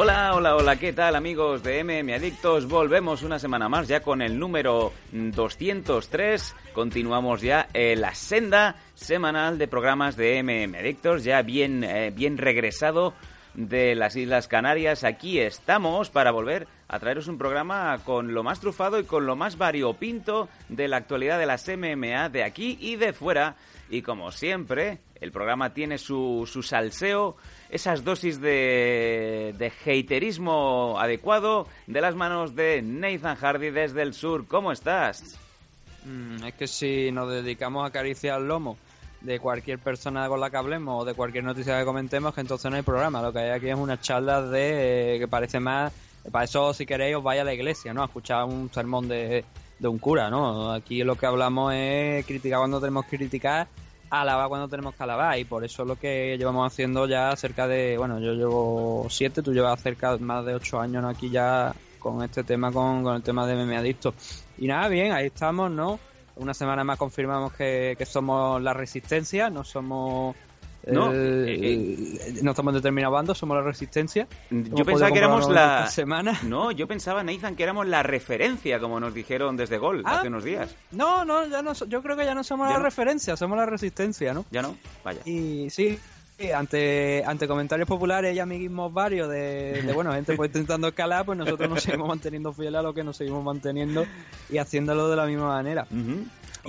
[0.00, 2.68] Hola, hola, hola, ¿qué tal amigos de MM Adictos?
[2.68, 6.54] Volvemos una semana más ya con el número 203.
[6.72, 12.38] Continuamos ya en la senda semanal de programas de MM Adictos, ya bien, eh, bien
[12.38, 13.12] regresado
[13.54, 15.02] de las Islas Canarias.
[15.02, 19.34] Aquí estamos para volver a traeros un programa con lo más trufado y con lo
[19.34, 23.56] más variopinto de la actualidad de las MMA de aquí y de fuera.
[23.90, 27.36] Y como siempre, el programa tiene su, su salseo
[27.70, 34.46] esas dosis de, de haterismo adecuado de las manos de Nathan Hardy desde el sur.
[34.46, 35.38] ¿Cómo estás?
[36.04, 38.78] Mm, es que si nos dedicamos a acariciar el lomo
[39.20, 42.70] de cualquier persona con la que hablemos o de cualquier noticia que comentemos, que entonces
[42.70, 43.20] no hay programa.
[43.20, 45.92] Lo que hay aquí es una charla de eh, que parece más.
[46.30, 48.02] Para eso, si queréis, os vaya a la iglesia, ¿no?
[48.02, 49.44] A escuchar un sermón de,
[49.78, 50.72] de un cura, ¿no?
[50.72, 53.66] Aquí lo que hablamos es criticar cuando tenemos que criticar
[54.10, 57.66] alabar cuando tenemos que alabar y por eso es lo que llevamos haciendo ya cerca
[57.68, 62.22] de, bueno, yo llevo siete, tú llevas cerca más de ocho años aquí ya con
[62.22, 64.14] este tema, con, el tema de meme adicto.
[64.56, 65.98] Y nada, bien, ahí estamos, ¿no?
[66.36, 70.36] Una semana más confirmamos que, que somos la resistencia, no somos
[70.92, 74.26] no, eh, eh, no estamos determinados bandos, somos la resistencia.
[74.50, 76.38] Yo pensaba que éramos la semana.
[76.48, 80.28] No, yo pensaba, Nathan, que éramos la referencia, como nos dijeron desde Gol ah, hace
[80.28, 80.74] unos días.
[80.92, 84.32] No, no, ya no, yo creo que ya no somos la referencia, somos la resistencia,
[84.32, 84.46] ¿no?
[84.50, 85.20] Ya no, vaya.
[85.26, 85.98] Y sí,
[86.54, 91.68] ante, ante comentarios populares y amiguismos varios de, bueno, gente pues intentando escalar, pues nosotros
[91.68, 94.06] nos seguimos manteniendo fieles a lo que nos seguimos manteniendo
[94.48, 95.86] y haciéndolo de la misma manera.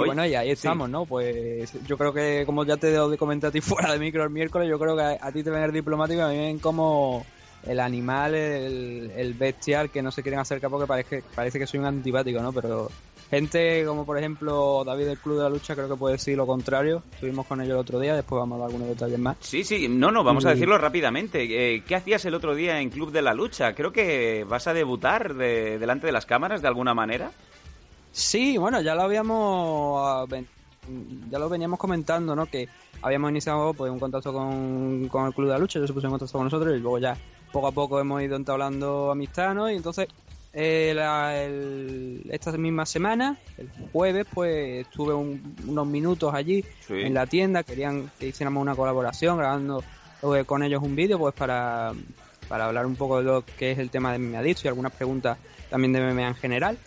[0.04, 1.06] Y bueno, y ahí estamos, ¿no?
[1.06, 4.30] Pues yo creo que, como ya te de comentar a ti fuera de micro el
[4.30, 7.26] miércoles, yo creo que a, ti te ven el diplomático y a mí ven como
[7.64, 11.86] el animal, el, bestial que no se quieren acercar porque parece, parece que soy un
[11.86, 12.52] antipático, ¿no?
[12.52, 12.90] Pero
[13.30, 16.48] gente como por ejemplo David del Club de la Lucha creo que puede decir lo
[16.48, 17.04] contrario.
[17.14, 19.38] Estuvimos con ellos el otro día, después vamos a dar algunos detalles más.
[19.40, 21.44] Sí, sí, no, no, vamos a decirlo rápidamente.
[21.76, 23.74] Eh, ¿Qué hacías el otro día en Club de la Lucha?
[23.74, 27.32] Creo que vas a debutar delante de las cámaras de alguna manera.
[28.12, 30.26] Sí, bueno, ya lo habíamos ah,
[31.30, 32.46] ya lo veníamos comentando, ¿no?
[32.46, 32.68] Que
[33.02, 36.08] habíamos iniciado pues un contacto con, con el Club de la Lucha, yo se puso
[36.08, 37.18] en contacto con nosotros y luego ya
[37.52, 39.70] poco a poco hemos ido entablando amistad, ¿no?
[39.70, 40.08] Y entonces
[40.52, 48.10] eh, esta misma semana, el jueves, pues estuve unos minutos allí en la tienda, querían
[48.20, 49.84] que hiciéramos una colaboración grabando
[50.24, 51.94] eh, con ellos un vídeo, pues para,
[52.48, 55.38] para hablar un poco de lo que es el tema de MMA y algunas preguntas
[55.70, 56.78] también de MMA en general.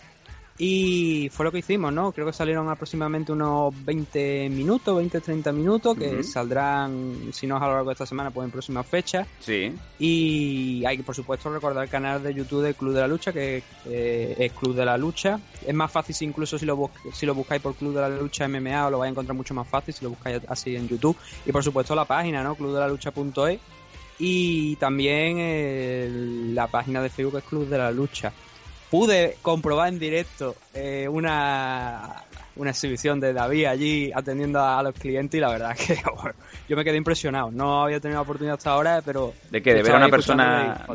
[0.64, 2.12] Y fue lo que hicimos, ¿no?
[2.12, 7.66] Creo que salieron aproximadamente unos 20 minutos, 20-30 minutos, que saldrán, si no es a
[7.66, 9.26] lo largo de esta semana, pues en próximas fechas.
[9.40, 9.74] Sí.
[9.98, 13.32] Y hay que, por supuesto, recordar el canal de YouTube del Club de la Lucha,
[13.32, 15.40] que eh, es Club de la Lucha.
[15.66, 18.88] Es más fácil incluso si lo, si lo buscáis por Club de la Lucha MMA,
[18.88, 21.16] lo vais a encontrar mucho más fácil si lo buscáis así en YouTube.
[21.44, 22.54] Y, por supuesto, la página, ¿no?
[22.54, 23.58] clubdelalucha.es.
[24.20, 28.32] Y también la página de Facebook es Club de la Lucha
[28.92, 32.24] pude comprobar en directo eh, una,
[32.56, 35.96] una exhibición de David allí atendiendo a, los clientes y la verdad que
[36.68, 37.50] yo me quedé impresionado.
[37.50, 39.32] No había tenido la oportunidad hasta ahora, pero...
[39.50, 39.72] ¿De qué?
[39.72, 40.86] ¿De ver a una persona,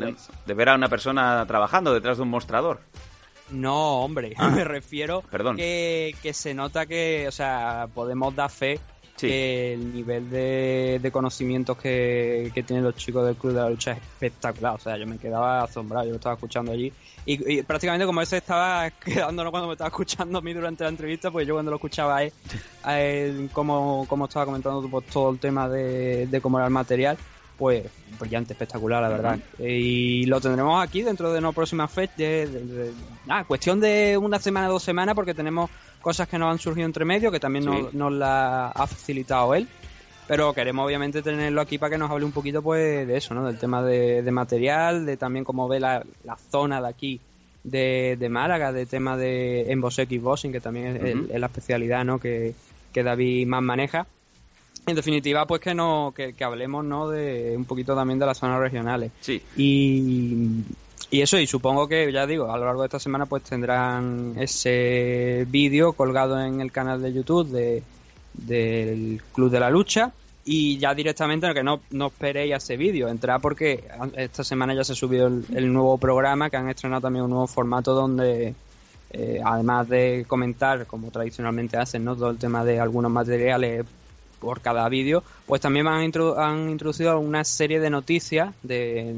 [0.46, 2.82] de, ver a una persona trabajando detrás de un mostrador?
[3.50, 4.50] No, hombre, ah.
[4.56, 5.56] me refiero Perdón.
[5.56, 8.80] Que, que se nota que, o sea, podemos dar fe
[9.18, 13.70] que el nivel de, de conocimientos que, que, tienen los chicos del Club de la
[13.70, 14.76] Lucha es espectacular.
[14.76, 16.94] O sea, yo me quedaba asombrado, yo lo estaba escuchando allí
[17.30, 21.30] y, prácticamente como ese estaba quedándonos cuando me estaba escuchando a mí durante la entrevista,
[21.30, 22.20] pues yo cuando lo escuchaba
[22.84, 27.18] a él, como, estaba comentando pues, todo el tema de, cómo era el material,
[27.58, 27.84] pues
[28.18, 29.40] brillante, espectacular, la verdad.
[29.60, 32.14] Y lo tendremos aquí dentro de una próxima fecha.
[32.18, 32.94] De,
[33.26, 35.70] nada, cuestión de una semana, dos semanas, porque tenemos
[36.02, 39.68] cosas que nos han surgido entre medio, que también nos, nos la ha facilitado él
[40.28, 43.46] pero queremos obviamente tenerlo aquí para que nos hable un poquito pues de eso, ¿no?
[43.46, 46.04] Del tema de, material, de también cómo ve la,
[46.52, 47.22] zona de aquí
[47.64, 52.20] de, de, Málaga, de tema de Embos Bossing, que también es, la especialidad, ¿no?
[52.20, 52.54] Que,
[52.92, 54.06] que, David más maneja.
[54.86, 57.10] En definitiva, pues que no que, hablemos, ¿no?
[57.10, 59.12] De un poquito también de las zonas regionales.
[59.22, 59.42] Sí.
[59.56, 60.64] Y,
[61.10, 64.36] y eso, y supongo que, ya digo, a lo largo de esta semana pues tendrán
[64.38, 67.84] ese vídeo colgado en el canal de YouTube de
[68.34, 70.12] del Club de la Lucha
[70.46, 73.84] y ya directamente que no, no esperéis a ese vídeo, entrad porque
[74.16, 77.48] esta semana ya se subió el, el, nuevo programa que han estrenado también un nuevo
[77.48, 78.54] formato donde
[79.12, 82.16] eh, además de comentar como tradicionalmente hacen, ¿no?
[82.16, 83.86] todo el tema de algunos materiales
[84.40, 89.14] por cada vídeo, pues también han, han introducido una serie de noticias de,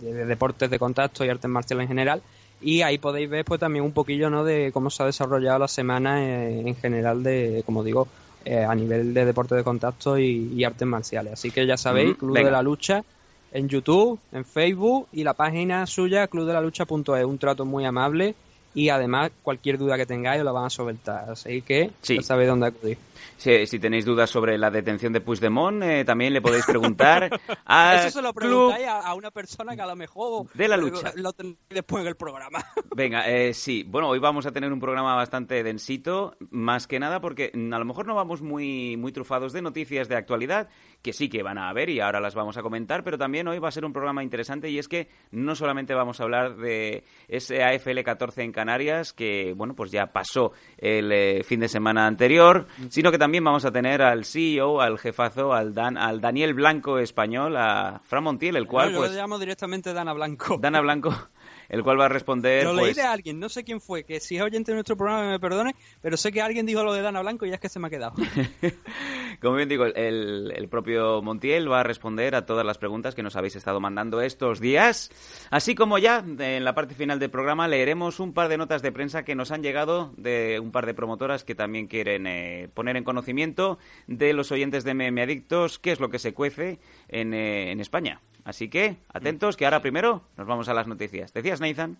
[0.00, 2.22] de, deportes de contacto y artes marciales en general
[2.60, 4.44] y ahí podéis ver pues también un poquillo ¿no?
[4.44, 8.06] de cómo se ha desarrollado la semana eh, en general de, como digo,
[8.44, 11.34] eh, a nivel de deporte de contacto y, artes marciales.
[11.34, 13.04] Así que ya sabéis, Club de la Lucha
[13.52, 17.24] en YouTube, en Facebook y la página suya, clubdelalucha.es.
[17.24, 18.34] Un trato muy amable
[18.74, 21.30] y además cualquier duda que tengáis lo van a soltar.
[21.30, 22.98] Así que ya sabéis dónde acudir.
[23.36, 28.18] Si, tenéis dudas sobre la detención de Puigdemont, eh, también le podéis preguntar a Eso
[28.18, 31.56] se lo preguntáis a, una persona que a lo mejor de la lucha lo tenéis
[31.68, 32.64] después en el programa.
[32.94, 33.84] Venga, eh, sí.
[33.86, 37.84] Bueno, hoy vamos a tener un programa bastante densito, más que nada porque a lo
[37.84, 40.68] mejor no vamos muy, muy trufados de noticias de actualidad,
[41.02, 43.58] que sí que van a haber y ahora las vamos a comentar, pero también hoy
[43.58, 47.04] va a ser un programa interesante y es que no solamente vamos a hablar de
[47.28, 52.06] ese AFL 14 en Canarias, que bueno, pues ya pasó el eh, fin de semana
[52.06, 56.54] anterior, sino que también vamos a tener al CEO, al jefazo, al Dan, al Daniel
[56.54, 60.58] Blanco español, a Fran Montiel, el cual yo pues le llamo directamente Dana Blanco.
[60.60, 61.10] Dana Blanco
[61.70, 62.64] el cual va a responder.
[62.64, 64.96] Lo leí pues de alguien, no sé quién fue, que si es oyente de nuestro
[64.96, 67.60] programa me perdone, pero sé que alguien dijo lo de Dana Blanco y ya es
[67.60, 68.14] que se me ha quedado.
[69.40, 73.22] Como bien digo, el, el, propio Montiel va a responder a todas las preguntas que
[73.22, 75.10] nos habéis estado mandando estos días.
[75.50, 78.92] Así como ya en la parte final del programa leeremos un par de notas de
[78.92, 82.96] prensa que nos han llegado de un par de promotoras que también quieren eh, poner
[82.96, 87.32] en conocimiento de los oyentes de MM Adictos qué es lo que se cuece en,
[87.32, 88.20] eh, en España.
[88.50, 91.32] Así que, atentos, que ahora primero nos vamos a las noticias.
[91.32, 91.96] ¿Decías, Nathan?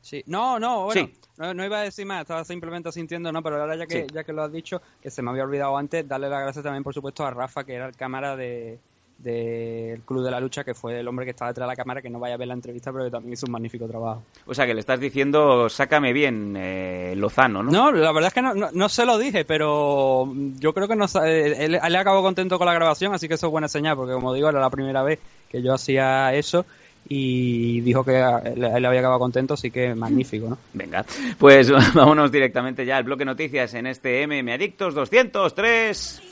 [0.00, 3.74] Sí, no, no, bueno, no, iba a decir más, estaba simplemente sintiendo, no, pero ahora
[3.74, 6.42] ya que, ya que lo has dicho, que se me había olvidado antes, darle las
[6.42, 8.78] gracias también, por supuesto, a Rafa, que era el cámara de,
[9.18, 12.00] del Club de la Lucha, que fue el hombre que estaba detrás de la cámara,
[12.00, 14.22] que no vaya a ver la entrevista, pero que también hizo un magnífico trabajo.
[14.46, 17.70] O sea, que le estás diciendo, sácame bien, eh, Lozano, ¿no?
[17.70, 21.06] No, la verdad es que no, no, se lo dije, pero yo creo que no,
[21.24, 24.14] él, él, él acabó contento con la grabación, así que eso es buena señal, porque
[24.14, 25.18] como digo, era la primera vez
[25.50, 26.64] que yo hacía eso
[27.08, 30.58] y dijo que él había acabado contento, así que magnífico, ¿no?
[30.74, 31.04] Venga,
[31.38, 36.22] pues vámonos directamente ya al bloque noticias en este MM Adictos 203.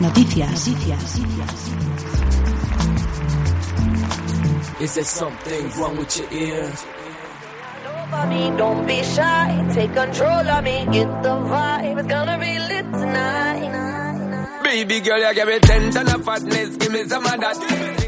[0.00, 0.66] Noticias.
[4.80, 6.72] Is there something wrong with your ear?
[8.56, 14.62] Don't be shy, take control of me, get the vibe, it's gonna be lit tonight.
[14.64, 17.99] Baby girl, you give me ten ton of fatness, give me some of that.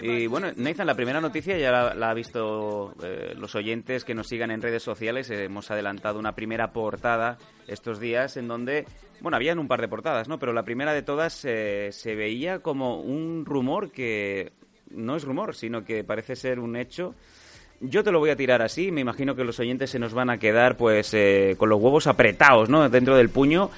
[0.00, 4.14] Y bueno, Nathan, la primera noticia ya la, la ha visto eh, los oyentes que
[4.14, 5.30] nos sigan en redes sociales.
[5.30, 8.86] hemos adelantado una primera portada estos días en donde,
[9.20, 10.38] bueno, habían un par de portadas, ¿no?
[10.38, 14.52] Pero la primera de todas eh, se veía como un rumor que
[14.90, 17.14] no es rumor, sino que parece ser un hecho.
[17.80, 20.30] Yo te lo voy a tirar así, me imagino que los oyentes se nos van
[20.30, 22.88] a quedar pues eh, con los huevos apretados, ¿no?
[22.88, 23.70] Dentro del puño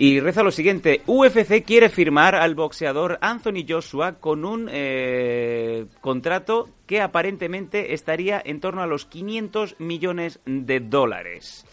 [0.00, 6.70] y reza lo siguiente, UFC quiere firmar al boxeador Anthony Joshua con un eh, contrato
[6.86, 11.66] que aparentemente estaría en torno a los 500 millones de dólares.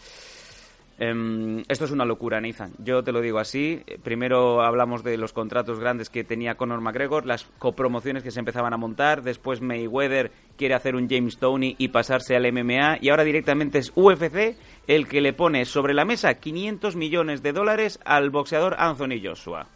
[1.00, 2.72] Em, esto es una locura, Nathan.
[2.78, 3.84] Yo te lo digo así.
[4.02, 8.74] Primero hablamos de los contratos grandes que tenía Conor McGregor, las copromociones que se empezaban
[8.74, 9.22] a montar.
[9.22, 12.98] Después Mayweather quiere hacer un James Tony y pasarse al MMA.
[13.00, 14.56] Y ahora directamente es UFC
[14.88, 19.68] el que le pone sobre la mesa 500 millones de dólares al boxeador Anthony Joshua.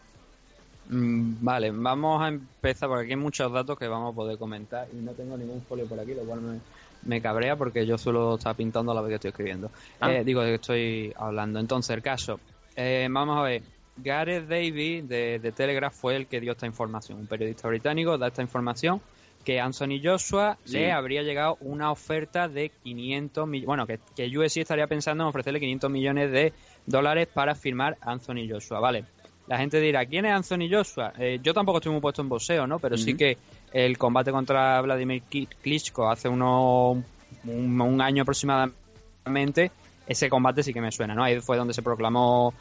[0.89, 4.89] Mm, vale, vamos a empezar porque aquí hay muchos datos que vamos a poder comentar
[4.93, 6.59] y no tengo ningún folio por aquí, lo cual me,
[7.05, 9.71] me cabrea porque yo suelo estar pintando a la vez que estoy escribiendo.
[10.01, 10.13] Ah.
[10.13, 11.59] Eh, digo que estoy hablando.
[11.59, 12.41] Entonces, el caso.
[12.77, 13.63] Eh, vamos a ver.
[13.97, 17.19] Gareth Davis de, Telegraph fue el que dio esta información.
[17.19, 19.01] Un periodista británico da esta información
[19.45, 23.67] que Anthony Joshua le habría llegado una oferta de 500 millones.
[23.67, 26.53] Bueno, que, que UFC estaría pensando en ofrecerle 500 millones de
[26.87, 28.81] dólares para firmar Anthony Joshua.
[28.81, 29.05] Vale.
[29.49, 31.13] La gente dirá, ¿quién es Anthony Joshua?
[31.19, 32.79] Eh, yo tampoco estoy muy puesto en boxeo, ¿no?
[32.79, 33.37] Pero sí que
[33.73, 35.23] el combate contra Vladimir
[35.63, 37.03] Klitschko hace uno,
[37.45, 39.71] un, año aproximadamente,
[40.07, 41.25] ese combate sí que me suena, ¿no?
[41.25, 42.53] Ahí fue donde se proclamó,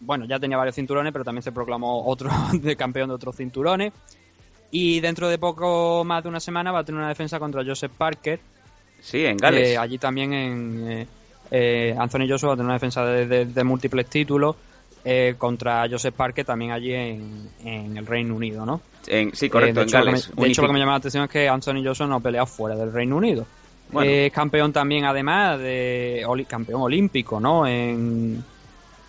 [0.00, 3.92] bueno, ya tenía varios cinturones, pero también se proclamó otro de campeón de otros cinturones.
[4.70, 7.92] Y dentro de poco más de una semana va a tener una defensa contra Joseph
[7.96, 8.40] Parker,
[9.00, 9.78] Sí, en Gales.
[9.78, 11.08] allí también en
[11.98, 14.56] Anthony Joshua va a tener una defensa de, múltiples títulos
[15.38, 18.80] contra Joseph Parker también allí en, en el Reino Unido, ¿no?
[19.32, 20.30] sí, correcto, en Gales.
[20.34, 22.46] de hecho, lo que me llama la atención es que Anthony Joshua no ha peleado
[22.46, 23.46] fuera del Reino Unido.
[24.02, 27.66] Es campeón también, además, de campeón olímpico, ¿no?
[27.66, 28.44] En,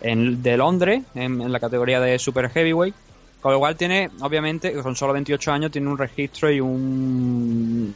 [0.00, 2.94] de Londres, en, la categoría de Super Heavyweight.
[3.40, 7.94] Con lo cual tiene, obviamente, con solo 28 años, tiene un registro y un,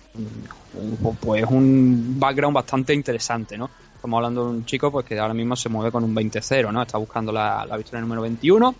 [1.20, 3.68] pues un background bastante interesante, ¿no?
[4.04, 6.82] Estamos hablando de un chico pues que ahora mismo se mueve con un 20-0, ¿no?
[6.82, 8.74] Está buscando la, la victoria número 21.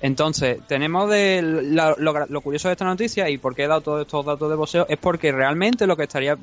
[0.00, 4.26] Entonces, tenemos de lo, curioso de esta noticia y por qué he dado todos estos
[4.26, 6.36] datos de boxeo es porque realmente lo que estaría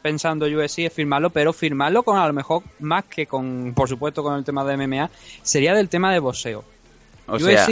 [0.00, 4.22] pensando UFC es firmarlo, pero firmarlo con a lo mejor más que con, por supuesto,
[4.22, 5.10] con el tema de MMA,
[5.42, 6.62] sería del tema de boxeo.
[7.26, 7.66] O sea,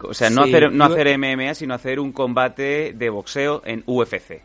[0.00, 4.40] o sea no, hacer, no hacer MMA, sino hacer un combate de boxeo en UFC.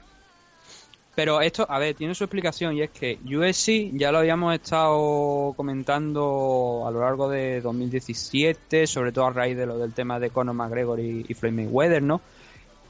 [1.13, 5.53] Pero esto, a ver, tiene su explicación y es que UFC ya lo habíamos estado
[5.58, 10.30] comentando a lo largo de 2017, sobre todo a raíz de lo del tema de
[10.30, 12.22] Conor McGregor y, y Floyd Mayweather, ¿no?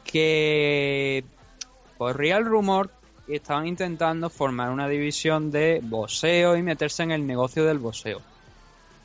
[0.03, 1.23] Que
[1.97, 2.91] corría el rumor
[3.25, 8.21] que estaban intentando formar una división de boxeo y meterse en el negocio del boxeo.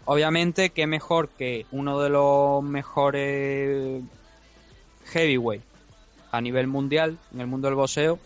[0.04, 4.02] Obviamente, qué mejor que uno de los mejores
[5.06, 5.62] heavyweight
[6.32, 8.18] a nivel mundial en el mundo del boxeo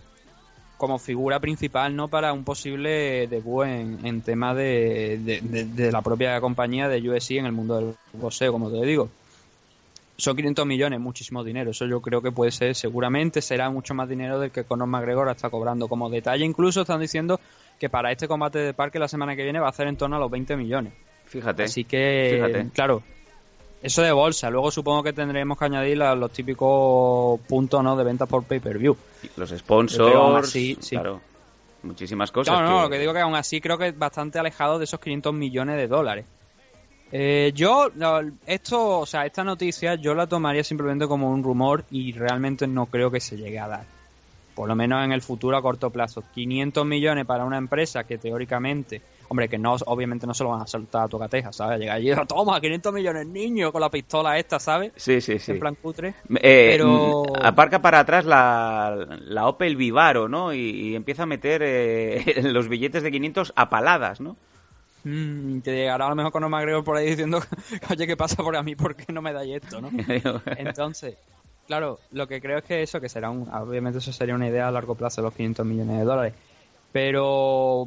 [0.80, 6.40] como figura principal no para un posible debut en, en tema de, de, la propia
[6.40, 9.10] compañía de USC en el mundo del boxeo, como te digo.
[10.16, 11.72] Son 500 millones, muchísimo dinero.
[11.72, 15.28] Eso yo creo que puede ser, seguramente será mucho más dinero del que Conor McGregor
[15.28, 15.86] está cobrando.
[15.86, 17.38] Como detalle, incluso están diciendo
[17.78, 20.16] que para este combate de parque la semana que viene va a hacer en torno
[20.16, 20.94] a los 20 millones.
[21.26, 21.64] Fíjate.
[21.64, 23.02] Así que, claro,
[23.82, 24.50] eso de bolsa.
[24.50, 27.96] Luego supongo que tendremos que añadir los típicos puntos ¿no?
[27.96, 28.96] de venta por pay-per-view.
[29.36, 31.20] Los sponsors, sí, claro.
[31.82, 32.60] Muchísimas cosas.
[32.60, 35.00] No, no, lo que digo que aún así creo que es bastante alejado de esos
[35.00, 36.26] 500 millones de dólares.
[37.12, 37.90] Eh, yo,
[38.46, 42.86] esto, o sea, esta noticia yo la tomaría simplemente como un rumor y realmente no
[42.86, 43.84] creo que se llegue a dar.
[44.54, 46.22] Por lo menos en el futuro a corto plazo.
[46.34, 50.62] 500 millones para una empresa que teóricamente Hombre, que no, obviamente no se lo van
[50.62, 51.78] a soltar a tocateja, ¿sabes?
[51.78, 54.90] Llega allí, toma, 500 millones niños con la pistola esta, ¿sabes?
[54.96, 55.52] Sí, sí, sí.
[55.52, 56.14] En plan cutre.
[56.34, 57.22] Eh, pero...
[57.22, 60.52] Mm, aparca para atrás la, la Opel Vivaro, ¿no?
[60.52, 64.36] Y, empieza a meter eh, los billetes de 500 a paladas, ¿no?
[65.04, 67.40] Mm, te llegará a lo mejor con Omar por ahí diciendo,
[67.88, 68.74] oye, ¿qué pasa por a mí?
[68.74, 69.90] ¿Por qué no me dais esto, no?
[70.56, 71.14] Entonces,
[71.68, 74.66] claro, lo que creo es que eso, que será un, obviamente eso sería una idea
[74.66, 76.34] a largo plazo, los 500 millones de dólares.
[76.92, 77.86] Pero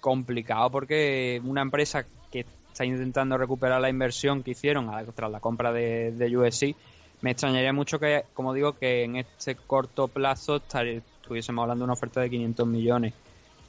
[0.00, 5.72] complicado porque una empresa que está intentando recuperar la inversión que hicieron tras la compra
[5.72, 6.76] de, de USC,
[7.22, 11.94] me extrañaría mucho que, como digo, que en este corto plazo estuviésemos hablando de una
[11.94, 13.14] oferta de 500 millones.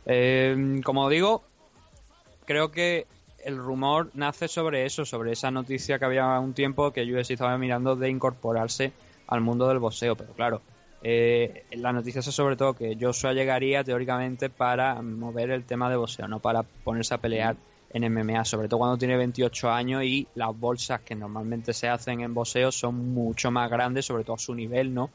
[0.05, 1.43] Eh, como digo,
[2.45, 3.07] creo que
[3.43, 7.57] el rumor nace sobre eso, sobre esa noticia que había un tiempo que USC estaba
[7.57, 8.91] mirando de incorporarse
[9.27, 10.61] al mundo del boxeo, pero claro,
[11.09, 15.95] eh, la noticia es sobre todo que Joshua llegaría teóricamente para mover el tema de
[15.95, 17.55] boxeo, no para ponerse a pelear
[17.91, 22.19] en MMA, sobre todo cuando tiene 28 años y las bolsas que normalmente se hacen
[22.19, 25.09] en boxeo son mucho más grandes, sobre todo a su nivel, ¿no?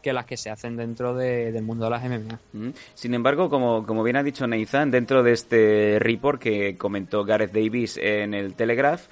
[0.00, 2.38] que las que se hacen dentro del mundo de las MMA.
[2.54, 2.70] Mm.
[2.94, 7.52] Sin embargo, como, como bien ha dicho Nathan, dentro de este report que comentó Gareth
[7.52, 9.08] Davis en el Telegraph,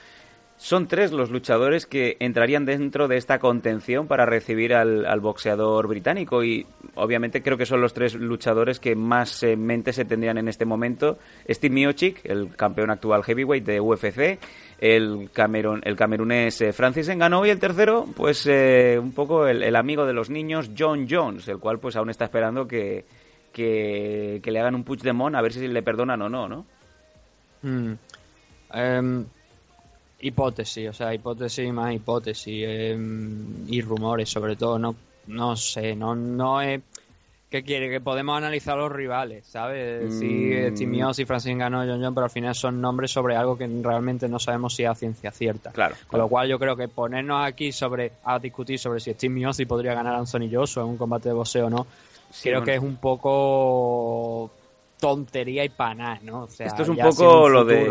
[0.63, 6.45] son tres los luchadores que entrarían dentro de esta contención para recibir al, boxeador británico
[6.45, 6.65] y
[6.95, 10.65] obviamente creo que son los tres luchadores que más en mente se tendrían en este
[10.65, 11.19] momento.
[11.49, 14.39] Steve Miocic, el campeón actual heavyweight de UFC,
[14.79, 15.31] el,
[15.83, 20.13] el camerunés eh, Francis Ngannou y el tercero, pues eh, un poco el, amigo de
[20.13, 23.05] los niños, John Jones, el cual pues aún está esperando que,
[23.53, 26.67] que, le hagan un push de mon a ver si le perdonan o no, ¿no?
[27.63, 27.95] Mm.
[28.75, 29.27] Em,
[30.23, 34.95] hipótesis, o sea, hipótesis más hipótesis em, y rumores sobre todo, no
[35.27, 36.81] no sé, no no es
[37.53, 37.91] ¿Qué quiere?
[37.91, 40.19] Que podemos analizar los rivales, ¿sabes?
[40.19, 40.75] Si mm.
[40.75, 44.27] Timios y Francis ganó John John, pero al final son nombres sobre algo que realmente
[44.27, 45.71] no sabemos si es a ciencia cierta.
[45.71, 45.95] Claro.
[46.09, 49.65] Con lo cual yo creo que ponernos aquí sobre a discutir sobre si Steve y
[49.67, 51.87] podría ganar a Anthony Joshua en un combate de boxeo o no,
[52.43, 54.51] creo que es un poco
[55.03, 56.45] tontería y paná, ¿no?
[56.47, 57.91] Esto es un poco lo de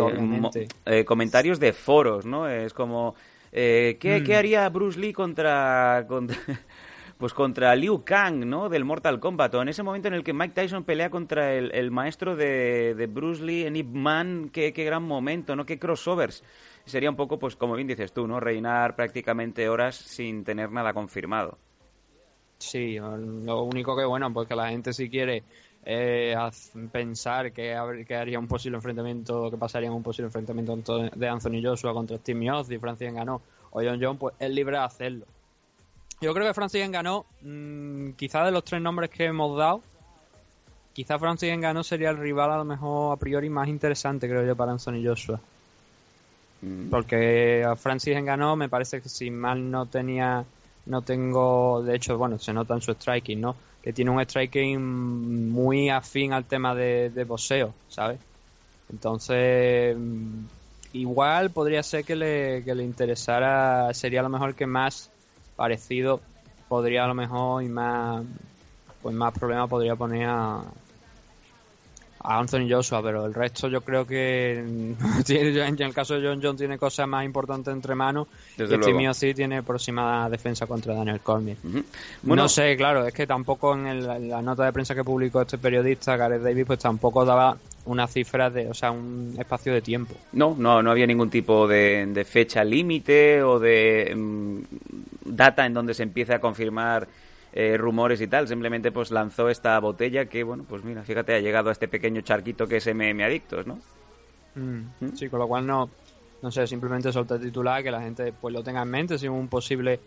[0.86, 2.48] eh, comentarios de foros, ¿no?
[2.48, 3.16] Es como,
[3.52, 4.32] eh, ¿qué, mm.
[4.32, 6.08] haría Bruce Lee contra,
[7.18, 8.70] pues contra Liu Kang, ¿no?
[8.70, 9.56] Del Mortal Kombat.
[9.56, 13.44] O en ese momento en el que Mike Tyson pelea contra el, maestro de, Bruce
[13.44, 15.66] Lee en Ip Man, qué, qué gran momento, ¿no?
[15.66, 16.46] Qué crossovers.
[16.86, 18.40] Sería un poco, pues como bien dices tú, ¿no?
[18.40, 21.58] Reinar prácticamente horas sin tener nada confirmado.
[22.58, 25.44] Sí, lo único que, bueno, pues que la gente si quiere
[25.84, 26.36] eh,
[26.92, 27.76] pensar que,
[28.08, 32.40] que, haría un posible enfrentamiento, que pasaría un posible enfrentamiento de Anthony Joshua contra Steve
[32.40, 35.26] Miocic, Francis ganó o John John, pues es libre de hacerlo.
[36.20, 39.82] Yo creo que Francis ganó, mmm, quizás de los tres nombres que hemos dado,
[40.94, 44.56] quizá Francis ganó sería el rival a lo mejor a priori más interesante, creo yo,
[44.56, 45.40] para Anthony Joshua.
[46.62, 46.90] Mm.
[46.90, 50.46] Porque a Francis ganó me parece que si mal no tenía,
[50.86, 53.56] no tengo, de hecho, bueno, se nota en su striking, ¿no?
[53.84, 58.20] Que tiene un striking muy afín al tema de, de boxeo, ¿sabes?
[58.92, 60.46] Entonces, mm,
[60.94, 65.10] igual podría ser que le, que le interesara, sería a lo mejor que más
[65.56, 66.22] parecido
[66.68, 68.24] podría a lo mejor y más
[69.02, 70.64] pues más problema podría poner a,
[72.24, 74.60] a Anthony Joshua, pero el resto yo creo que
[75.28, 79.14] en el caso de John John tiene cosas más importantes entre manos Desde y Timmy
[79.14, 81.58] sí tiene aproximada defensa contra Daniel Cormier.
[82.24, 86.16] no sé, claro, es que tampoco en, la nota de prensa que publicó este periodista,
[86.16, 90.16] Gareth Davis, pues tampoco daba una cifra de, o sea, un espacio de tiempo.
[90.34, 94.60] No, no, no había ningún tipo de, fecha límite o de mm,
[95.26, 97.08] data en donde se empiece a confirmar
[97.54, 101.40] eh, rumores y tal, simplemente pues lanzó esta botella que, bueno, pues mira, fíjate, ha
[101.40, 103.80] llegado a este pequeño charquito que es MM Adictos, ¿no?
[104.56, 105.16] Mm, ¿Mm?
[105.16, 105.90] Sí, con lo cual no,
[106.42, 109.48] no sé, simplemente soltar titular, que la gente pues lo tenga en mente, si un
[109.48, 110.00] posible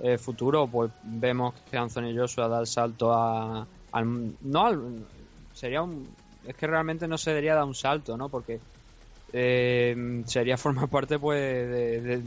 [0.00, 5.06] eh, futuro, pues vemos que Anthony Joshua da el salto a, al, no al,
[5.52, 6.08] sería un,
[6.46, 8.28] es que realmente no se debería dar un salto, ¿no?
[8.28, 8.60] Porque
[9.32, 12.22] eh, sería formar parte pues de, de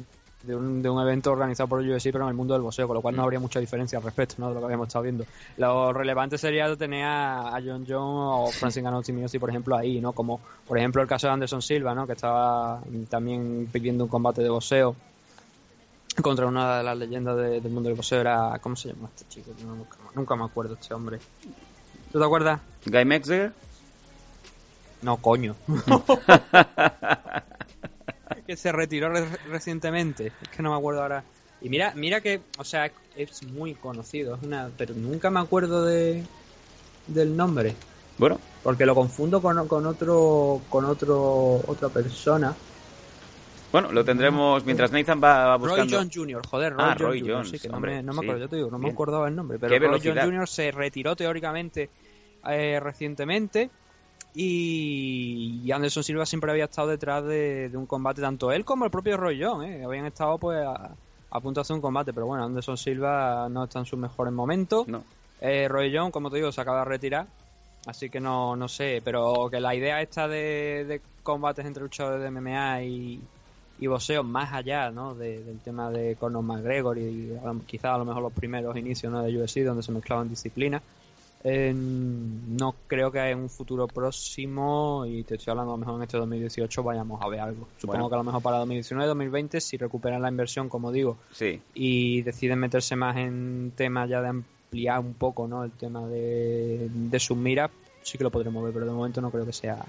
[0.47, 2.95] un, de un evento organizado por el UFC, pero en el mundo del boxeo, con
[2.95, 3.25] lo cual no mm.
[3.25, 4.49] habría mucha diferencia al respecto ¿no?
[4.49, 5.25] de lo que habíamos estado viendo.
[5.57, 9.03] Lo relevante sería tener a, John John o Francis Ngannou
[9.39, 10.11] por ejemplo, ahí, ¿no?
[10.13, 12.05] Como, por ejemplo, el caso de Anderson Silva, ¿no?
[12.05, 14.95] Que estaba también pidiendo un combate de boxeo
[16.21, 18.21] contra una de las leyendas del mundo del boxeo.
[18.21, 19.51] Era, ¿cómo se llama este chico?
[19.65, 21.19] nunca, nunca, me acuerdo este hombre.
[22.11, 22.59] ¿Tú te acuerdas?
[22.85, 23.53] Guy Mexer.
[25.01, 25.55] No, coño.
[28.47, 29.09] que se retiró
[29.49, 30.31] recientemente.
[30.41, 31.23] Es que no me acuerdo ahora.
[31.61, 35.85] Y mira, mira que, o sea, es muy conocido, es una, pero nunca me acuerdo
[35.85, 36.23] de
[37.07, 37.75] del nombre.
[38.17, 42.53] Bueno, porque lo confundo con, con otro con otro otra persona.
[43.71, 45.83] Bueno, lo tendremos mientras Nathan va, buscando.
[45.83, 47.49] Roy John Jr., joder, Roy, ah, Roy Jones.
[47.49, 49.57] Sí, que no, me, no me acuerdo, yo te digo, no me acordaba el nombre.
[49.57, 50.47] Pero Roy John Jr.
[50.47, 51.89] se retiró teóricamente
[52.47, 53.71] eh, recientemente
[54.35, 59.17] y Anderson Silva siempre había estado detrás de, un combate, tanto él como el propio
[59.17, 59.83] Roy ¿eh?
[59.85, 63.79] habían estado pues a, punto de hacer un combate, pero bueno, Anderson Silva no está
[63.79, 64.87] en sus mejores momentos.
[65.41, 67.27] Eh, Roy como te digo, se acaba de retirar,
[67.85, 72.31] así que no, no sé, pero que la idea esta de, combates entre luchadores de
[72.31, 73.21] MMA y,
[73.79, 75.13] y boxeo más allá ¿no?
[75.13, 77.33] del tema de Conor McGregor y,
[77.67, 79.21] quizás a lo mejor los primeros inicios ¿no?
[79.21, 80.81] de UFC donde se mezclaban disciplinas
[81.43, 86.03] no creo que en un futuro próximo, y te estoy hablando a lo mejor en
[86.03, 87.67] este 2018, vayamos a ver algo.
[87.77, 91.61] Supongo que a lo mejor para 2019-2020, si recuperan la inversión, como digo, sí.
[91.73, 95.65] y deciden meterse más en temas ya de ampliar un poco ¿no?
[95.65, 97.71] el tema de, de sus miras,
[98.03, 99.83] sí que lo podremos ver, pero de momento no creo que sea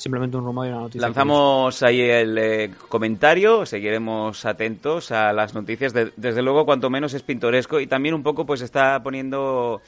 [0.00, 1.02] simplemente un rumor y una noticia.
[1.02, 5.92] Lanzamos ahí el eh, comentario, seguiremos atentos a las noticias.
[5.92, 9.82] desde luego, cuanto menos es pintoresco y también un poco pues está poniendo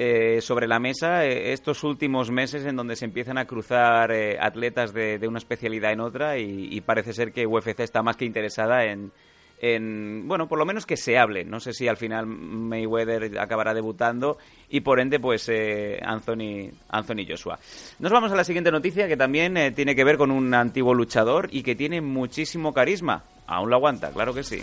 [0.00, 4.38] eh, sobre la mesa eh, estos últimos meses en donde se empiezan a cruzar eh,
[4.40, 8.84] atletas de, una especialidad en otra y, parece ser que UFC está más que interesada
[8.84, 11.44] en, bueno, por lo menos que se hable.
[11.44, 14.38] No sé si al final Mayweather acabará debutando
[14.70, 15.50] y por ende, pues
[16.00, 17.58] Anthony, Anthony Joshua.
[17.98, 21.48] Nos vamos a la siguiente noticia que también tiene que ver con un antiguo luchador
[21.50, 23.24] y que tiene muchísimo carisma.
[23.48, 24.62] Aún lo aguanta, claro que sí.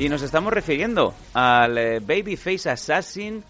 [0.00, 3.44] Y nos estamos refiriendo al eh, Babyface Assassin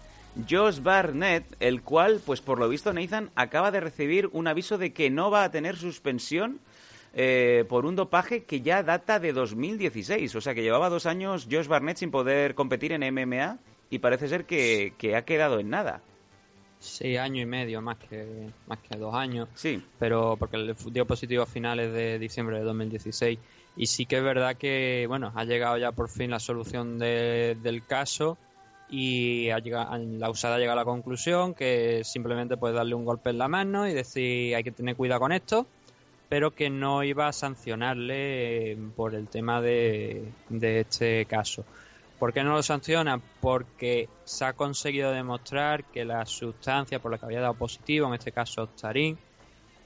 [0.49, 4.91] Josh Barnett, el cual, pues por lo visto, Nathan acaba de recibir un aviso de
[4.91, 6.59] que no va a tener suspensión
[7.13, 10.35] eh, por un dopaje que ya data de 2016.
[10.35, 14.27] O sea, que llevaba dos años Josh Barnett sin poder competir en MMA y parece
[14.27, 16.01] ser que ha quedado en nada.
[16.81, 19.47] Sí, año y medio, más que, más que dos años.
[19.53, 19.83] Sí.
[19.99, 23.37] Pero porque le dio positivo a finales de diciembre de 2016.
[23.77, 27.83] Y sí que es verdad que, bueno, ha llegado ya por fin la solución del
[27.87, 28.39] caso
[28.89, 33.29] y ha llegado, la usada llega a la conclusión que simplemente puede darle un golpe
[33.29, 35.67] en la mano y decir hay que tener cuidado con esto,
[36.29, 41.63] pero que no iba a sancionarle por el tema de, de este caso.
[42.21, 43.19] ¿Por qué no lo sanciona?
[43.39, 48.13] Porque se ha conseguido demostrar que la sustancia por la que había dado positivo, en
[48.13, 49.17] este caso Tarín,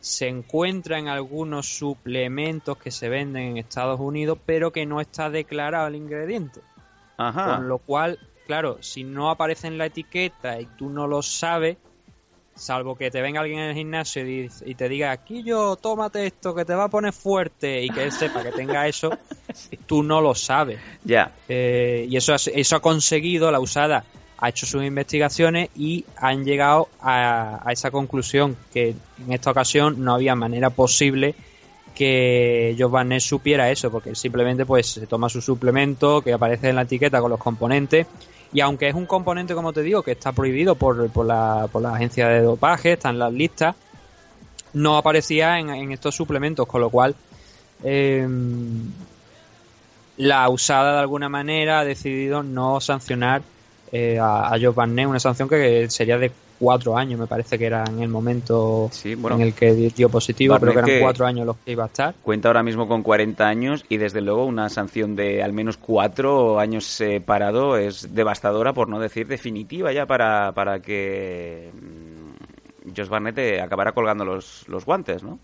[0.02, 5.30] se encuentra en algunos suplementos que se venden en Estados Unidos, pero que no está
[5.30, 6.60] declarado el ingrediente.
[7.15, 7.56] Ajá.
[7.56, 11.78] Con lo cual, claro, si no aparece en la etiqueta y tú no lo sabes,
[12.56, 16.56] salvo que te venga alguien en el gimnasio y, te diga, aquí yo, tómate esto
[16.56, 19.12] que te va a poner fuerte y que él sepa que tenga eso,
[19.86, 20.80] tú no lo sabes.
[21.04, 21.34] Ya.
[21.50, 24.06] Eh, y eso, eso ha conseguido la usada
[24.38, 28.89] ha hecho sus investigaciones y han llegado a, esa conclusión que
[29.26, 31.36] en esta ocasión no había manera posible
[31.94, 36.82] que Barnett supiera eso, porque simplemente pues se toma su suplemento que aparece en la
[36.82, 38.06] etiqueta con los componentes
[38.56, 41.82] y aunque es un componente, como te digo, que está prohibido por, por, la, por
[41.82, 43.76] la agencia de dopaje, está en las listas,
[44.72, 47.15] no aparecía en, estos suplementos, con lo cual
[47.84, 48.94] em,
[50.15, 53.41] la usada de alguna manera ha decidido no sancionar
[53.91, 57.65] eh, a, a Joe Barnett, una sanción que sería de cuatro años, me parece que
[57.65, 61.58] era en el momento en el que dio positivo, pero que eran cuatro años los
[61.58, 62.15] que iba a estar.
[62.22, 66.60] Cuenta ahora mismo con 40 años y desde luego una sanción de al menos cuatro
[66.60, 73.62] años separado es devastadora, por no decir definitiva ya para, para que mm, Josh Barnett
[73.62, 75.39] acabara colgando los, los guantes, ¿no?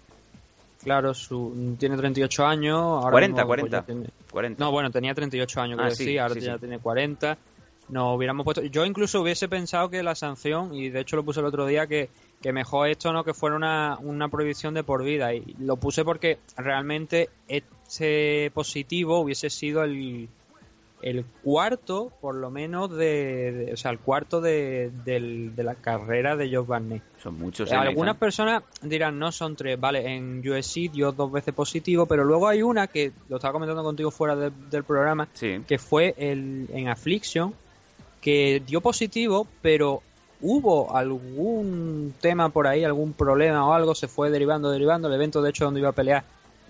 [0.83, 2.79] Claro, su, tiene 38 años.
[2.79, 3.85] Ahora 40, 40,
[4.31, 7.37] pues No, bueno, tenía 38 años, ah, sí, ahora ya tiene 40
[7.91, 8.63] no hubiéramos puesto.
[8.63, 11.85] Yo incluso hubiese pensado que la sanción, y de hecho lo puse el otro día,
[11.87, 12.09] que,
[12.41, 15.33] que mejor esto no que fuera una, una prohibición de por vida.
[15.33, 20.29] Y lo puse porque realmente este positivo hubiese sido el,
[21.01, 24.91] el cuarto, por lo menos, de, o sea, el cuarto de,
[25.57, 27.03] la carrera de Joe Barnett.
[27.21, 27.71] Son muchos.
[27.71, 29.79] Eh, algunas personas dirán, no, son tres.
[29.79, 33.83] Vale, en USC dio dos veces positivo, pero luego hay una que, lo estaba comentando
[33.83, 35.27] contigo fuera del programa,
[35.67, 37.53] que fue el, en Affliction,
[38.21, 40.01] que dio positivo, pero
[40.41, 45.07] hubo algún tema por ahí, algún problema o algo, se fue derivando, derivando.
[45.07, 46.23] El evento, de hecho, donde iba a pelear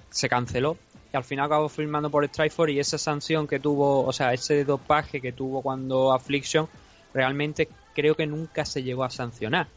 [0.09, 0.77] se canceló.
[1.13, 4.63] Y al final acabó firmando por Strikeforce y esa sanción que tuvo, o sea, ese
[4.63, 6.67] dopaje que tuvo cuando Affliction,
[7.13, 9.67] realmente creo que nunca se llegó a sancionar.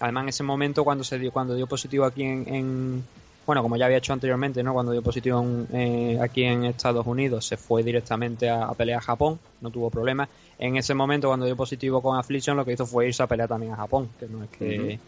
[0.00, 3.04] Además, en ese momento, cuando se dio, cuando dio positivo aquí en
[3.48, 4.74] bueno, como ya había hecho anteriormente, ¿no?
[4.74, 9.40] Cuando dio positivo eh, aquí en Estados Unidos, se fue directamente a, pelear a Japón,
[9.62, 10.28] no tuvo problemas.
[10.58, 13.48] En ese momento, cuando dio positivo con Affliction, lo que hizo fue irse a pelear
[13.48, 14.98] también a Japón, que no es que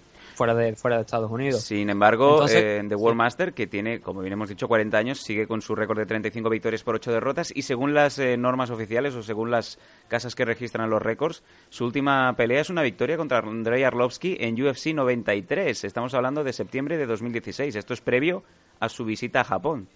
[0.41, 1.61] fuera de, fuera de Estados Unidos.
[1.61, 5.47] Sin embargo, eh, The World Master, que tiene, como bien hemos dicho, 40 años, sigue
[5.47, 9.15] con su récord de 35 victorias por 8 derrotas y según las eh, normas oficiales
[9.17, 13.41] o según las casas que registran los récords, su última pelea es una victoria contra
[13.41, 15.85] Andrei Arlovsky en UFC 93.
[15.85, 17.77] Estamos hablando de septiembre de 2016.
[17.77, 18.43] Esto es previo
[18.79, 19.89] a su visita a Japón.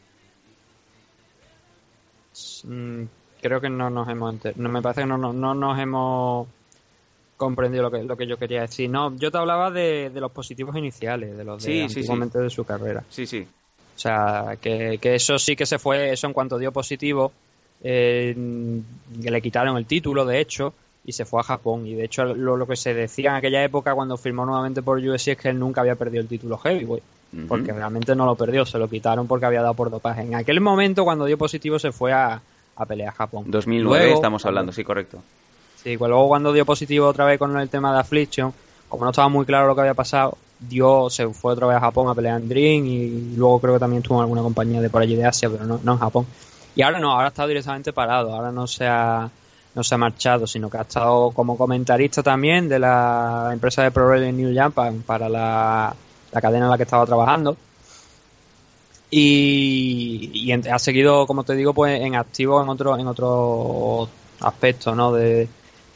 [2.65, 3.05] Mm,
[3.41, 4.35] creo que no nos hemos...
[4.57, 6.49] No, me parece que no, no nos hemos
[7.37, 8.88] comprendido lo que, lo que yo quería decir.
[8.90, 13.05] No, yo te hablaba de, los positivos iniciales, de los de sí, de su carrera.
[13.11, 13.47] Sí, sí.
[13.97, 17.33] O sea, que, eso sí que se fue, eso en cuanto dio positivo,
[17.83, 18.35] eh,
[19.23, 21.87] que le quitaron el título, de hecho, y se fue a Japón.
[21.87, 25.29] Y de hecho, lo, que se decía en aquella época cuando firmó nuevamente por UFC
[25.29, 27.05] es que él nunca había perdido el título heavyweight.
[27.49, 30.23] Porque realmente no lo perdió, se lo quitaron porque había dado por dopaje.
[30.23, 32.40] En aquel momento, cuando dio positivo, se fue a,
[32.77, 33.47] a pelear a Japón.
[33.49, 35.18] 2009 estamos hablando, sí, correcto.
[35.85, 38.55] Sí, pues luego cuando dio positivo otra vez con el tema de Affliction,
[38.88, 41.81] como no estaba muy claro lo que había pasado, dio, se fue otra vez a
[41.81, 44.88] Japón a pelear en Dream y luego creo que también estuvo en alguna compañía de
[44.88, 46.27] por allí de Asia, pero no, no en Japón.
[46.75, 49.29] Y ahora no, ahora estado directamente parado, ahora no se ha,
[49.75, 53.90] no se ha marchado, sino que ha estado como comentarista también de la empresa de
[53.90, 55.94] Pro Wrestling New Japan para la,
[56.33, 57.59] cadena en la que estaba trabajando.
[59.11, 64.09] Y, y ha seguido, como te digo, pues en activo en otro, en otro
[64.40, 65.12] aspecto, ¿no?
[65.12, 65.47] De,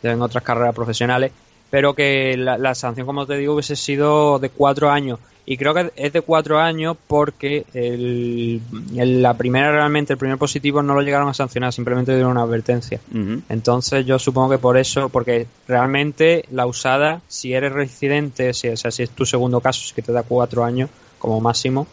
[0.03, 1.33] en otras carreras profesionales,
[1.71, 5.19] pero que la, sanción, como te digo, hubiese sido de cuatro años.
[5.45, 8.61] Y creo que es de cuatro años porque el,
[8.95, 13.01] la primera realmente, el primer positivo no lo llegaron a sancionar, simplemente dieron una advertencia.
[13.49, 18.77] Entonces yo supongo que por eso, porque realmente la usada, si eres residente, si, o
[18.77, 21.87] sea, si es tu segundo caso, es que te da cuatro años como máximo,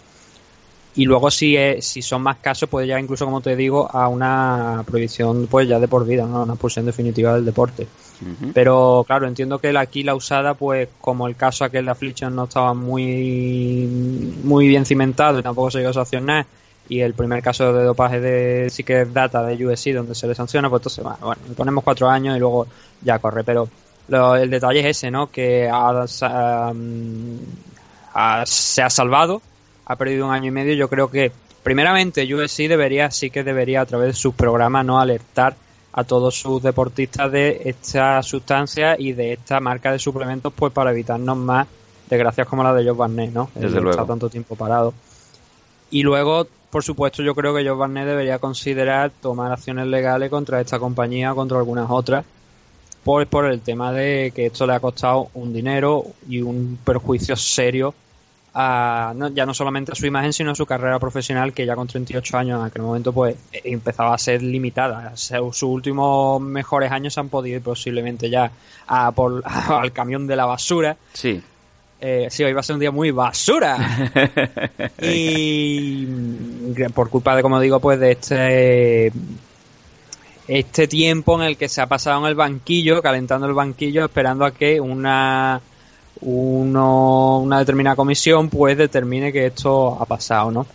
[0.98, 4.82] y luego si, si son más casos puede llegar incluso como te digo a una
[4.86, 6.44] prohibición pues ya de por vida ¿no?
[6.44, 7.88] una expulsión definitiva del deporte.
[8.54, 12.46] Pero claro entiendo que aquí la usada pues como el caso aquel de Affliction no
[12.46, 13.86] estaba muy
[14.44, 16.46] muy bien cimentado y tampoco se llegó a sancionar.
[16.88, 20.28] Y el primer caso de dopaje de sí que es data de USC donde se
[20.28, 22.68] le sanciona pues entonces bueno, le ponemos cuatro años y luego
[23.02, 23.44] ya corre.
[23.44, 23.68] Pero
[24.36, 25.70] el detalle es ese no que
[28.46, 29.42] se ha salvado
[29.86, 30.74] ha perdido un año y medio.
[30.74, 31.32] Yo creo que,
[31.64, 35.56] primeramente, USC debería, sí que debería, a través de sus programas, no alertar
[35.94, 40.92] a todos sus deportistas de esta sustancia y de esta marca de suplementos, pues para
[40.92, 41.68] evitarnos más
[42.10, 43.50] desgracias como la de Joe Barnett, ¿no?
[43.56, 43.92] Desde luego.
[43.92, 44.94] Está tanto tiempo parado.
[45.92, 50.60] Y luego, por supuesto, yo creo que Joe Barnett debería considerar tomar acciones legales contra
[50.60, 52.26] esta compañía o contra algunas otras
[53.06, 57.38] por, por el tema de que esto le ha costado un dinero y un perjuicio
[57.38, 57.94] serio
[58.58, 61.88] a, ya no solamente a su imagen, sino a su carrera profesional, que ya con
[61.88, 65.12] 38 años en aquel momento pues eh, empezaba a ser limitada.
[65.18, 68.50] sus últimos mejores años han podido ir posiblemente ya
[68.88, 70.96] a por, al camión de la basura.
[71.12, 71.42] Sí.
[72.00, 73.78] Eh, sí, hoy va a ser un día muy basura.
[75.02, 76.06] y
[76.94, 79.12] por culpa de, como digo, pues de este
[80.48, 84.46] este tiempo en el que se ha pasado en el banquillo, calentando el banquillo, esperando
[84.46, 85.60] a que una
[86.22, 90.66] uno, una determinada comisión pues determine que esto ha pasado, ¿no?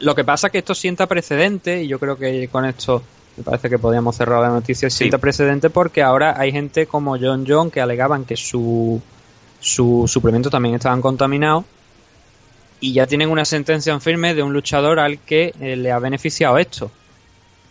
[0.00, 3.02] Lo que pasa es que esto sienta precedente y yo creo que con esto
[3.36, 7.44] me parece que podríamos cerrar la noticia, sienta precedente porque ahora hay gente como John
[7.46, 9.00] John que alegaban que su,
[9.60, 11.64] su suplemento también estaban contaminados
[12.80, 15.98] y ya tienen una sentencia en firme de un luchador al que eh, le ha
[15.98, 16.90] beneficiado esto.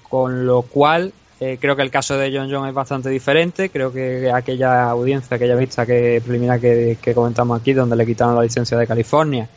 [0.09, 3.69] Con lo cual eh, creo que el caso de John John es bastante diferente.
[3.69, 8.41] Creo que aquella audiencia, aquella vista que preliminar que, comentamos aquí, donde le quitaron la
[8.41, 9.49] licencia de California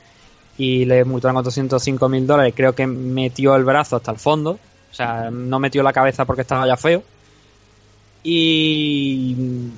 [0.56, 4.58] y le multaron 805 mil dólares, creo que metió el brazo hasta el fondo.
[4.90, 7.02] O sea, no metió la cabeza porque estaba ya feo.
[8.24, 9.70] Y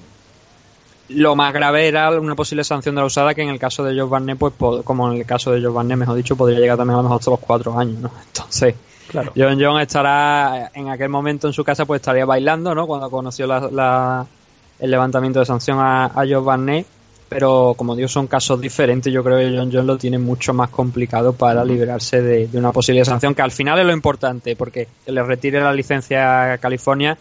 [1.10, 3.98] lo más grave era una posible sanción de la usada que en el caso de
[3.98, 6.94] Joe Barnett, pues como en el caso de Joe Barnett, mejor dicho, podría llegar también
[6.94, 8.10] a lo mejor hasta los cuatro años, ¿no?
[8.26, 8.74] Entonces,
[9.10, 9.32] Claro.
[9.36, 12.86] John John estará en aquel momento en su casa, pues estaría bailando, ¿no?
[12.86, 16.86] Cuando conoció el levantamiento de sanción a, a Joe Barnett.
[17.28, 19.12] Pero como digo, son casos diferentes.
[19.12, 23.04] Yo creo que John John lo tiene mucho más complicado para liberarse de, una posible
[23.04, 27.16] sanción, que al final es lo importante, porque le retire la licencia a California.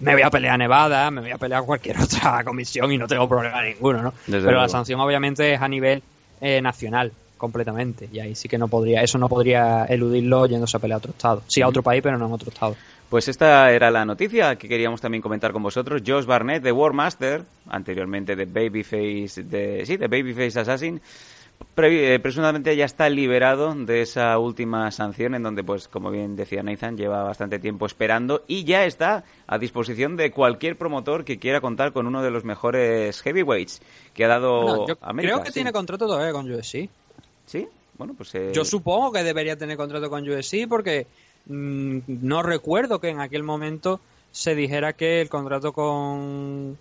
[0.00, 2.96] Me voy a pelear a Nevada, me voy a pelear a cualquier otra comisión y
[2.96, 4.14] no tengo problema ninguno, ¿no?
[4.26, 6.02] Pero la sanción obviamente es a nivel
[6.40, 8.08] eh, nacional completamente.
[8.12, 11.12] Y ahí sí que no podría, eso no podría eludirlo yéndose a pelear a otro
[11.12, 11.42] estado.
[11.46, 12.76] Sí, a otro país, pero no en otro estado.
[13.08, 16.02] Pues esta era la noticia que queríamos también comentar con vosotros.
[16.06, 21.00] Josh Barnett de War Master, anteriormente de Babyface, de, sí, de Babyface Assassin,
[21.80, 26.62] eh, presuntamente ya está liberado de esa última sanción en donde, pues, como bien decía
[26.62, 31.60] Nathan, lleva bastante tiempo esperando y ya está a disposición de cualquier promotor que quiera
[31.60, 33.80] contar con uno de los mejores heavyweights
[34.12, 35.34] que ha dado América.
[35.34, 36.90] Creo que tiene contrato todavía con UFC.
[37.48, 37.66] ¿Sí?
[37.96, 38.34] Bueno, pues...
[38.34, 41.06] Eh, Yo supongo que debería tener contrato con USC porque
[41.46, 46.78] mm, no recuerdo que en aquel momento se dijera que el contrato con,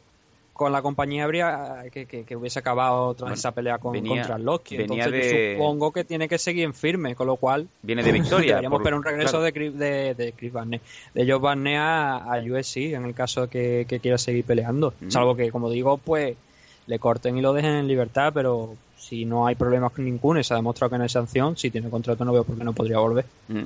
[0.54, 4.76] con la compañía habría que, que, hubiese acabado tras esa pelea con, contra Loki.
[4.76, 8.48] Entonces supongo que tiene que seguir en firme, con lo cual viene de victoria.
[8.56, 10.82] Deberíamos esperar un regreso de, de, de, Chris Barney,
[11.14, 14.94] de Joe Barney a, a USC en el caso de que, que quiera seguir peleando.
[15.08, 16.36] Salvo que, como digo, pues
[16.86, 18.76] le corten y lo dejen en libertad, pero
[19.08, 21.72] si no hay problemas con ninguno y se ha demostrado que no hay sanción, si
[21.72, 23.26] tiene contrato no veo por qué no podría volver.
[23.48, 23.64] Mm.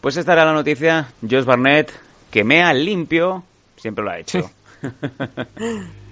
[0.00, 1.08] Pues esta era la noticia.
[1.22, 1.92] Josh Barnett,
[2.30, 3.44] que mea limpio,
[3.76, 4.50] siempre lo ha hecho.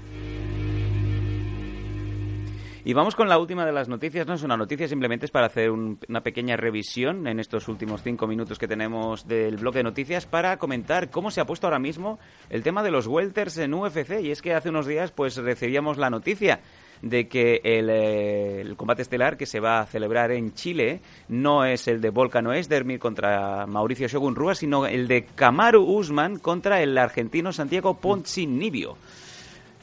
[2.85, 4.27] Y vamos con la última de las noticias.
[4.27, 8.27] No es una noticia, simplemente es para hacer una pequeña revisión en estos últimos cinco
[8.27, 12.18] minutos que tenemos del bloque de noticias para comentar cómo se ha puesto ahora mismo
[12.51, 14.20] el tema de los welters en UFC.
[14.20, 16.59] Y es que hace unos días pues recibíamos la noticia
[17.02, 21.88] de que eh, el, combate estelar que se va a celebrar en Chile no es
[21.88, 26.96] el de Volcano Esdermir contra Mauricio Shogun Rua, sino el de Kamaru Usman contra el
[26.96, 28.96] argentino Santiago Poncinibio.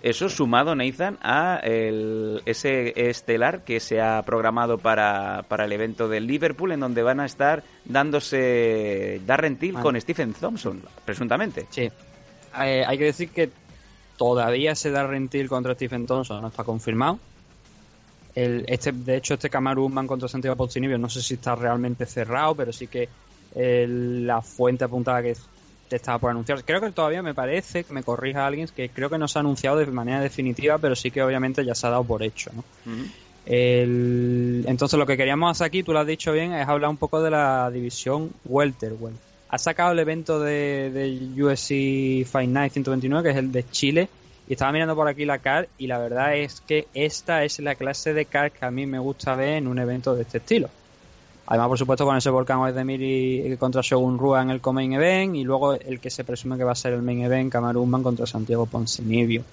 [0.01, 6.07] Eso sumado, Nathan, a el, ese estelar que se ha programado para, para, el evento
[6.07, 9.81] del Liverpool, en donde van a estar dándose Darren Till ah.
[9.81, 11.67] con Stephen Thompson, presuntamente.
[11.69, 11.91] Sí.
[12.61, 13.49] Eh, hay que decir que
[14.19, 17.17] todavía se da rentil contra Stephen Thompson, no está confirmado.
[18.35, 22.53] El, este, de hecho, este Kamaru contra Santiago Poncinibio no sé si está realmente cerrado,
[22.53, 23.07] pero sí que
[23.55, 25.35] la fuente apuntaba que
[25.89, 26.63] estaba por anunciar.
[26.65, 29.41] Creo que todavía me parece, que me corrija alguien, que creo que no se ha
[29.41, 32.51] anunciado de manera definitiva, pero sí que obviamente ya se ha dado por hecho.
[33.45, 37.21] entonces lo que queríamos hacer aquí, tú lo has dicho bien, es hablar un poco
[37.21, 43.31] de la división welterweight ha sacado el evento de, de USC Fight Night 129, que
[43.31, 44.09] es el de Chile,
[44.47, 47.75] y estaba mirando por aquí la card y la verdad es que esta es la
[47.75, 50.69] clase de card que a mí me gusta ver en un evento de este estilo.
[51.47, 55.35] Además, por supuesto, con ese Volcán de y contra Shogun Rua en el co-main event
[55.35, 58.27] y luego el que se presume que va a ser el main event, Camarumban contra
[58.27, 59.43] Santiago Poncinibio.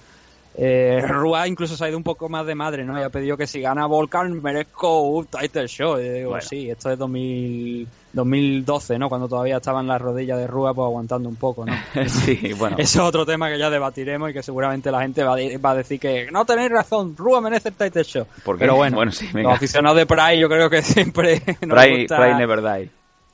[0.57, 2.99] Eh, Rua incluso se ha ido un poco más de madre, ¿no?
[2.99, 5.99] Y ha pedido que si gana Volcan merezco un title show.
[5.99, 9.07] Y digo, sí, esto es 2000, 2012, ¿no?
[9.07, 11.73] Cuando todavía estaban las rodillas de Rua pues aguantando un poco, ¿no?
[12.07, 12.75] sí, bueno.
[12.79, 15.33] Eso es otro tema que ya debatiremos y que seguramente la gente va
[15.71, 18.25] a, decir que no tenéis razón, Rua merece el title show.
[18.57, 22.89] Pero bueno, los aficionados de Pride yo creo que siempre nos Pride, Pride never die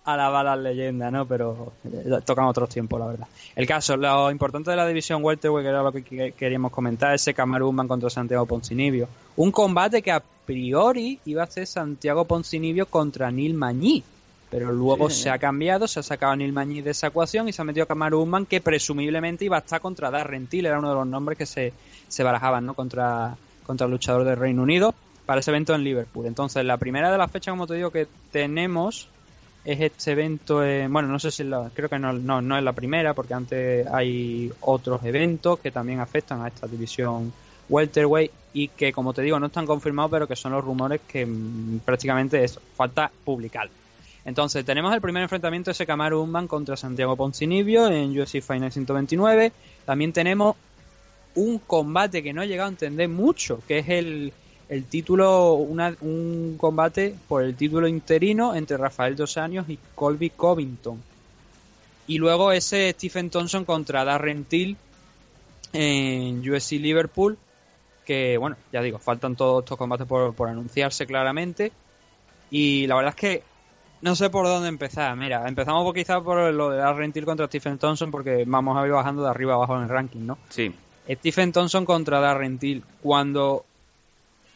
[0.06, 1.26] alabar las leyendas, ¿no?
[1.26, 3.28] Pero eh, tocan otros tiempos, la verdad.
[3.56, 7.34] El caso, lo importante de la división welterweight, que era lo que queríamos comentar, ese
[7.34, 9.08] Camarumban contra Santiago Poncinibio.
[9.38, 14.04] Un combate que a priori iba a ser Santiago Poncinibio contra Neil Mañí.
[14.50, 17.54] Pero luego se ha cambiado, se ha sacado a Neil Mañí de esa ecuación y
[17.54, 20.90] se ha metido a Kamaru que presumiblemente iba a estar contra Darren Till, era uno
[20.90, 21.74] de los nombres que se,
[22.08, 22.76] se barajaban, ¿no?
[22.76, 23.36] Contra,
[23.66, 24.94] contra el luchador del Reino Unido
[25.26, 26.28] para ese evento en Liverpool.
[26.28, 29.10] Entonces, la primera de las fechas, como te digo, que tenemos
[29.66, 32.74] es este evento, bueno, no sé si la, creo que no, no, no, es la
[32.74, 37.32] primera, porque antes hay otros eventos que también afectan a esta división
[37.70, 41.26] welterweight y que, como te digo, no están confirmados, pero que son los rumores que
[41.26, 43.70] mm, prácticamente es falta publicar.
[44.26, 49.52] Entonces, tenemos el primer enfrentamiento de Sekamaru Unban contra Santiago Poncinibio en UFC Final 129.
[49.86, 50.56] También tenemos
[51.36, 54.34] un combate que no he llegado a entender mucho, que es el
[54.74, 61.00] el título, un combate por el título interino entre Rafael Dos Años y Colby Covington.
[62.08, 64.76] Y luego ese Stephen Thompson contra Darren Till
[65.74, 67.38] en USC Liverpool,
[68.04, 71.72] que bueno, ya digo, faltan todos estos combates por, por anunciarse claramente.
[72.50, 73.44] Y la verdad es que
[74.02, 75.16] no sé por dónde empezar.
[75.16, 78.86] Mira, empezamos por, quizá por lo de Darren Till contra Stephen Thompson, porque vamos a
[78.86, 80.40] ir bajando de arriba abajo en el ranking, ¿no?
[80.50, 80.74] Sí.
[81.08, 82.84] Stephen Thompson contra Darren Till.
[83.02, 83.66] Cuando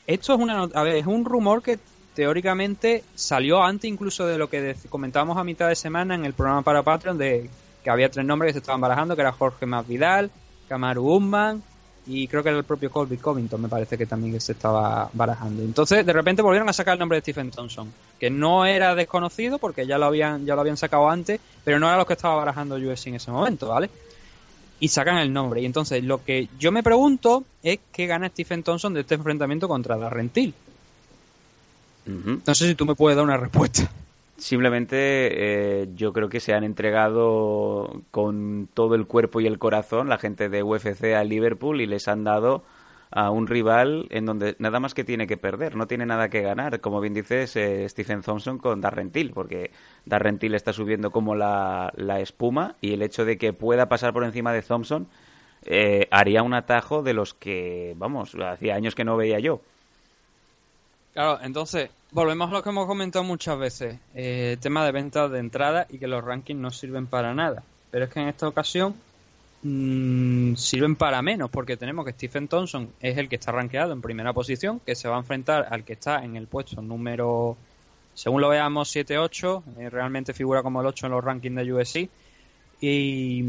[0.08, 1.78] esto es una a ver, es un rumor que
[2.16, 6.64] teóricamente salió antes incluso de lo que comentábamos a mitad de semana en el programa
[6.64, 7.50] para Patreon de
[7.84, 10.32] que había tres nombres que se estaban barajando, que era Jorge Masvidal,
[10.68, 11.62] Kamaru Usman
[12.08, 15.62] y creo que era el propio Colby Covington, me parece que también se estaba barajando.
[15.62, 19.60] Entonces, de repente volvieron a sacar el nombre de Stephen Thompson, que no era desconocido
[19.60, 22.36] porque ya lo habían ya lo habían sacado antes, pero no era lo que estaba
[22.36, 23.90] barajando UFC en ese momento, ¿vale?
[24.80, 25.62] Y sacan el nombre.
[25.62, 29.68] Y entonces lo que yo me pregunto es qué gana Stephen Thompson de este enfrentamiento
[29.68, 30.54] contra Darren Till.
[32.46, 33.92] No sé si tú me puedes dar una respuesta.
[34.38, 40.10] Simplemente eh, yo creo que se han entregado con todo el cuerpo y el corazón
[40.10, 42.64] la gente de UFC a Liverpool y les han dado
[43.12, 46.42] a un rival en donde nada más que tiene que perder, no tiene nada que
[46.42, 49.72] ganar, como bien dices eh, Stephen Thompson con Darren Till, porque
[50.06, 54.14] Darren Till está subiendo como la, la, espuma y el hecho de que pueda pasar
[54.14, 55.08] por encima de Thompson
[55.64, 59.62] eh, haría un atajo de los que, vamos, hacía años que no veía yo.
[61.14, 65.40] Claro, entonces, volvemos a lo que hemos comentado muchas veces, eh, tema de ventas de
[65.40, 67.64] entrada y que los rankings no sirven para nada.
[67.90, 68.96] Pero es que en esta ocasión
[69.70, 74.02] Mm, sirven para menos porque tenemos que Stephen Thompson es el que está rankeado en
[74.02, 77.58] primera posición, que se va a enfrentar al que está en el puesto número,
[78.14, 82.10] según lo veamos, 7-8, eh, realmente figura como el 8 en los rankings de USC.
[82.80, 83.44] Y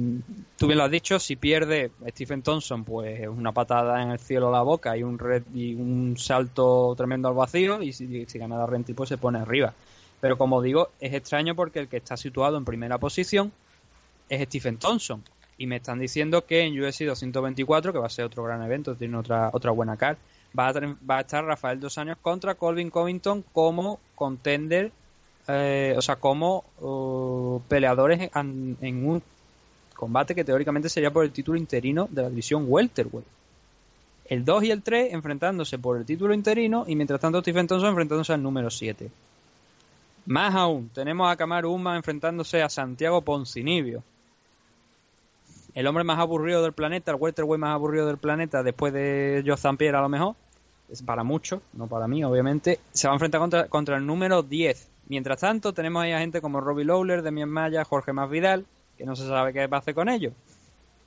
[0.56, 4.48] tú bien lo has dicho, si pierde Stephen Thompson, pues una patada en el cielo
[4.48, 8.38] a la boca y un, red, y un salto tremendo al vacío, y si, si
[8.38, 9.72] gana Renti, pues se pone arriba.
[10.20, 13.52] Pero como digo, es extraño porque el que está situado en primera posición
[14.28, 15.22] es Stephen Thompson
[15.58, 18.94] y me están diciendo que en UFC 224, que va a ser otro gran evento,
[18.94, 20.16] tiene otra, otra buena car,
[20.56, 24.92] va a, va a estar Rafael Dos Años contra Colvin Covington como contender,
[25.48, 29.20] eh, o sea, como uh, peleadores en, un
[29.94, 33.26] combate que teóricamente sería por el título interino de la división welterweight.
[34.26, 37.88] El 2 y el 3 enfrentándose por el título interino y mientras tanto Stephen Thompson
[37.88, 39.10] enfrentándose al número 7.
[40.26, 44.04] Más aún, tenemos a Kamaru Uma enfrentándose a Santiago Poncinibio
[45.78, 49.56] el hombre más aburrido del planeta, el welterweight más aburrido del planeta, después de Joe
[49.56, 50.34] Zampier a lo mejor,
[50.88, 54.90] es para muchos, no para mí, obviamente, se va a enfrentar contra, el número 10.
[55.06, 59.14] Mientras tanto, tenemos ahí a gente como Robbie Lawler, Demian Maya, Jorge Masvidal, que no
[59.14, 60.32] se sabe qué va a hacer con ellos.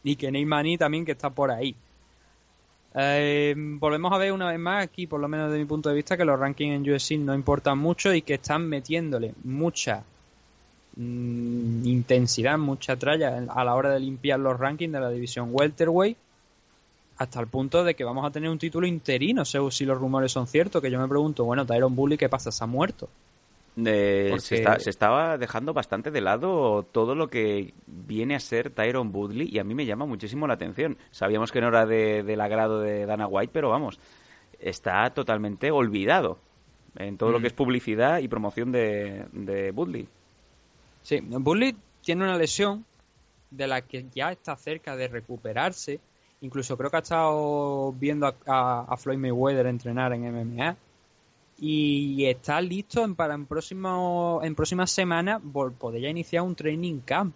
[0.05, 1.75] Y que Neymani también, que está por ahí.
[2.95, 5.95] Eh, volvemos a ver una vez más aquí, por lo menos de mi punto de
[5.95, 10.05] vista, que los rankings en UFC no importan mucho y que están metiéndole mucha
[10.95, 16.17] Mm, intensidad, mucha tralla a la hora de limpiar los rankings de la división welterweight
[17.17, 20.47] hasta el punto de que vamos a tener un título interino, si los rumores son
[20.47, 22.51] ciertos, que yo me pregunto, bueno, Tyron Bully, ¿qué pasa?
[22.51, 23.09] ¿Se ha muerto?
[23.75, 29.59] se, estaba dejando bastante de lado todo lo que viene a ser Tyron Woodley y
[29.59, 30.97] a mí me llama muchísimo la atención.
[31.11, 33.99] Sabíamos que no era del agrado de Dana White, pero vamos,
[34.59, 36.39] está totalmente olvidado
[36.97, 37.41] en todo lo mm.
[37.41, 40.07] que es publicidad y promoción de, de Woodley.
[41.03, 42.85] Sí, Bully tiene una lesión
[43.49, 45.99] de la que ya está cerca de recuperarse
[46.41, 50.75] Incluso creo que ha estado viendo a, Floyd Mayweather entrenar en MMA.
[51.59, 55.39] Y está listo en, para en, próximo, en próximas semanas
[55.77, 57.35] poder ya iniciar un training camp.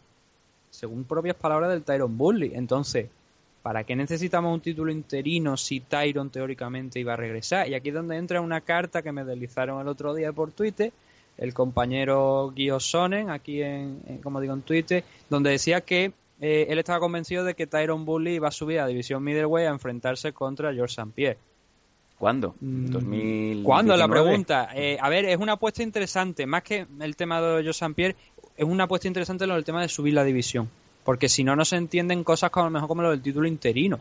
[0.71, 2.53] Según propias palabras del Tyron Bully.
[2.55, 3.07] Entonces,
[3.61, 7.69] ¿para qué necesitamos un título interino si Tyron teóricamente iba a regresar?
[7.69, 10.91] Y aquí es donde entra una carta que me deslizaron el otro día por Twitter
[11.37, 16.79] el compañero Guio Sonnen, aquí en, como digo en Twitter, donde decía que eh, él
[16.79, 20.73] estaba convencido de que Tyron Bully iba a subir a división middleweight a enfrentarse contra
[20.73, 21.11] George St.
[21.13, 21.37] Pierre.
[22.17, 22.55] ¿Cuándo?
[22.61, 23.97] Mm, ¿Cuándo?
[23.97, 24.69] La pregunta.
[24.73, 26.45] Eh, a ver, es una apuesta interesante.
[26.45, 27.93] Más que el tema de George St.
[27.93, 28.15] Pierre,
[28.55, 30.69] es una apuesta interesante lo del tema de subir la división.
[31.03, 33.47] Porque si no, no se entienden cosas como a lo mejor como lo del título
[33.47, 33.99] interino.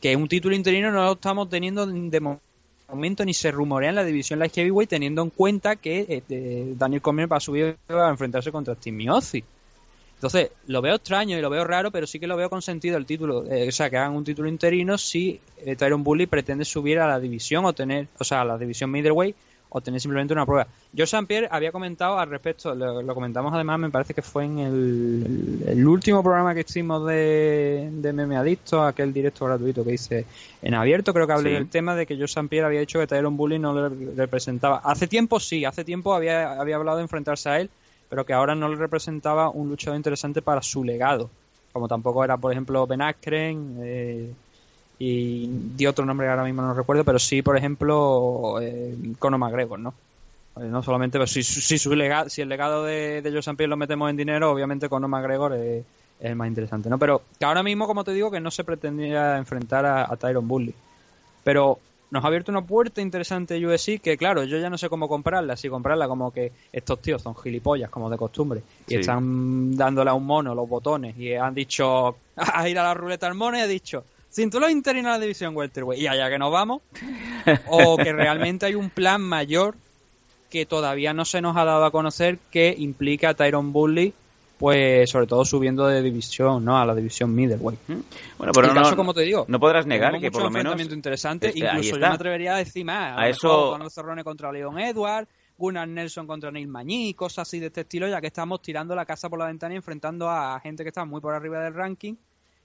[0.00, 2.42] Que un título interino no lo estamos teniendo de momento
[2.94, 7.30] ni se rumorea en la división light heavyweight teniendo en cuenta que eh, Daniel Cormier
[7.30, 9.44] va a subir a enfrentarse contra Steve Miozzi.
[10.14, 12.96] Entonces, lo veo extraño y lo veo raro, pero sí que lo veo con sentido
[12.96, 13.44] el título.
[13.50, 17.06] Eh, o sea, que hagan un título interino si eh, Tyron Bully pretende subir a
[17.06, 19.36] la división o tener, o sea, a la división middleweight
[19.68, 20.66] o tener simplemente una prueba.
[20.92, 21.26] Yo St.
[21.26, 26.22] Pierre había comentado al respecto, lo, comentamos además, me parece que fue en el, último
[26.22, 30.24] programa que hicimos de, de Meme Adicto, aquel directo gratuito que hice
[30.62, 32.48] en abierto, creo que hablé del tema de que yo St.
[32.48, 34.78] Pierre había dicho que Tyron Bully no le representaba.
[34.78, 37.70] Hace tiempo sí, hace tiempo había, había hablado de enfrentarse a él,
[38.08, 41.30] pero que ahora no le representaba un luchador interesante para su legado.
[41.72, 44.32] Como tampoco era, por ejemplo, Ben Askren eh,
[44.98, 49.38] y di otro nombre que ahora mismo no recuerdo, pero sí, por ejemplo, eh, Conor
[49.38, 49.94] McGregor, ¿no?
[50.56, 53.68] Eh, no solamente, pero si, si, su legado, si el legado de, de Joe Pierre
[53.68, 55.84] lo metemos en dinero, obviamente Conor McGregor es,
[56.20, 56.98] el más interesante, ¿no?
[56.98, 60.48] Pero que ahora mismo, como te digo, que no se pretendía enfrentar a, a Tyron
[60.48, 60.74] Bully.
[61.44, 61.78] Pero
[62.10, 65.56] nos ha abierto una puerta interesante USC que, claro, yo ya no sé cómo comprarla.
[65.56, 70.14] Si comprarla como que estos tíos son gilipollas, como de costumbre, y están dándole a
[70.14, 73.60] un mono los botones y han dicho a ir a la ruleta al mono y
[73.60, 74.04] ha dicho
[74.36, 76.82] cinturón interino a la división welterweight y allá que nos vamos.
[77.68, 79.74] o que realmente hay un plan mayor
[80.50, 84.14] que todavía no se nos ha dado a conocer que implica a Tyron Bully
[84.58, 86.78] pues sobre todo subiendo de división, ¿no?
[86.78, 87.78] A la división middleweight.
[88.38, 91.96] Bueno, pero no, como te digo, no podrás negar que por lo menos interesante, incluso
[91.96, 95.28] yo me atrevería a decir más, a, eso Cerrone contra Leon Edwards,
[95.58, 99.04] Gunnar Nelson contra Neil Mañí, cosas así de este estilo, ya que estamos tirando la
[99.04, 102.14] casa por la ventana y enfrentando a gente que está muy por arriba del ranking,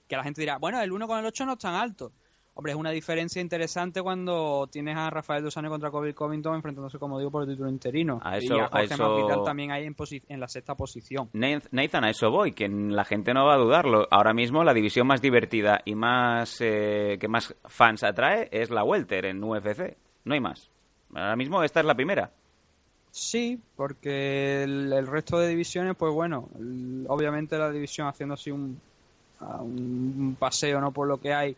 [0.08, 2.12] que la gente dirá, bueno, el 1 con el 8 no es tan alto.
[2.54, 7.18] Hombre, es una diferencia interesante cuando tienes a Rafael Dos contra Kobe Covington enfrentándose, como
[7.18, 8.20] digo, por el título interino.
[8.22, 8.94] A eso, y a Jorge
[9.42, 9.96] también ahí en,
[10.28, 11.30] en, la sexta posición.
[11.32, 14.06] Nathan, a eso voy, que la gente no va a dudarlo.
[14.10, 18.84] Ahora mismo la división más divertida y más eh, que más fans atrae es la
[18.84, 19.96] Welter en UFC.
[20.24, 20.70] No hay más.
[21.14, 22.32] Ahora mismo esta es la primera.
[23.10, 26.48] Sí, porque el, resto de divisiones, pues bueno,
[27.08, 28.80] obviamente la división haciendo así un,
[29.60, 31.56] un paseo no por lo que hay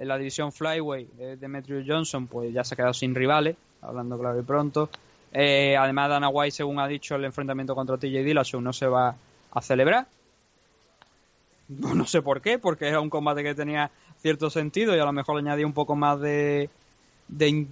[0.00, 4.18] en la división Flyway, eh, Demetrius Johnson, pues ya se ha quedado sin rivales, hablando
[4.18, 4.88] claro y pronto.
[5.30, 9.14] Eh, además, Dana White, según ha dicho, el enfrentamiento contra TJ Dillashaw no se va
[9.52, 10.06] a celebrar.
[11.68, 15.12] No, sé por qué, porque era un combate que tenía cierto sentido y a lo
[15.12, 16.68] mejor añadía un poco más de,
[17.28, 17.64] de,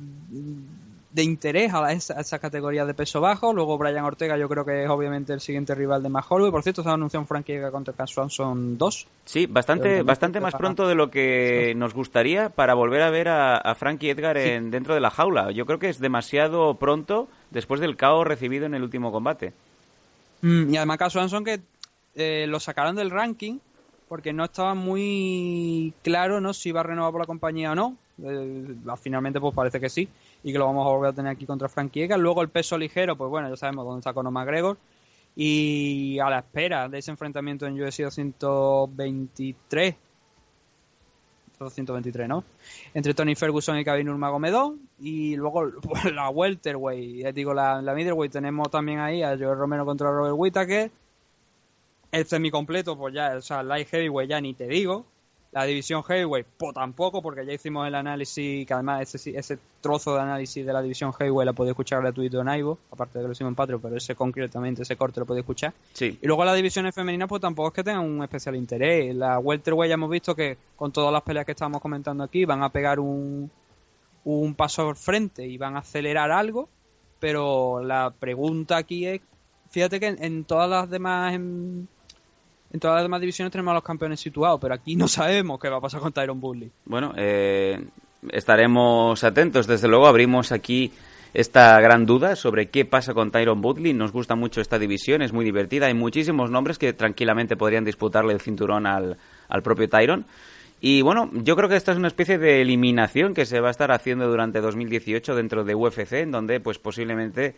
[1.18, 3.52] de interés a, esa, categoría de peso bajo.
[3.52, 6.84] Luego Brian Ortega yo creo que es obviamente el siguiente rival de y Por cierto,
[6.84, 9.06] se ha anunciado un Frankie contra Cass Swanson 2.
[9.24, 13.74] Sí, bastante, bastante más pronto de lo que nos gustaría para volver a ver a,
[13.74, 15.50] Frankie Edgar en, dentro de la jaula.
[15.50, 19.52] Yo creo que es demasiado pronto después del caos recibido en el último combate.
[20.42, 21.60] Mm, y además Cass Swanson que
[22.14, 23.58] eh, lo sacaron del ranking
[24.08, 26.54] porque no estaba muy claro ¿no?
[26.54, 27.96] si iba a renovar por la compañía o no.
[28.22, 30.08] Eh, finalmente pues parece que sí
[30.42, 32.08] y que lo vamos a volver a tener aquí contra Frankie.
[32.16, 34.76] Luego el peso ligero, pues bueno, ya sabemos dónde está Conor McGregor.
[35.36, 39.94] Y a la espera de ese enfrentamiento en UFC 223,
[41.58, 42.44] 223, ¿no?
[42.92, 44.74] Entre Tony Ferguson y Kevin Nurmagomedov.
[44.98, 49.84] Y luego pues, la welterweight, digo, la, la middleweight tenemos también ahí a Joe Romero
[49.84, 50.90] contra Robert Whittaker.
[52.10, 55.04] El semi-completo, pues ya, o sea, light heavyweight ya ni te digo.
[55.50, 60.14] La división heavyweight, pues tampoco, porque ya hicimos el análisis, que además ese, ese trozo
[60.14, 63.28] de análisis de la división heavyweight la podéis escuchar gratuito en Ivo, aparte de que
[63.28, 65.72] lo hicimos en Patreon, pero ese concretamente, ese corte lo podéis escuchar.
[65.94, 66.18] Sí.
[66.20, 69.14] Y luego la división femenina, pues tampoco es que tengan un especial interés.
[69.14, 72.62] La welterweight ya hemos visto que con todas las peleas que estamos comentando aquí van
[72.62, 73.50] a pegar un,
[74.24, 76.68] un paso al frente y van a acelerar algo,
[77.18, 79.22] pero la pregunta aquí es,
[79.70, 81.34] fíjate que en, todas las demás...
[81.34, 81.88] En
[82.80, 85.78] todas las demás divisiones tenemos a los campeones situados, pero aquí no sabemos qué va
[85.78, 86.70] a pasar con Tyron Bully.
[86.84, 87.82] Bueno, eh,
[88.30, 89.66] estaremos atentos.
[89.66, 90.92] Desde luego abrimos aquí
[91.34, 93.92] esta gran duda sobre qué pasa con Tyron Woodley.
[93.94, 95.86] Nos gusta mucho esta división, es muy divertida.
[95.86, 100.26] Hay muchísimos nombres que tranquilamente podrían disputarle el cinturón al, al propio Tyron.
[100.80, 103.70] Y bueno, yo creo que esta es una especie de eliminación que se va a
[103.72, 107.56] estar haciendo durante 2018 dentro de UFC, en donde pues posiblemente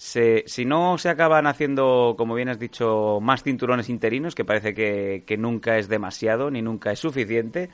[0.00, 4.72] se, si no se acaban haciendo, como bien has dicho, más cinturones interinos, que parece
[4.72, 7.68] que, nunca es demasiado ni nunca es suficiente,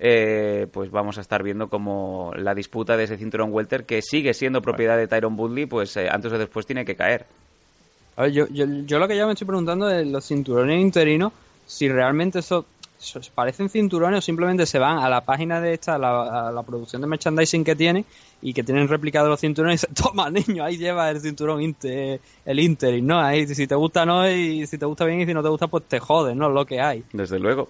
[0.00, 4.34] eh, pues vamos a estar viendo como la disputa de ese cinturón welter, que sigue
[4.34, 7.26] siendo propiedad de Tyron Woodley, pues eh, antes o después tiene que caer.
[8.16, 11.32] A ver, yo, yo, yo, lo que ya me estoy preguntando es los cinturones interinos,
[11.64, 12.66] si realmente eso
[13.34, 16.62] parecen cinturones o simplemente se van a la página de esta, a la, a la
[16.62, 18.04] producción de merchandising que tiene
[18.42, 22.20] y que tienen replicado los cinturones y dicen, toma niño, ahí lleva el cinturón Inter,
[22.44, 23.20] el Interim, ¿no?
[23.20, 25.66] Ahí si te gusta no y si te gusta bien y si no te gusta
[25.66, 26.48] pues te jodes, ¿no?
[26.48, 27.04] Lo que hay.
[27.12, 27.68] Desde luego.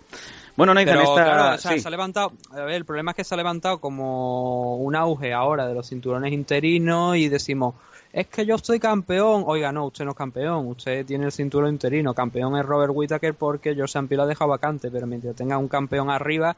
[0.56, 3.22] Bueno, no Pero, claro, o sea, se ha levantado, a ver, el problema es que
[3.22, 7.76] se ha levantado como un auge ahora de los cinturones interinos y decimos,
[8.12, 9.44] es que yo estoy campeón.
[9.46, 12.14] Oiga, no, usted no es campeón, usted tiene el cinturón interino.
[12.14, 14.08] Campeón es Robert Whittaker porque George St.
[14.08, 16.56] Pierre ha dejado vacante, pero mientras tenga un campeón arriba,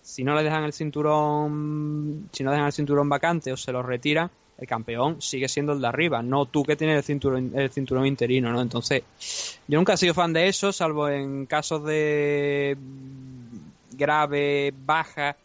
[0.00, 3.82] si no le dejan el cinturón, si no dejan el cinturón vacante o se lo
[3.82, 7.70] retiran, el campeón sigue siendo el de arriba, no tú que tienes el cinturón, el
[7.70, 8.60] cinturón interino, ¿no?
[8.60, 9.02] Entonces,
[9.66, 12.76] yo nunca he sido fan de eso, salvo en casos de
[13.92, 15.36] grave, baja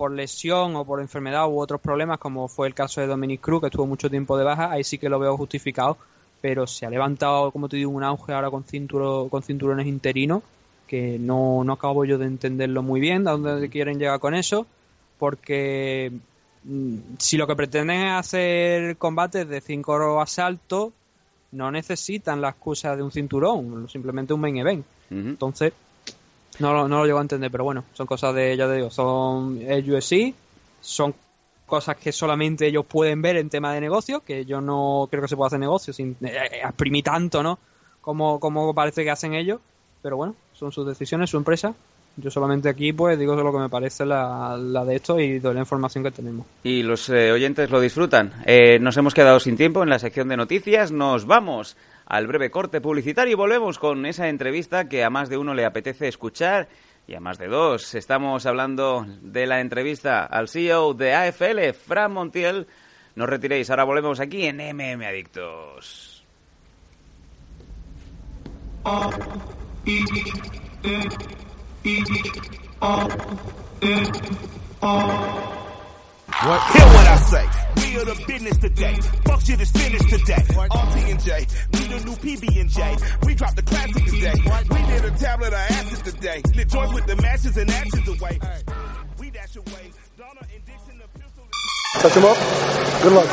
[0.00, 3.60] por lesión o por enfermedad u otros problemas, como fue el caso de Dominic Cruz,
[3.60, 5.98] que estuvo mucho tiempo de baja, ahí sí que lo veo justificado,
[6.40, 10.42] pero se ha levantado, como te digo, un auge ahora con, cinturo, con cinturones interinos,
[10.86, 14.66] que no, no acabo yo de entenderlo muy bien, a dónde quieren llegar con eso,
[15.18, 16.10] porque
[16.64, 20.94] mm, si lo que pretenden es hacer combates de 5 asaltos,
[21.52, 24.86] no necesitan la excusa de un cinturón, simplemente un main event.
[25.10, 25.28] Uh -huh.
[25.28, 25.74] Entonces,
[26.60, 29.58] no, no, lo llego a entender, pero bueno, son cosas de, ya te digo, son
[29.58, 30.34] UFC,
[30.80, 31.14] son
[31.66, 35.28] cosas que solamente ellos pueden ver en tema de negocio, que yo no creo que
[35.28, 37.58] se pueda hacer negocio sin eh, exprimir tanto, ¿no?
[38.00, 39.60] Como, como parece que hacen ellos,
[40.02, 41.74] pero bueno, son sus decisiones, su empresa.
[42.16, 45.54] Yo solamente aquí pues digo lo que me parece la, la de esto y de
[45.54, 46.44] la información que tenemos.
[46.64, 48.32] Y los eh, oyentes lo disfrutan.
[48.44, 51.76] Eh, nos hemos quedado sin tiempo en la sección de noticias, nos vamos
[52.10, 55.64] al breve corte publicitario y volvemos con esa entrevista que a más de uno le
[55.64, 56.68] apetece escuchar
[57.06, 57.94] y a más de dos.
[57.94, 62.66] Estamos hablando de la entrevista al CEO de AFL, Fran Montiel.
[63.14, 66.24] No os retiréis, ahora volvemos aquí en MM Adictos.
[76.40, 76.62] What?
[76.72, 77.46] Hear what I say.
[77.76, 78.94] We are the business today.
[79.26, 80.42] Fuck shit is finished today.
[80.56, 82.96] RT and J, we the new PB and J.
[83.26, 84.32] We dropped the classic today.
[84.72, 86.40] We did a tablet of today.
[86.64, 88.40] Joints with the matches and ashes away.
[89.18, 89.92] We dash away.
[90.16, 91.44] Donna and Dixon the pistol.
[92.00, 92.38] Touch him up.
[93.02, 93.28] Good luck.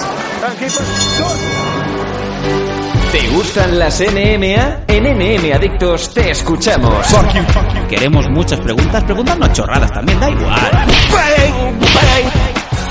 [3.14, 4.84] ¿Te gustan las NMA?
[4.90, 7.08] En NM Adictos te escuchamos.
[7.08, 7.88] Fuck you, fuck you.
[7.88, 10.72] Queremos muchas preguntas, preguntarnos chorradas también, da igual.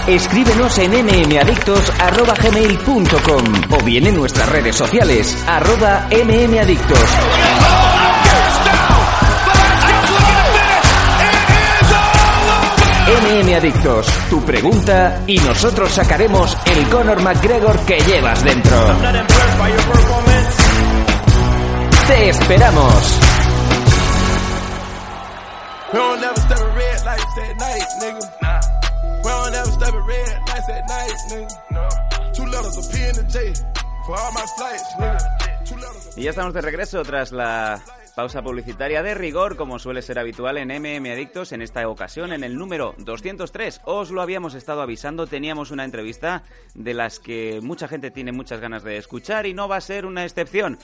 [0.06, 7.00] Escríbenos en mmadictos.gmail.com o bien en nuestras redes sociales, arroba mmadictos.
[13.06, 18.76] MM Adictos, tu pregunta y nosotros sacaremos el Conor McGregor que llevas dentro.
[22.06, 23.18] Te esperamos.
[36.16, 37.82] Y ya estamos de regreso tras la
[38.14, 41.52] pausa publicitaria de rigor, como suele ser habitual en MM Adictos.
[41.52, 46.42] En esta ocasión, en el número 203, os lo habíamos estado avisando, teníamos una entrevista
[46.74, 50.06] de las que mucha gente tiene muchas ganas de escuchar y no va a ser
[50.06, 50.78] una excepción.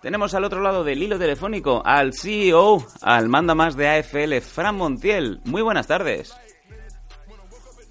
[0.00, 4.76] Tenemos al otro lado del hilo telefónico al CEO, al manda más de AFL, Fran
[4.76, 5.40] Montiel.
[5.44, 6.36] Muy buenas tardes.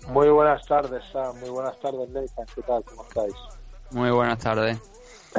[0.09, 1.39] Muy buenas tardes, Sam.
[1.39, 2.45] Muy buenas tardes, Nathan.
[2.53, 2.83] ¿Qué tal?
[2.83, 3.33] ¿Cómo estáis?
[3.91, 4.79] Muy buenas tardes.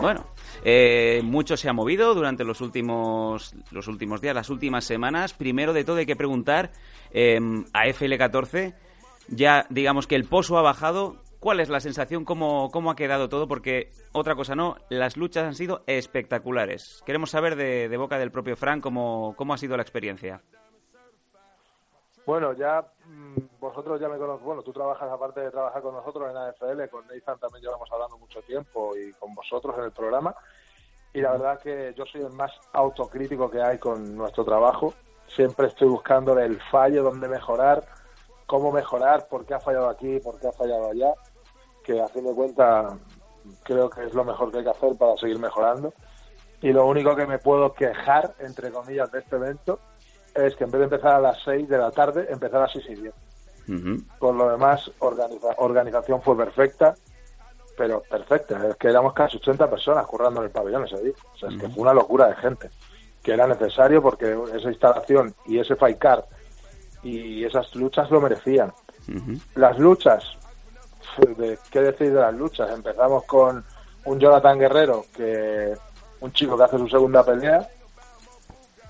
[0.01, 0.27] Bueno,
[0.65, 5.33] eh, mucho se ha movido durante los últimos, los últimos días, las últimas semanas.
[5.33, 6.71] Primero de todo hay que preguntar
[7.13, 7.39] eh,
[7.73, 8.75] a FL14,
[9.29, 11.17] ya digamos que el pozo ha bajado.
[11.39, 12.25] ¿Cuál es la sensación?
[12.25, 13.47] ¿Cómo, ¿Cómo ha quedado todo?
[13.47, 17.03] Porque otra cosa no, las luchas han sido espectaculares.
[17.07, 20.43] Queremos saber de, de boca del propio Frank cómo, cómo ha sido la experiencia.
[22.27, 22.85] Bueno, ya
[23.61, 27.07] vosotros ya me conocéis, bueno, tú trabajas aparte de trabajar con nosotros en AFL, con
[27.07, 30.35] Nathan también llevamos hablando mucho tiempo y con vosotros en el programa.
[31.13, 34.95] Y la verdad que yo soy el más autocrítico que hay con nuestro trabajo,
[35.29, 37.85] siempre estoy buscando el fallo, dónde mejorar,
[38.47, 41.13] cómo mejorar, por qué ha fallado aquí, por qué ha fallado allá,
[41.85, 42.95] que a fin de cuentas
[43.63, 45.93] creo que es lo mejor que hay que hacer para seguir mejorando.
[46.63, 49.79] Y lo único que me puedo quejar, entre comillas, de este evento
[50.35, 52.73] es que en vez de empezar a las 6 de la tarde, empezar a las
[52.73, 53.15] 6 y 10.
[54.19, 54.91] Por lo demás,
[55.59, 56.95] organización fue perfecta,
[57.77, 58.69] pero perfecta.
[58.69, 61.15] Es que éramos casi 80 personas currando en el pabellón ese día.
[61.35, 62.71] O sea, es que fue una locura de gente,
[63.23, 66.25] que era necesario porque esa instalación y ese fight card
[67.03, 68.73] y esas luchas lo merecían.
[69.55, 70.25] Las luchas,
[71.37, 72.71] de, ¿qué decir de las luchas?
[72.73, 73.65] Empezamos con
[74.05, 75.75] un Jonathan Guerrero, que
[76.21, 77.69] un chico que hace su segunda pelea,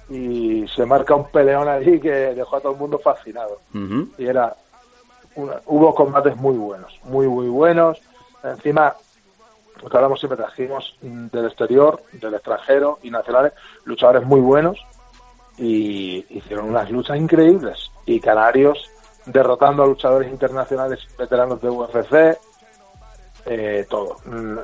[0.08, 3.60] y se marca un peleón allí que dejó a todo el mundo fascinado.
[4.16, 4.54] Y era
[5.36, 8.00] hubo combates muy buenos, muy, muy buenos.
[8.42, 8.94] Encima,
[9.82, 13.52] lo que hablamos siempre, trajimos del exterior, del extranjero y nacionales
[13.84, 14.78] luchadores muy buenos
[15.58, 17.90] y hicieron unas luchas increíbles.
[18.06, 18.90] Y Canarios
[19.26, 22.38] derrotando a luchadores internacionales veteranos de UFC,
[23.46, 24.16] eh, todo.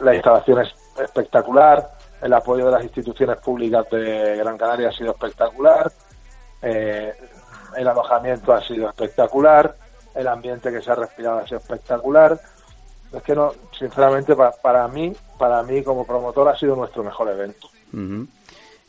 [0.03, 5.11] La instalación es espectacular, el apoyo de las instituciones públicas de Gran Canaria ha sido
[5.12, 5.91] espectacular,
[6.62, 7.12] eh,
[7.77, 9.75] el alojamiento ha sido espectacular,
[10.14, 12.38] el ambiente que se ha respirado ha sido espectacular.
[13.12, 17.68] Es que no, sinceramente, para, mí, para mí como promotor ha sido nuestro mejor evento.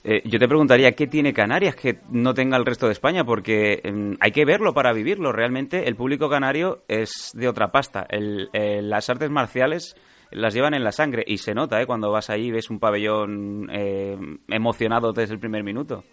[0.06, 3.24] Eh, yo te preguntaría, ¿qué tiene Canarias que no tenga el resto de España?
[3.26, 5.32] Porque em, hay que verlo para vivirlo.
[5.32, 8.08] Realmente el público canario es de otra pasta.
[8.10, 9.96] las artes marciales
[10.34, 11.86] las llevan en la sangre y se nota ¿eh?
[11.86, 14.18] cuando vas ahí y ves un pabellón eh,
[14.50, 16.04] emocionado desde el primer minuto.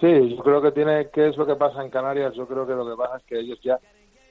[0.00, 2.34] Sí, yo creo que tiene, ¿qué es lo que pasa en Canarias?
[2.34, 3.78] Yo creo que lo que pasa es que ellos ya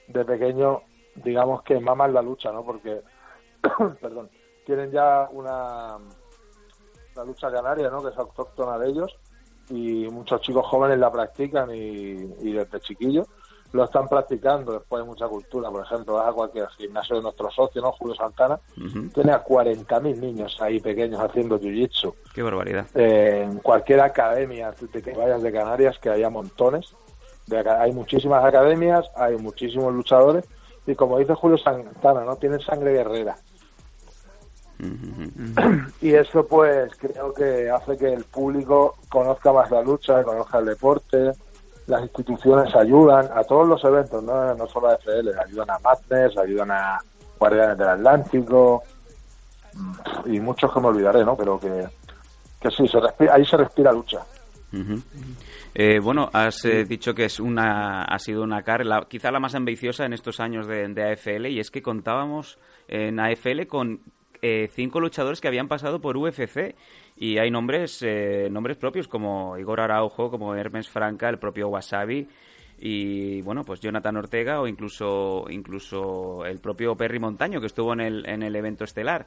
[0.08, 0.82] de pequeño,
[1.16, 2.64] digamos que maman la lucha, ¿no?
[2.64, 3.00] Porque,
[4.00, 4.30] perdón,
[4.66, 5.98] tienen ya una
[7.16, 8.02] la lucha canaria, ¿no?
[8.02, 9.16] Que es autóctona de ellos
[9.70, 13.26] y muchos chicos jóvenes la practican y, y desde chiquillos
[13.74, 15.68] lo están practicando después de mucha cultura.
[15.68, 17.90] Por ejemplo, vas a cualquier gimnasio de nuestro socio, ¿no?
[17.90, 18.60] Julio Santana,
[19.12, 22.14] tiene a 40.000 niños ahí pequeños haciendo jiu-jitsu.
[22.32, 22.86] Qué barbaridad.
[22.94, 26.94] en cualquier academia de que vayas de Canarias, que haya montones,
[27.48, 30.44] de, hay muchísimas academias, hay muchísimos luchadores,
[30.86, 32.36] y como dice Julio Santana, ¿no?
[32.36, 33.36] Tienen sangre guerrera.
[36.00, 40.66] y eso pues creo que hace que el público conozca más la lucha, conozca el
[40.66, 41.32] deporte,
[41.86, 46.36] las instituciones ayudan a todos los eventos, no, no solo a FL, ayudan a Madness,
[46.38, 46.98] ayudan a
[47.38, 48.82] Guardianes del Atlántico
[50.24, 51.36] y muchos que me olvidaré, ¿no?
[51.36, 51.86] Pero que,
[52.60, 52.98] que sí, se
[53.30, 54.20] ahí se respira lucha.
[55.74, 59.54] Eh, bueno, has eh, dicho que es una, ha sido una CAR, quizá la más
[59.54, 62.58] ambiciosa en estos años de, de AFL, y es que contábamos
[62.88, 64.00] en AFL con
[64.46, 66.74] eh, cinco luchadores que habían pasado por UFC
[67.16, 72.28] y hay nombres, eh, nombres propios como Igor Araujo, como Hermes Franca, el propio Wasabi
[72.78, 78.00] y bueno, pues Jonathan Ortega o incluso incluso el propio Perry Montaño que estuvo en
[78.00, 79.24] el, en el evento estelar.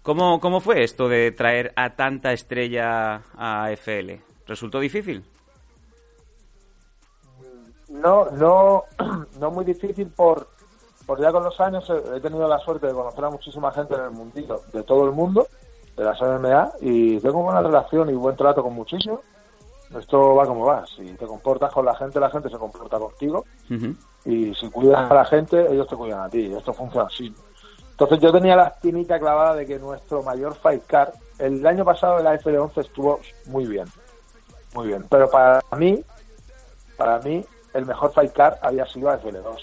[0.00, 4.20] ¿Cómo, ¿Cómo fue esto de traer a tanta estrella a FL?
[4.46, 5.24] ¿Resultó difícil?
[7.88, 8.84] No, no,
[9.40, 10.51] no muy difícil por,
[11.06, 14.02] por ya con los años he tenido la suerte de conocer a muchísima gente en
[14.02, 15.46] el mundillo, de todo el mundo,
[15.96, 19.20] de las MMA y tengo buena relación y buen trato con muchísimos.
[19.98, 20.86] Esto va como va.
[20.86, 23.44] Si te comportas con la gente, la gente se comporta contigo.
[24.24, 26.52] Y si cuidas a la gente, ellos te cuidan a ti.
[26.54, 27.34] Esto funciona así.
[27.90, 32.18] Entonces yo tenía la espinita clavada de que nuestro mayor fight card, el año pasado
[32.18, 33.86] el AFL11 estuvo muy bien.
[34.74, 35.04] Muy bien.
[35.10, 36.02] Pero para mí,
[36.96, 37.44] para mí,
[37.74, 39.58] el mejor fight card había sido AFL2.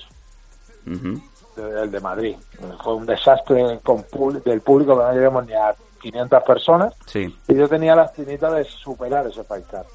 [1.59, 2.35] El de Madrid.
[2.83, 4.05] Fue un desastre con,
[4.43, 6.93] del público que no llegamos ni a 500 personas.
[7.05, 7.35] Sí.
[7.47, 9.85] Y yo tenía la espinita de superar ese card.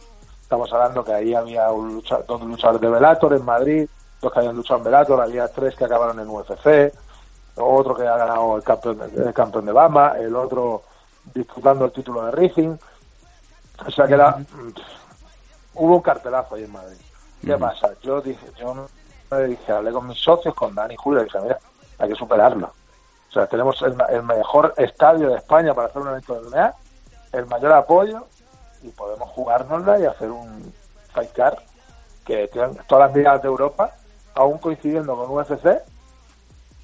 [0.42, 3.88] Estamos hablando que ahí había un luchador, dos luchadores de Velator en Madrid,
[4.20, 6.92] dos que habían luchado en Velator, había tres que acabaron en UFC,
[7.56, 10.82] otro que ha ganado el campeón, el campeón de Bama, el otro
[11.32, 12.76] disputando el título de Racing.
[13.86, 14.36] O sea que era,
[15.74, 16.98] hubo un cartelazo ahí en Madrid.
[17.44, 17.90] ¿Qué pasa?
[18.02, 18.86] Yo dije, yo
[19.34, 21.58] me dije, hablé con mis socios, con Dani y Julio, y dije, mira,
[21.98, 22.72] hay que superarlo.
[23.28, 26.74] O sea, tenemos el, mejor estadio de España para hacer un evento de MMA,
[27.32, 28.26] el mayor apoyo,
[28.82, 30.72] y podemos jugárnosla y hacer un
[31.12, 31.58] fight card
[32.24, 32.48] que
[32.88, 33.90] todas las ligas de Europa,
[34.34, 35.82] aún coincidiendo con UFC,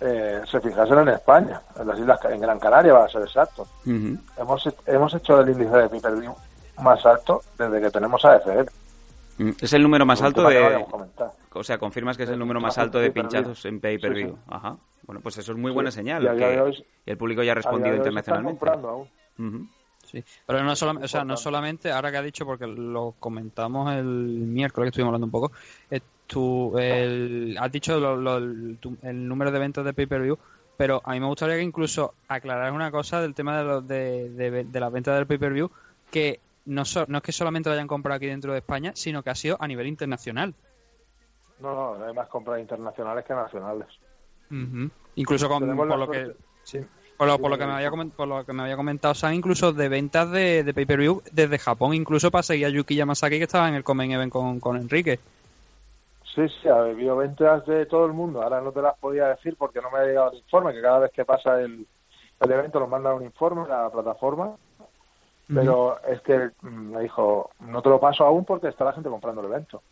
[0.00, 3.66] eh, se fijasen en España, en las islas, en Gran Canaria, va a ser exacto.
[3.84, 6.00] hemos, hemos hecho el índice de pay
[6.78, 8.68] más alto desde que tenemos AFL.
[9.40, 10.84] Mm, es el número más alto de...
[11.52, 14.36] O sea, confirmas que es el número más alto de pinchazos en pay-per-view.
[14.46, 14.76] Ajá.
[15.04, 16.22] Bueno, pues eso es muy buena señal.
[16.22, 18.64] Y, el público ya ha respondido internacionalmente.
[20.04, 23.92] Sí, pero no, solamente, o sea, no solamente, ahora que ha dicho, porque lo comentamos
[23.94, 25.52] el miércoles que estuvimos hablando un poco,
[25.90, 30.36] eh, tú, el, has dicho el, número de eventos de pay-per-view,
[30.76, 34.64] pero a mí me gustaría que incluso aclarar una cosa del tema de, de, de,
[34.64, 35.70] de las ventas del pay-per-view,
[36.10, 39.30] que no, no es que solamente lo hayan comprado aquí dentro de España, sino que
[39.30, 40.54] ha sido a nivel internacional.
[41.60, 43.88] No, no, hay más compras internacionales que nacionales.
[45.14, 46.34] Incluso con, por lo que...
[47.16, 50.30] Por lo, que me había por lo que me había comentado San, incluso de ventas
[50.30, 53.84] de, de pay-per-view desde Japón, incluso para seguir a Yuki Yamasaki que estaba en el
[53.84, 55.18] Comen Event con, con Enrique.
[56.34, 58.42] Sí, sí, ha habido ventas de todo el mundo.
[58.42, 61.00] Ahora no te las podía decir porque no me ha llegado el informe, que cada
[61.00, 61.86] vez que pasa el,
[62.40, 64.56] el evento nos mandan un informe a la plataforma.
[65.52, 69.08] Pero es que mm, me dijo, no te lo paso aún porque está la gente
[69.08, 69.82] comprando el evento.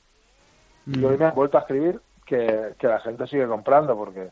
[0.87, 4.31] Y hoy me han vuelto a escribir que, que la gente sigue comprando porque,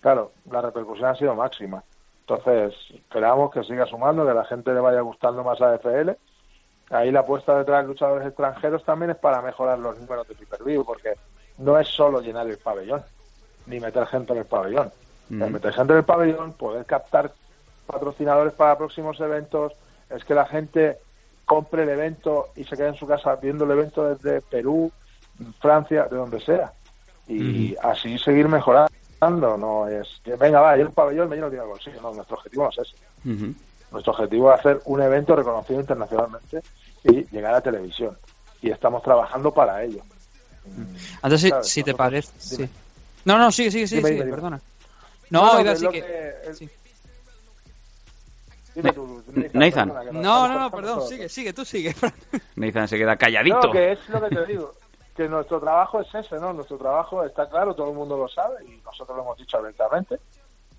[0.00, 1.82] claro, la repercusión ha sido máxima.
[2.20, 6.10] Entonces, esperamos que siga sumando, que a la gente le vaya gustando más la FL.
[6.90, 10.78] Ahí la apuesta detrás de luchadores extranjeros también es para mejorar los números de pay
[10.84, 11.14] porque
[11.58, 13.02] no es solo llenar el pabellón,
[13.66, 14.90] ni meter gente en el pabellón.
[15.28, 17.32] meter gente en el pabellón, poder captar
[17.86, 19.72] patrocinadores para próximos eventos,
[20.10, 20.98] es que la gente
[21.44, 24.92] compre el evento y se quede en su casa viendo el evento desde Perú,
[25.60, 26.72] Francia, de donde sea.
[27.26, 28.88] Y así seguir mejorando
[29.20, 32.00] no es que venga, va, yo un pabellón me lleno de bolsillo.
[32.00, 33.54] No, nuestro objetivo no es ese.
[33.90, 36.62] Nuestro objetivo es hacer un evento reconocido internacionalmente
[37.04, 38.16] y llegar a televisión.
[38.60, 40.02] Y estamos trabajando para ello.
[41.22, 42.32] Antes, si, si te parece.
[42.38, 42.68] Sí.
[43.24, 44.60] No, no, sigue, sigue, sigue, sigue perdona.
[45.30, 46.34] No, no, que...
[48.74, 49.22] Dime tú,
[49.54, 49.92] Nathan.
[50.12, 51.94] No, no, no, perdón, sigue, sigue, tú sigue.
[52.56, 53.60] Nathan se queda calladito.
[53.62, 54.74] No, que es lo que te digo
[55.18, 56.52] que nuestro trabajo es ese, ¿no?
[56.52, 60.20] Nuestro trabajo está claro, todo el mundo lo sabe y nosotros lo hemos dicho abiertamente,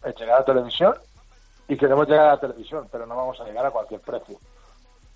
[0.01, 0.93] es llegar a la televisión
[1.67, 4.37] y queremos llegar a la televisión, pero no vamos a llegar a cualquier precio.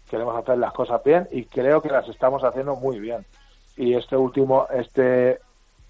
[0.10, 3.26] Queremos hacer las cosas bien y creo que las estamos haciendo muy bien.
[3.78, 5.40] Y este último, este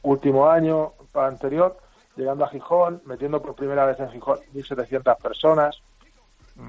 [0.04, 1.76] último año anterior,
[2.16, 5.82] llegando a Gijón, metiendo por primera vez en Gijón 1.700 personas,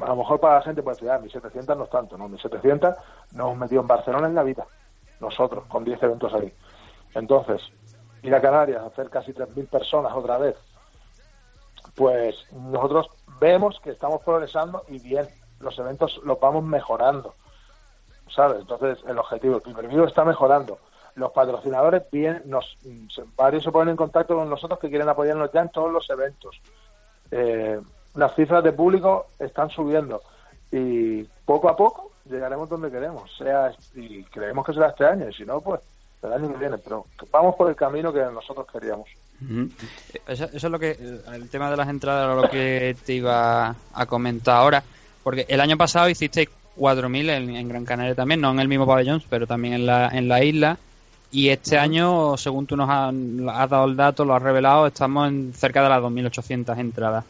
[0.01, 2.97] a lo mejor para la gente puede decir, ah, 1.700 no es tanto, no, 1.700
[3.32, 4.66] nos hemos metido en Barcelona en la vida
[5.20, 6.53] nosotros, con 10 eventos ahí.
[7.14, 7.62] Entonces,
[8.22, 10.57] ir a Canarias, hacer casi 3.000 personas otra vez,
[11.95, 13.09] pues nosotros
[13.41, 15.28] vemos que estamos progresando y bien,
[15.61, 17.35] los eventos los vamos mejorando,
[18.28, 18.61] ¿sabes?
[18.61, 20.78] Entonces, el objetivo, el primer está mejorando.
[21.14, 22.76] Los patrocinadores, bien, nos,
[23.37, 26.61] varios se ponen en contacto con nosotros que quieren apoyarnos ya en todos los eventos.
[27.30, 27.80] Eh,
[28.14, 30.22] las cifras de público están subiendo
[30.70, 35.34] y poco a poco llegaremos donde queremos, sea y creemos que será este año, y
[35.34, 35.80] si no, pues
[36.22, 39.06] el año que viene, pero vamos por el camino que nosotros queríamos.
[40.26, 40.92] eso, es lo que,
[41.32, 44.82] el tema de las entradas era lo que te iba a comentar ahora,
[45.22, 46.48] porque el año pasado hiciste
[46.78, 50.08] 4.000 en, en Gran Canaria también, no en el mismo pabellón, pero también en la,
[50.08, 50.78] en la isla,
[51.34, 55.52] y este año, según tú nos has, dado el dato, lo has revelado, estamos en
[55.52, 57.24] cerca de las 2.800 entradas.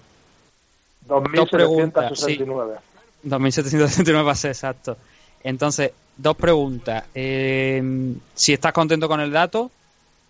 [1.08, 2.78] 2.769.
[3.24, 4.96] 2.769 pases, exacto.
[5.42, 7.04] Entonces, dos preguntas.
[7.14, 9.70] Eh, si estás contento con el dato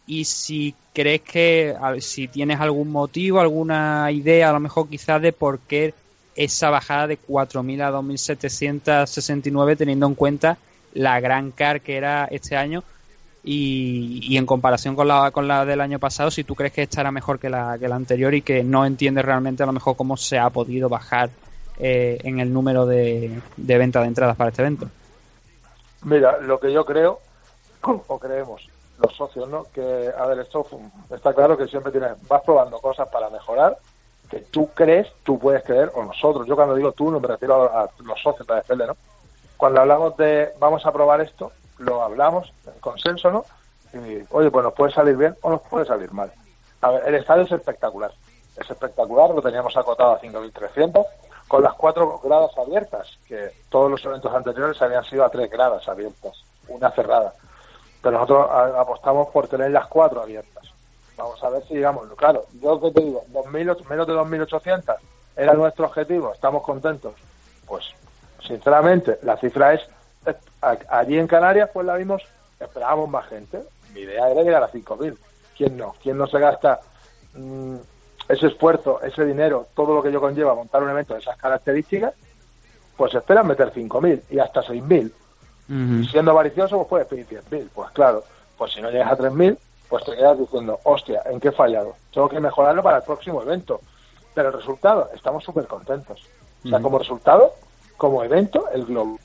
[0.07, 5.33] y si crees que, si tienes algún motivo, alguna idea, a lo mejor quizás de
[5.33, 5.95] por qué
[6.37, 10.59] esa bajada de 4.000 a 2.769 teniendo en cuenta
[10.93, 12.83] la gran car que era este año
[13.45, 16.83] y, y, en comparación con la, con la del año pasado, si tú crees que
[16.83, 19.73] esta era mejor que la, que la anterior y que no entiendes realmente a lo
[19.73, 21.29] mejor cómo se ha podido bajar
[21.79, 24.89] eh, en el número de, de venta de entradas para este evento?
[26.05, 27.21] Mira, lo que yo creo,
[27.83, 28.67] o creemos
[28.99, 29.65] los socios, ¿no?
[29.73, 29.81] Que,
[30.17, 30.67] a esto
[31.11, 33.77] está claro que siempre tienes, vas probando cosas para mejorar,
[34.31, 37.65] que tú crees, tú puedes creer, o nosotros, yo cuando digo tú, no me refiero
[37.65, 38.97] a, los socios de FL, ¿no?
[39.57, 43.45] Cuando hablamos de vamos a probar esto, lo hablamos en consenso, ¿no?
[43.93, 46.33] Y, oye, pues nos puede salir bien o nos puede salir mal.
[46.81, 48.13] A ver, el estadio es espectacular.
[48.57, 51.05] Es espectacular, lo teníamos acotado a 5.300
[51.49, 55.87] con las cuatro gradas abiertas, que todos los eventos anteriores habían sido a tres gradas
[55.89, 57.35] abiertas, una cerrada.
[58.03, 60.65] Pero nosotros apostamos por tener las cuatro abiertas.
[61.17, 62.09] Vamos a ver si llegamos.
[62.17, 64.97] Claro, yo que te digo, 2000, menos de 2.800
[65.37, 67.15] era nuestro objetivo, estamos contentos.
[67.67, 67.85] Pues,
[68.47, 69.89] sinceramente, la cifra es,
[70.89, 72.23] allí en Canarias, pues la vimos,
[72.61, 73.63] esperábamos más gente.
[73.93, 75.17] Mi idea era llegar a 5.000.
[75.57, 75.95] ¿Quién no?
[76.03, 76.81] ¿Quién no se gasta
[77.35, 77.77] mm,
[78.29, 82.15] ese esfuerzo, ese dinero, todo lo que yo conlleva montar un evento de esas características,
[82.97, 85.13] pues esperan meter 5.000 y hasta 6.000.
[85.67, 87.69] Y siendo avaricioso, pues puedes pedir 10.000.
[87.75, 88.25] Pues claro,
[88.57, 89.57] pues si no llegas a 3.000,
[89.89, 91.97] pues te quedas diciendo, hostia, ¿en qué he fallado?
[92.13, 93.81] Tengo que mejorarlo para el próximo evento.
[94.35, 96.21] Pero el resultado, estamos súper contentos.
[96.65, 97.55] O sea, como resultado,
[97.97, 99.19] como evento, el Globo.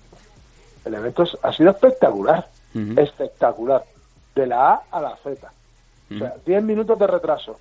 [0.89, 2.47] El evento ha sido espectacular.
[2.97, 3.83] Espectacular.
[4.35, 5.51] De la A a la Z.
[6.11, 7.59] O sea, 10 minutos de retraso.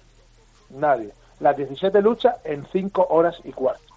[0.70, 3.95] Nadie las 17 luchas en 5 horas y cuarto.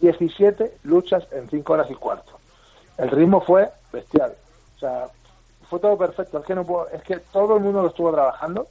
[0.00, 2.32] 17 luchas en 5 horas y cuarto.
[2.98, 4.34] El ritmo fue bestial.
[4.76, 5.08] O sea,
[5.68, 6.38] fue todo perfecto.
[6.38, 8.66] Es que no puedo, es que todo el mundo que estuvo trabajando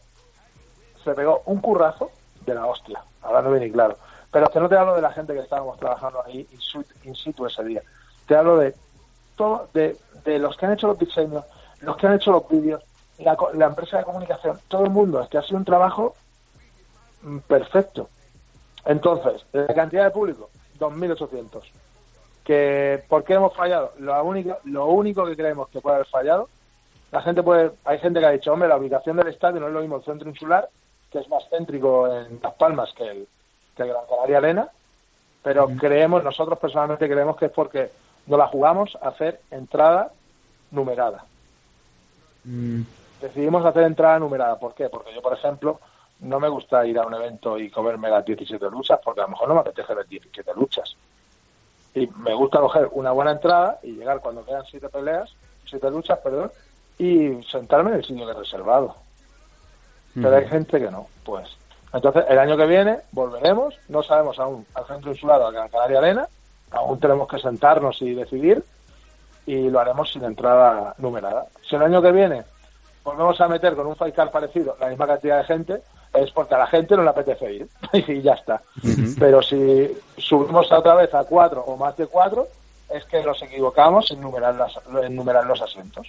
[1.03, 2.11] se pegó un currazo
[2.45, 3.01] de la hostia.
[3.21, 3.97] Ahora no viene claro.
[4.31, 6.47] Pero es que no te hablo de la gente que estábamos trabajando ahí
[7.03, 7.81] in situ, ese día.
[8.27, 8.75] Te hablo de
[9.39, 11.45] todo, de, de los que han hecho los diseños,
[11.79, 12.83] los que han hecho los vídeos,
[13.19, 15.21] la, la empresa de comunicación, todo el mundo.
[15.21, 16.13] Es que ha sido un trabajo
[17.21, 18.09] mm, perfecto.
[18.85, 21.61] Entonces, la cantidad de público, 2.800.
[22.43, 23.93] Que, ¿Por qué hemos fallado?
[23.99, 26.49] Lo único, lo único que creemos que puede haber fallado,
[27.11, 29.73] la gente puede, hay gente que ha dicho, hombre, la ubicación del estadio no es
[29.73, 30.67] lo mismo el centro insular,
[31.09, 33.27] que es más céntrico en Las Palmas que el,
[33.75, 34.69] que Gran Canaria Arena,
[35.41, 37.89] pero creemos, nosotros personalmente creemos que es porque
[38.29, 40.11] no la jugamos a hacer entrada
[40.71, 41.25] numerada.
[42.45, 42.81] Mm.
[43.21, 44.57] Decidimos hacer entrada numerada.
[44.57, 44.87] ¿Por qué?
[44.87, 45.79] Porque yo, por ejemplo,
[46.19, 49.29] no me gusta ir a un evento y comerme las 17 luchas, porque a lo
[49.29, 50.95] mejor no me apetece ver 17 luchas.
[51.95, 55.33] Y me gusta coger una buena entrada y llegar cuando quedan 7 peleas,
[55.65, 56.51] 7 luchas, perdón,
[56.99, 58.95] y sentarme en el sitio que he reservado.
[60.13, 61.49] Pero hay gente que no, pues.
[61.93, 65.69] Entonces, el año que viene volveremos, no sabemos aún al centro insular o a Gran
[65.69, 66.27] Canaria Arena,
[66.71, 68.63] aún tenemos que sentarnos y decidir,
[69.45, 71.47] y lo haremos sin entrada numerada.
[71.67, 72.43] Si el año que viene
[73.03, 75.81] volvemos a meter con un fight parecido la misma cantidad de gente,
[76.13, 77.67] es porque a la gente no le apetece ir
[78.07, 78.61] y ya está.
[79.17, 82.47] Pero si subimos otra vez a cuatro o más de cuatro,
[82.93, 86.07] es que nos equivocamos en numerar, las, en numerar los asientos.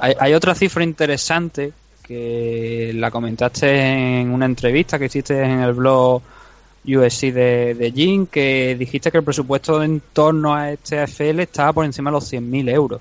[0.00, 5.72] hay, hay, otra cifra interesante que la comentaste en una entrevista que hiciste en el
[5.72, 6.22] blog
[6.86, 11.72] USC de, de Jim, que dijiste que el presupuesto en torno a este AFL estaba
[11.72, 13.00] por encima de los 100.000 euros.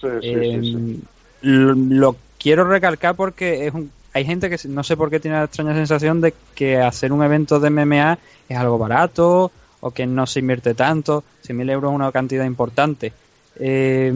[0.00, 1.00] Sí, sí, sí, em,
[1.42, 5.44] lo, quiero recalcar porque es un, hay gente que no sé por qué tiene la
[5.44, 8.18] extraña sensación de que hacer un evento de MMA
[8.48, 9.50] es algo barato
[9.80, 11.24] o que no se invierte tanto.
[11.46, 13.12] 100.000 euros es una cantidad importante.
[13.56, 14.12] Eh,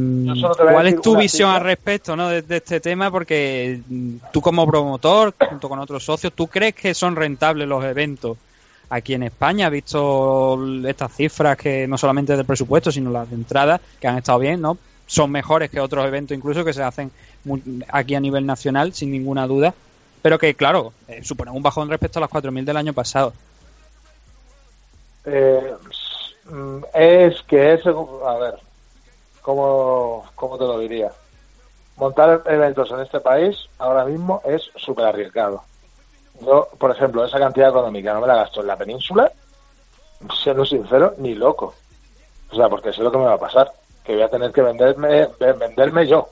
[0.56, 2.28] ¿Cuál es tu visión al respecto ¿no?
[2.28, 3.10] de, este tema?
[3.10, 7.84] Porque mm, tú como promotor, junto con otros socios, ¿tú crees que son rentables los
[7.84, 8.38] eventos
[8.90, 9.68] aquí en España?
[9.68, 14.38] Visto estas cifras que no solamente del presupuesto, sino las de entrada, que han estado
[14.38, 14.78] bien, ¿no?
[15.06, 17.10] Son mejores que otros eventos incluso que se hacen
[17.88, 19.74] aquí a nivel nacional, sin ninguna duda
[20.26, 23.32] pero que, claro, eh, suponen un bajón respecto a las 4.000 del año pasado.
[25.24, 25.72] Eh,
[26.94, 28.54] es que es, a ver,
[29.40, 31.12] ¿cómo, ¿cómo te lo diría?
[31.96, 35.62] Montar eventos en este país ahora mismo es súper arriesgado.
[36.40, 39.30] Yo, por ejemplo, esa cantidad económica no me la gasto en la península,
[40.42, 41.74] siendo sincero, ni loco.
[42.50, 43.72] O sea, porque sé lo que me va a pasar,
[44.04, 46.28] que voy a tener que venderme, venderme yo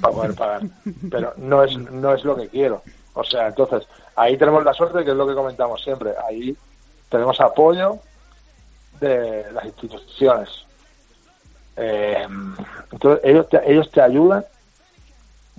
[0.00, 0.62] para poder pagar.
[1.10, 2.82] Pero no es, no es lo que quiero.
[3.14, 3.86] O sea, entonces,
[4.16, 6.56] ahí tenemos la suerte, que es lo que comentamos siempre, ahí
[7.08, 7.98] tenemos apoyo
[9.00, 10.48] de las instituciones.
[11.76, 12.26] Eh,
[12.92, 14.44] entonces, ellos te, ellos te ayudan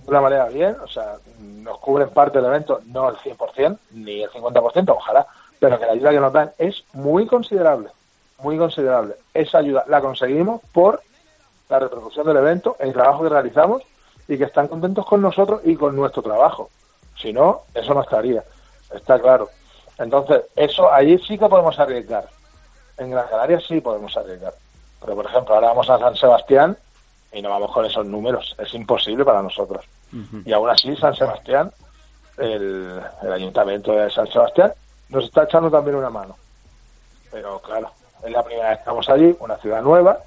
[0.10, 4.24] de una manera bien, o sea, nos cubren parte del evento, no el 100%, ni
[4.24, 5.28] el 50%, ojalá,
[5.60, 7.90] pero que la ayuda que nos dan es muy considerable,
[8.40, 9.16] muy considerable.
[9.34, 11.02] Esa ayuda la conseguimos por
[11.70, 13.84] la reproducción del evento, el trabajo que realizamos
[14.28, 16.70] y que están contentos con nosotros y con nuestro trabajo.
[17.16, 18.44] Si no, eso no estaría.
[18.94, 19.50] Está claro.
[19.98, 22.28] Entonces, eso allí sí que podemos arriesgar.
[22.98, 24.54] En Gran Canaria sí podemos arriesgar.
[25.02, 26.78] Pero, por ejemplo, ahora vamos a San Sebastián
[27.32, 28.56] y no vamos con esos números.
[28.60, 29.86] Es imposible para nosotros.
[30.46, 31.72] Y aún así, San Sebastián,
[32.38, 34.74] el, el ayuntamiento de San Sebastián,
[35.10, 36.36] nos está echando también una mano.
[37.32, 37.92] Pero, claro,
[38.24, 40.20] es la primera vez que estamos allí, una ciudad nueva,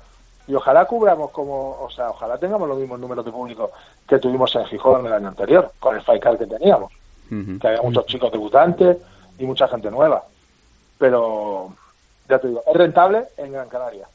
[0.47, 3.71] y ojalá cubramos como, o sea, ojalá tengamos los mismos números de público
[4.09, 6.93] que tuvimos en Gijón el año anterior, con el FICAR que teníamos,
[7.29, 8.99] que había muchos chicos debutantes
[9.39, 10.25] y mucha gente nueva.
[10.99, 11.73] Pero,
[12.29, 14.07] ya te digo, es rentable en Gran Canaria.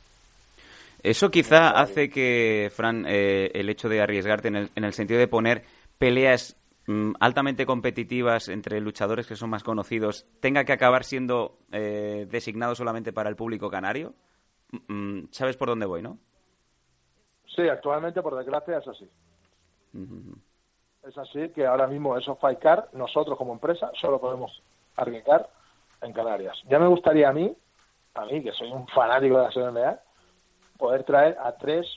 [1.08, 5.22] Eso quizá hace que, Fran, eh, el hecho de arriesgarte en el, en el sentido
[5.22, 5.64] de poner
[5.98, 12.28] peleas mm, altamente competitivas entre luchadores que son más conocidos, tenga que acabar siendo eh,
[12.30, 14.16] designado solamente para el público canario.
[14.74, 16.18] Mm, mm, ¿Sabes por dónde voy, no?
[17.56, 19.10] Sí, actualmente, por desgracia, es así.
[21.08, 24.62] Es así que ahora mismo esos Fight Car, nosotros como empresa, solo podemos
[24.98, 25.50] arriesgar
[26.02, 26.62] en Canarias.
[26.70, 27.56] Ya me gustaría a mí,
[28.14, 30.02] a mí que soy un fanático de la CNBA,
[30.78, 31.88] poder traer a tres,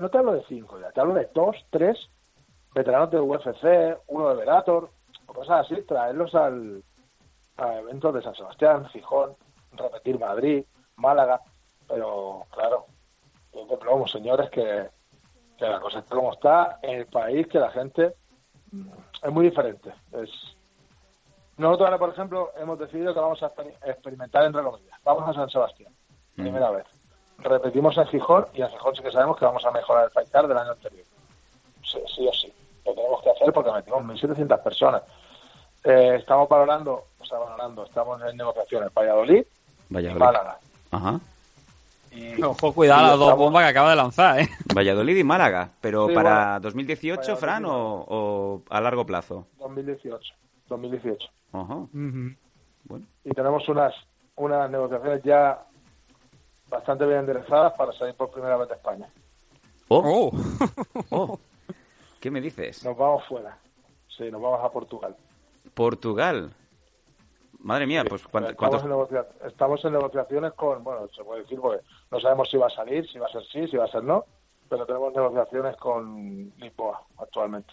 [0.00, 1.98] no te hablo de cinco ya, te hablo de dos, tres
[2.74, 4.90] veteranos de UFC, uno de Verator,
[5.26, 6.82] o cosas así, traerlos al,
[7.56, 9.34] a eventos de San Sebastián, Gijón,
[9.72, 10.64] repetir Madrid,
[10.96, 11.40] Málaga,
[11.88, 12.86] pero claro,
[13.52, 14.88] yo señores, que
[15.58, 18.14] que la cosa está como está en el país, que la gente
[19.22, 19.92] es muy diferente.
[20.12, 20.30] Es...
[21.56, 23.52] Nosotros ahora, por ejemplo, hemos decidido que vamos a
[23.84, 24.98] experimentar entre comillas.
[25.02, 25.92] Vamos a San Sebastián,
[26.36, 26.86] primera vez.
[27.38, 30.28] Repetimos en Gijón y en Gijón sí que sabemos que vamos a mejorar el Fight
[30.28, 31.04] del año anterior.
[31.82, 32.52] Sí, sí o sí.
[32.84, 35.02] Lo tenemos que hacer porque metimos 1.700 personas.
[35.84, 39.44] Eh, estamos valorando, o sea, valorando, estamos en negociaciones Valladolid,
[39.90, 40.16] Valladolid.
[40.16, 40.58] y Málaga.
[40.90, 41.20] Ajá.
[42.42, 44.48] Ojo, cuidado las dos bombas que acaba de lanzar, ¿eh?
[44.74, 49.46] Valladolid y Málaga, pero para 2018, Fran, o, a largo plazo?
[49.58, 50.34] 2018,
[50.68, 51.28] 2018.
[51.52, 51.86] Ajá.
[51.92, 53.06] bueno.
[53.24, 53.94] Y tenemos unas,
[54.36, 55.58] unas negociaciones ya
[56.68, 59.08] bastante bien enderezadas para salir por primera vez de España.
[59.88, 60.30] Oh.
[60.32, 61.04] oh.
[61.10, 61.38] oh.
[62.20, 62.84] ¿Qué me dices?
[62.84, 63.56] Nos vamos fuera.
[64.08, 65.16] Sí, nos vamos a Portugal.
[65.74, 66.50] Portugal.
[67.60, 72.20] Madre mía, pues estamos, en estamos en negociaciones con, bueno, se puede decir porque no
[72.20, 74.24] sabemos si va a salir, si va a ser sí, si va a ser no,
[74.68, 77.72] pero tenemos negociaciones con Lisboa actualmente.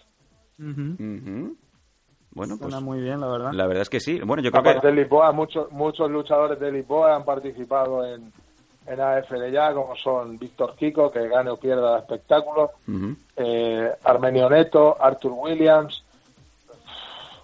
[0.57, 3.51] Bueno, pues muy bien, la verdad.
[3.53, 4.19] La verdad es que sí.
[4.21, 8.33] Bueno, yo creo que de Lisboa, muchos muchos luchadores de Lisboa han participado en
[8.87, 12.71] en AFL ya, como son Víctor Kiko, que gane o pierda el espectáculo,
[13.35, 16.03] eh, Armenio Neto, Arthur Williams,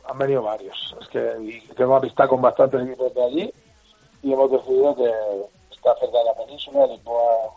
[0.07, 0.95] han venido varios.
[1.01, 3.53] Es que tengo amistad con bastantes equipos de allí
[4.23, 5.11] y hemos decidido que
[5.71, 7.55] está cerca de la península, Lisboa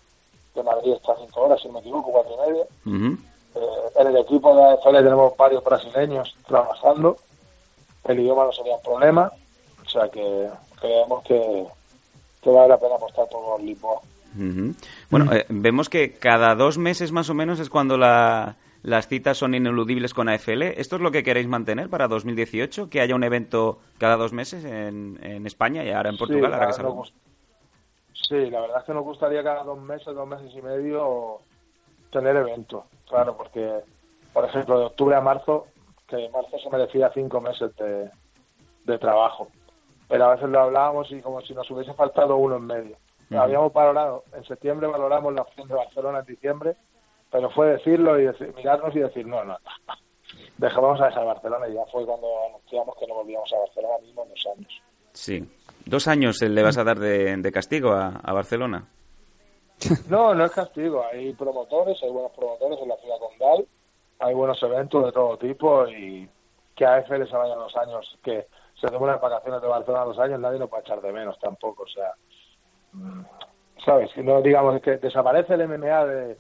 [0.55, 2.65] de Madrid está a cinco horas, si no me equivoco, cuatro y media.
[3.57, 7.17] Eh, en el equipo de AFL tenemos varios brasileños trabajando,
[8.05, 9.33] el idioma no sería un problema,
[9.85, 10.49] o sea que
[10.81, 11.67] creemos que
[12.45, 14.01] que vale la pena apostar por Lisboa.
[15.11, 19.55] Bueno, eh, vemos que cada dos meses más o menos es cuando las citas son
[19.55, 20.63] ineludibles con AFL.
[20.63, 22.91] ¿Esto es lo que queréis mantener para 2018?
[22.91, 26.51] ¿Que haya un evento cada dos meses en, en España y ahora en Portugal?
[26.51, 27.13] Sí, ahora que
[28.13, 31.39] sí, la verdad es que nos gustaría cada dos meses, dos meses y medio
[32.11, 32.85] tener eventos.
[33.09, 33.81] Claro, porque,
[34.33, 35.67] por ejemplo, de octubre a marzo,
[36.09, 38.11] que marzo se merecía cinco meses de,
[38.85, 39.49] de trabajo
[40.09, 42.97] pero a veces lo hablábamos y como si nos hubiese faltado uno en medio.
[43.31, 46.77] Habíamos valorado, en septiembre valoramos la opción de Barcelona en diciembre,
[47.33, 49.57] pero fue decirlo y mirarnos y decir, no, no,
[50.59, 54.23] dejamos a dejar Barcelona y ya fue cuando anunciamos que no volvíamos a Barcelona mismo
[54.23, 54.83] en dos años.
[55.13, 55.49] Sí.
[55.87, 58.89] ¿Dos años le vas a dar de, castigo a, Barcelona?
[60.09, 61.05] No, no es castigo.
[61.13, 63.67] Hay promotores, hay buenos promotores en la ciudad condal,
[64.21, 66.29] hay buenos eventos de todo tipo y
[66.75, 68.47] que a EFE les vayan los años que
[68.81, 71.85] se toman las vacaciones de Barcelona dos años, nadie lo puede echar de menos tampoco.
[71.85, 72.13] O sea,
[72.93, 73.23] mm,
[73.85, 74.11] ¿sabes?
[74.13, 76.37] Que no digamos que desaparece el MMA de,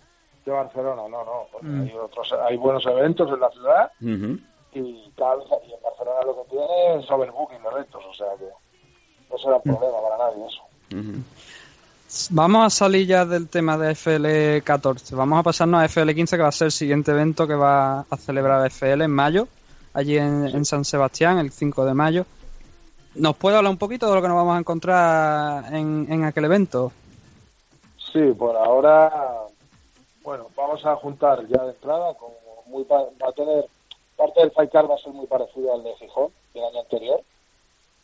[0.47, 1.47] Barcelona, no, no.
[1.62, 1.82] Mm.
[1.82, 6.51] hay, otros, hay buenos eventos en la ciudad y, tal, y en Barcelona lo que
[6.51, 8.51] tiene es overbooking de eventos, o sea que
[9.30, 9.76] no será un mm.
[9.76, 10.62] problema para nadie eso.
[12.30, 15.16] Vamos a salir ya del tema de FL14.
[15.16, 18.16] Vamos a pasarnos a FL15, que va a ser el siguiente evento que va a
[18.18, 19.49] celebrar FL en mayo
[19.95, 22.27] allí en, San Sebastián el 5 de mayo.
[23.15, 26.93] ¿Nos puede hablar un poquito de lo que nos vamos a encontrar en, aquel evento?
[28.13, 29.47] Sí, por ahora,
[30.23, 32.35] bueno, vamos a juntar ya de entrada, como
[32.67, 33.67] muy va a tener,
[34.17, 37.21] parte del Fight va a ser muy parecido al de Gijón del año anterior.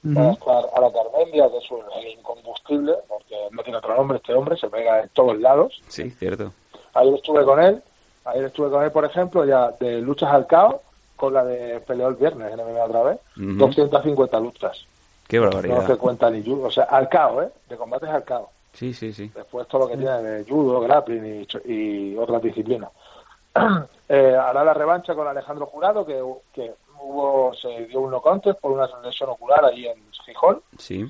[0.02, 4.16] Va a estar a la Carmendia, que es el incombustible, porque no tiene otro nombre
[4.16, 5.82] este hombre, se pega en todos lados.
[5.88, 6.52] Sí, cierto.
[6.94, 7.82] Ayer estuve con él,
[8.24, 10.76] ayer estuve con él, por ejemplo, ya de luchas al caos,
[11.20, 14.86] con la de peleó el viernes en otra vez, 250 luchas.
[15.28, 15.82] Qué barbaridad.
[15.82, 17.50] No se cuenta ni judo, o sea, al caos, ¿eh?
[17.68, 18.48] De combates al caos.
[18.72, 19.30] Sí, sí, sí.
[19.34, 22.90] Después todo lo que tiene de judo, grappling y, y otras disciplinas.
[24.08, 26.22] eh, hará la revancha con Alejandro Jurado, que,
[26.54, 30.62] que hubo se dio un no contest por una lesión ocular ahí en Gijón.
[30.78, 31.04] Sí.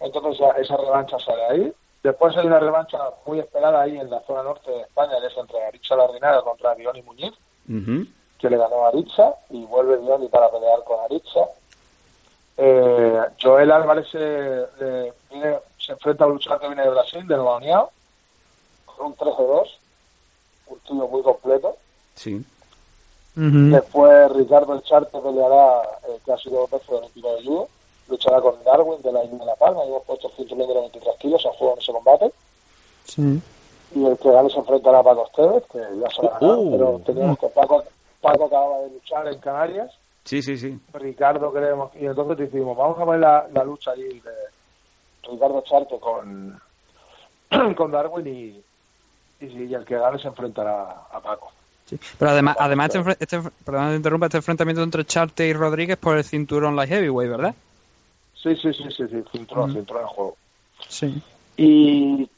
[0.00, 1.72] Entonces esa revancha sale ahí.
[2.02, 5.36] Después hay una revancha muy esperada ahí en la zona norte de España, que es
[5.38, 7.32] entre Aricha Larrinaga contra Diony Muñiz
[8.38, 11.40] que le ganó a Aritza y vuelve Diony para pelear con Aritza.
[12.58, 14.66] Eh, Joel Álvarez se,
[15.78, 17.86] se enfrenta a un luchador que viene de Brasil, de Nueva Unión,
[18.86, 19.68] con un 13-2,
[20.68, 21.76] un tío muy completo.
[22.14, 22.44] Sí.
[23.38, 27.68] Después Ricardo El Charte peleará, eh, que ha sido dos veces olímpico de judo,
[28.08, 30.74] luchará con Darwin de la Isla de La Palma, y hemos puesto el cinturón de
[30.74, 32.32] los 23 kilos a juego en ese combate.
[33.04, 33.42] Sí.
[33.94, 36.60] Y el que gane se enfrentará a Paco Esteves, que ya se lo ha ganado,
[36.60, 36.70] uh.
[36.70, 37.84] pero tenemos que Paco,
[38.26, 39.92] Paco acababa de luchar en Canarias.
[40.24, 40.78] Sí, sí, sí.
[40.92, 41.92] Ricardo creemos.
[41.94, 46.60] Y entonces decidimos, vamos a ver la, lucha allí de Ricardo Charte con,
[47.76, 51.52] con Darwin y, y, el que gane se enfrentará a Paco.
[51.84, 52.00] Sí.
[52.18, 56.24] Pero además, además este, este, perdón, interrumpa, este enfrentamiento entre Charte y Rodríguez por el
[56.24, 57.54] cinturón light heavyweight, ¿verdad?
[58.34, 60.36] Sí, sí, sí, sí, sí cinturón, cinturón en juego.
[60.88, 61.22] Sí.
[61.56, 62.28] Y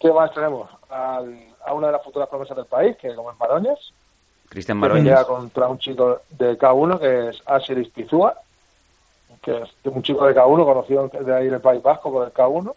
[0.00, 0.68] ¿qué más tenemos?
[0.90, 3.78] Al, a una de las futuras promesas del país, que como es Maroñas,
[4.48, 5.24] Cristian Maroñas.
[5.24, 8.34] contra un chico de K1 que es Asiris Pizúa,
[9.42, 12.32] que es un chico de K1 conocido de ahí en el País Vasco por el
[12.32, 12.74] K1.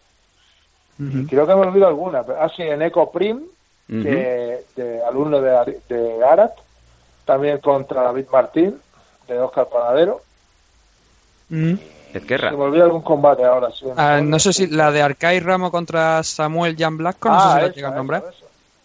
[1.28, 2.22] Creo que me olvidado alguna.
[2.22, 3.42] Pero, ah, sí, en Eco Prim,
[3.88, 6.52] que, de alumno de, de Arat.
[7.24, 8.80] También contra David Martín,
[9.28, 10.20] de Oscar Panadero.
[11.48, 11.74] Mm.
[12.12, 13.70] Se me olvida algún combate ahora.
[13.70, 17.48] Sí, ah, no sé si la de Arcai Ramo contra Samuel Jan Blasco, no sé
[17.48, 18.24] si la llega a nombrar.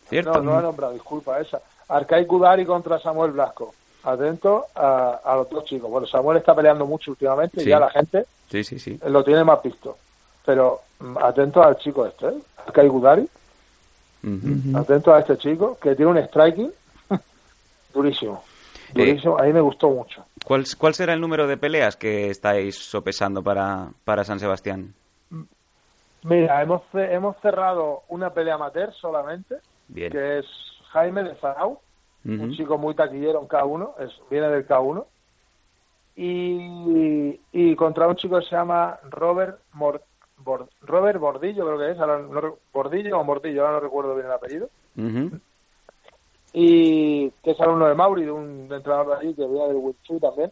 [0.08, 0.36] ¿Cierto?
[0.36, 1.60] No, no la he nombrado, disculpa, esa.
[1.90, 3.74] Arcai Kudari contra Samuel Blasco.
[4.04, 5.90] Atento a, a, los dos chicos.
[5.90, 9.00] Bueno, Samuel está peleando mucho últimamente y ya la gente sí, sí, sí.
[9.06, 9.98] lo tiene más visto.
[10.46, 12.38] Pero mm, atento al chico este, ¿eh?
[12.66, 13.30] Arcai Kudari.
[14.76, 16.72] Atento a este chico que tiene un striking
[17.94, 18.44] durísimo.
[18.90, 19.38] Eh, durísimo.
[19.38, 20.26] a mí me gustó mucho.
[20.44, 24.94] ¿Cuál, ¿Cuál será el número de peleas que estáis sopesando para, para San Sebastián?
[26.24, 29.58] Mira, hemos, hemos cerrado una pelea amateur solamente,
[29.94, 30.46] que es
[30.92, 31.80] Jaime de Zarau,
[32.26, 35.06] un chico muy taquillero en K1, es, viene del K1,
[36.18, 39.60] y, y contra un chico que se llama Robert
[40.82, 44.70] Robert Bordillo, creo que es, Bordillo o Mordillo, ahora no recuerdo bien el apellido
[46.60, 50.20] y que es alumno de Mauri, de un entrenador de allí que viene del Wing
[50.20, 50.52] también,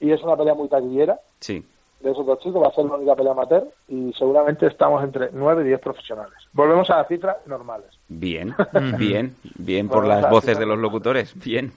[0.00, 1.20] y es una pelea muy taquillera.
[1.40, 1.62] Sí.
[2.02, 5.30] De esos dos chicos, va a ser la única pelea amateur y seguramente estamos entre
[5.32, 6.34] 9 y 10 profesionales.
[6.52, 7.90] Volvemos a las cifras normales.
[8.08, 8.54] Bien,
[8.98, 11.72] bien, bien por las voces de los locutores, bien.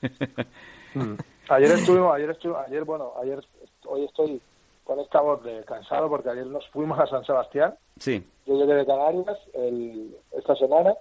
[1.48, 3.40] Ayer estuvimos, ayer estuvimos, ayer, bueno, ayer,
[3.84, 4.40] hoy estoy
[4.82, 7.74] con esta voz de cansado porque ayer nos fuimos a San Sebastián.
[7.98, 8.26] Sí.
[8.46, 10.94] Yo llegué de Canarias el, esta semana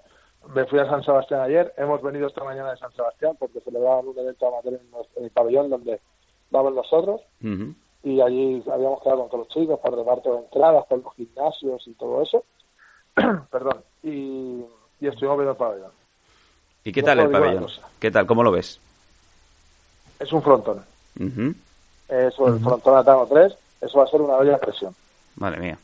[0.53, 4.07] me fui a San Sebastián ayer, hemos venido esta mañana de San Sebastián porque celebraban
[4.07, 5.99] un evento amateur en, el pabellón donde
[6.51, 7.21] vamos nosotros
[8.05, 11.85] y allí habíamos quedado con todos los chicos para reparto de entradas, con los gimnasios
[11.85, 12.43] y todo eso.
[13.51, 14.63] Perdón, y,
[15.01, 15.91] estuvimos viendo el pabellón.
[16.85, 17.67] ¿Y qué tal el pabellón?
[17.99, 18.25] ¿Qué tal?
[18.25, 18.79] ¿Cómo lo ves?
[20.19, 20.85] Es un frontón.
[22.07, 24.95] Eso, el frontón Atano 3, eso va a ser una olla de presión.
[25.35, 25.77] Madre mía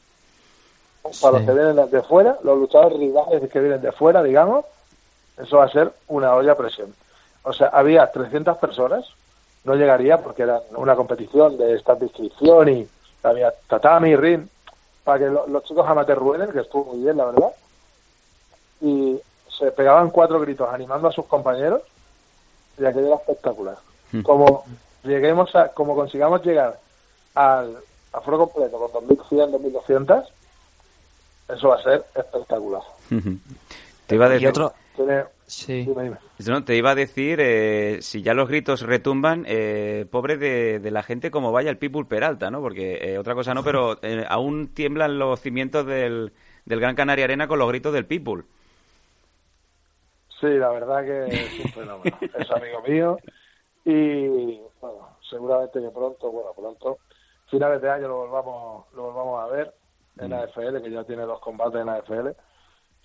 [1.21, 4.65] para los que vienen de fuera, los luchadores rivales que vienen de fuera, digamos,
[5.37, 6.93] eso va a ser una olla a presión.
[7.43, 9.05] O sea, había 300 personas,
[9.63, 12.87] no llegaría porque era una competición de esta inscripción y
[13.23, 14.47] había tatami, ring,
[15.03, 17.51] para que los chicos amateur rueden, que estuvo muy bien, la verdad,
[18.81, 21.81] y se pegaban cuatro gritos animando a sus compañeros
[22.77, 23.77] y aquello era espectacular.
[24.11, 24.21] Hmm.
[24.21, 24.65] Como
[25.03, 26.79] lleguemos a, como consigamos llegar
[27.35, 27.77] al
[28.13, 30.27] aforo completo con 2.100, 2.200,
[31.49, 32.81] eso va a ser espectacular.
[34.07, 34.49] Te iba a decir...
[34.49, 34.73] otro...
[36.65, 41.31] te iba a decir, eh, si ya los gritos retumban, eh, pobre de, la gente
[41.31, 42.61] como vaya el People Peralta, ¿no?
[42.61, 43.97] Porque eh, otra cosa no, pero
[44.27, 46.33] aún tiemblan los cimientos del,
[46.65, 48.43] del Gran Canaria Arena con los gritos del People.
[50.39, 52.17] Sí, la verdad que es un fenómeno.
[52.39, 53.17] es amigo mío
[53.85, 56.97] y, bueno, seguramente que pronto, bueno, pronto,
[57.49, 59.73] finales de año lo volvamos, lo volvamos a ver
[60.17, 62.29] en la AFL, que ya tiene dos combates en la AFL.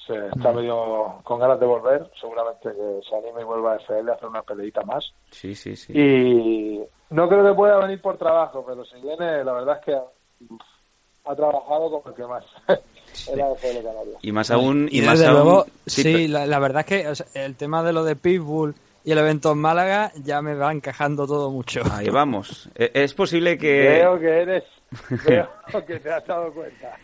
[0.05, 4.09] Se está medio con ganas de volver, seguramente que se anime y vuelva a AFL
[4.09, 5.13] a hacer una peleita más.
[5.31, 5.93] Sí, sí, sí.
[5.93, 6.81] Y
[7.11, 11.35] no creo que pueda venir por trabajo, pero si viene, la verdad es que ha,
[11.35, 12.45] trabajado como el que más.
[13.29, 14.19] en la Canarias.
[14.23, 14.89] Y más aún.
[14.91, 15.65] Y, más aún...
[15.87, 18.75] sí, la, verdad es que el tema de lo de Pitbull
[19.05, 21.83] y el evento en Málaga ya me va encajando todo mucho.
[21.93, 22.69] Ahí vamos.
[22.77, 23.99] E, es posible que.
[23.99, 24.65] Creo que eres
[25.25, 26.97] Creo que te has dado cuenta.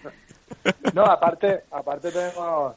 [0.95, 2.75] No, aparte, aparte tenemos,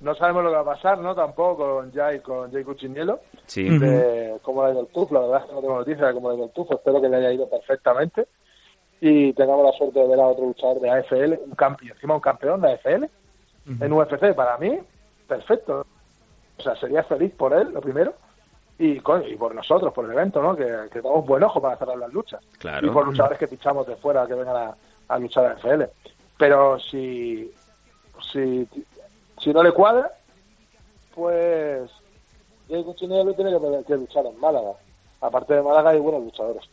[0.00, 1.14] no sabemos lo que va a pasar, ¿no?
[1.14, 3.20] Tampoco con Jay, con Jay Cuchinielo.
[3.46, 3.68] Sí.
[3.78, 6.14] De cómo le ha ido el TUF, la verdad es que no tengo noticias de
[6.14, 8.26] cómo le ha ido el TUF, espero que le haya ido perfectamente
[9.00, 12.20] y tengamos la suerte de ver a otro luchador de AFL, un campeón, encima un
[12.20, 13.04] campeón de AFL
[13.80, 14.78] en UFC, para mí,
[15.26, 15.86] perfecto.
[16.58, 18.14] O sea, sería feliz por él, lo primero
[18.78, 20.56] y, y por nosotros, por el evento, ¿no?
[20.56, 22.40] Que, que tenemos buen ojo para cerrar las luchas.
[22.58, 22.86] Claro.
[22.86, 24.74] Y por luchadores que pichamos de fuera que vengan a,
[25.08, 25.84] a luchar a FL.
[26.38, 27.52] Pero si,
[28.32, 28.68] si,
[29.40, 30.12] si no le cuadra,
[31.14, 31.90] pues
[32.68, 34.72] Jay Cuchinello tiene que, que luchar en Málaga.
[35.20, 36.68] Aparte de Málaga hay buenos luchadores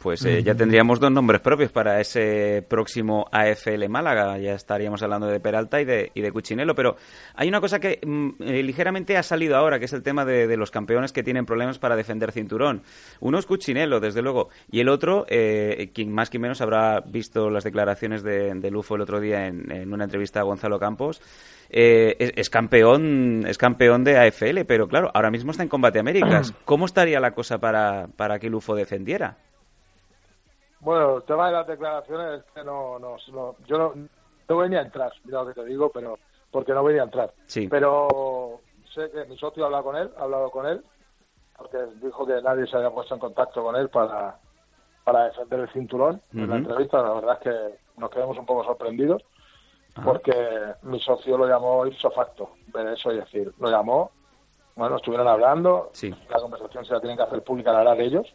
[0.00, 4.38] pues eh, ya tendríamos dos nombres propios para ese próximo AFL Málaga.
[4.38, 6.74] Ya estaríamos hablando de Peralta y de, y de Cuchinelo.
[6.74, 6.96] Pero
[7.34, 10.56] hay una cosa que mm, eh, ligeramente ha salido ahora, que es el tema de,
[10.56, 12.82] los campeones que tienen problemas para defender cinturón.
[13.20, 17.50] Uno es Cuchinelo, desde luego, y el otro, eh, quien más que menos habrá visto
[17.50, 21.20] las declaraciones de, de Lufo el otro día en, una entrevista a Gonzalo Campos.
[21.68, 26.52] es, campeón es campeón de AFL, pero claro, ahora mismo está en Combate Américas.
[26.64, 29.36] ¿Cómo estaría la cosa para, para que Lufo defendiera?
[30.80, 33.16] Bueno, el tema de las declaraciones es que no, no,
[33.66, 33.94] yo no,
[34.48, 36.18] no voy ni a entrar, mira lo que te digo, pero
[36.50, 37.32] porque no voy a entrar.
[37.44, 37.68] Sí.
[37.68, 38.60] Pero
[38.94, 40.82] sé que mi socio ha hablado con él, ha hablado con él,
[41.56, 44.38] porque dijo que nadie se había puesto en contacto con él para,
[45.04, 47.02] para defender el cinturón en la entrevista.
[47.02, 49.22] La verdad es que nos quedamos un poco sorprendidos,
[50.04, 50.32] porque
[50.82, 54.12] mi socio lo llamó ipso facto, de eso es decir, lo llamó,
[54.76, 55.90] bueno, estuvieron hablando,
[56.28, 58.32] la conversación se la tienen que hacer pública la de ellos,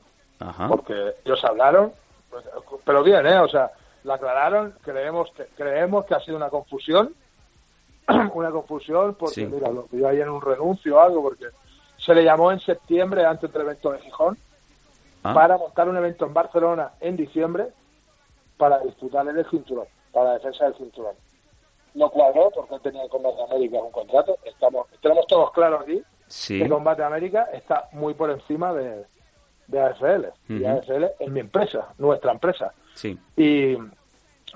[0.67, 1.93] porque ellos hablaron,
[2.83, 3.39] pero bien, ¿eh?
[3.39, 3.71] O sea,
[4.03, 7.13] la aclararon, creemos que, creemos que ha sido una confusión,
[8.33, 11.47] una confusión porque, mira, lo pidió ahí en un renuncio o algo, porque
[11.97, 14.37] se le llamó en septiembre antes del evento de Gijón
[15.23, 15.33] ah.
[15.33, 17.67] para montar un evento en Barcelona en diciembre
[18.57, 21.15] para disputar el cinturón, para la defensa del cinturón.
[21.95, 24.37] No cuadró porque él tenía el Combate América un contrato.
[24.43, 26.03] Estamos, tenemos todos claros aquí
[26.47, 29.05] que Combate América está muy por encima de,
[29.67, 30.25] de AFL.
[30.49, 32.73] Y AFL es mi empresa, nuestra empresa.
[32.93, 33.17] Sí.
[33.35, 33.77] Y,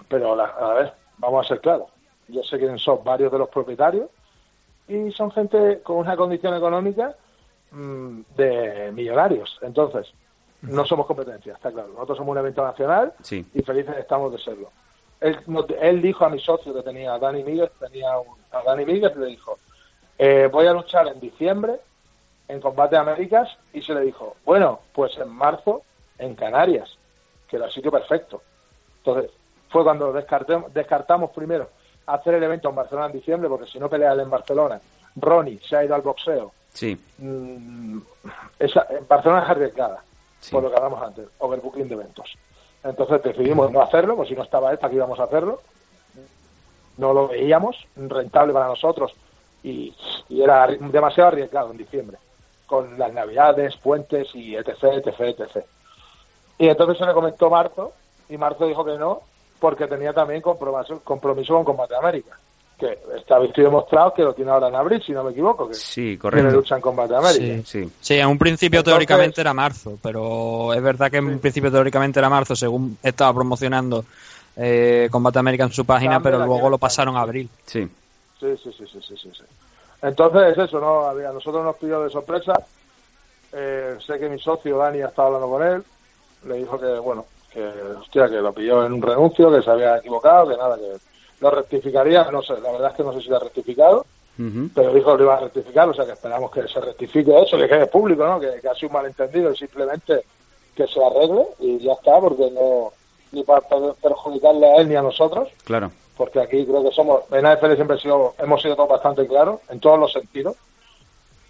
[0.08, 1.90] pero a ver, vamos a ser claros.
[2.28, 4.10] Yo sé quiénes son varios de los propietarios
[4.88, 7.16] y son gente con una condición económica
[7.72, 9.58] mm, de millonarios.
[9.62, 10.14] Entonces,
[10.62, 11.90] no somos competencia, está claro.
[11.90, 14.70] Nosotros somos un evento nacional y felices estamos de serlo.
[15.20, 15.38] Él,
[15.82, 18.10] él, dijo a mi socio que tenía a Dani Miguel, tenía
[18.52, 19.58] a Dani Miguel, le dijo,
[20.18, 21.80] eh, voy a luchar en diciembre
[22.48, 25.82] en Combate Américas y se le dijo, bueno, pues en marzo
[26.18, 26.98] en Canarias,
[27.48, 28.42] que era el sitio perfecto.
[29.00, 29.32] Entonces,
[29.70, 31.70] fue cuando descartemos, descartamos primero
[32.08, 34.80] hacer el evento en Barcelona en diciembre, porque si no pelea en Barcelona,
[35.16, 36.52] Ronnie se ha ido al boxeo.
[36.74, 36.98] Sí.
[37.18, 38.00] Mm,
[38.60, 40.04] esa, en Barcelona es arriesgada,
[40.52, 42.38] por lo que hablamos antes, overbooking de eventos.
[42.84, 45.62] Entonces decidimos no hacerlo, pues si no estaba él, ¿para qué íbamos a hacerlo?
[46.98, 49.14] No lo veíamos rentable para nosotros
[49.64, 49.94] y,
[50.30, 52.18] y era demasiado arriesgado en diciembre,
[52.68, 55.66] con las navidades, puentes y etc, etc, etc.
[56.60, 57.94] Y entonces se le comentó Marzo,
[58.30, 59.22] y Marzo dijo que no,
[59.60, 62.38] porque tenía también compromiso, compromiso con Combate América.
[62.78, 65.68] Que está visto y demostrado que lo tiene ahora en abril, si no me equivoco.
[65.68, 66.52] Que sí, correcto.
[66.52, 67.64] lucha en Combate América.
[67.66, 68.14] Sí, sí.
[68.16, 72.30] en un principio teóricamente era marzo, pero es verdad que en un principio teóricamente era
[72.30, 74.06] marzo, según estaba promocionando
[74.56, 77.50] eh, Combate América en su página, pero luego lo pasaron a abril.
[77.66, 77.88] Sí.
[78.40, 79.44] Sí, sí, sí, sí, sí, sí.
[80.02, 81.08] Entonces, eso, ¿no?
[81.08, 82.54] A nosotros nos pidió de sorpresa.
[83.54, 85.84] Eh, sé que mi socio Dani ha estado hablando con él.
[86.46, 87.66] Le dijo que, bueno, que,
[88.00, 90.98] hostia, que lo pilló en un renuncio, que se había equivocado, que nada, que
[91.40, 94.06] lo rectificaría, no sé, la verdad es que no sé si lo ha rectificado,
[94.76, 97.58] pero dijo que lo iba a rectificar, o sea que esperamos que se rectifique eso,
[97.58, 98.40] que quede público, ¿no?
[98.40, 100.24] Que, que ha sido un malentendido y simplemente
[100.76, 102.92] que se arregle y ya está, porque no,
[103.32, 103.62] ni para
[104.02, 105.50] perjudicarle a él ni a nosotros.
[105.64, 105.92] Claro.
[106.18, 109.80] Porque aquí creo que somos, en AFL siempre sido, hemos sido todos bastante claros, en
[109.80, 110.56] todos los sentidos,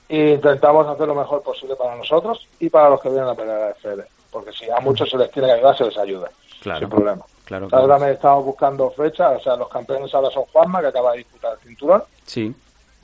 [0.09, 3.61] e intentamos hacer lo mejor posible para nosotros y para los que vienen a pelear
[3.61, 6.29] a AFL porque si a muchos se les tiene que ayudar, se les ayuda.
[6.61, 6.79] Claro.
[6.79, 7.25] Sin problema.
[7.45, 7.93] Claro, claro.
[7.93, 11.53] Ahora estamos buscando fechas, o sea, los campeones ahora son Juanma, que acaba de disputar
[11.53, 12.03] el cinturón.
[12.25, 12.53] Sí.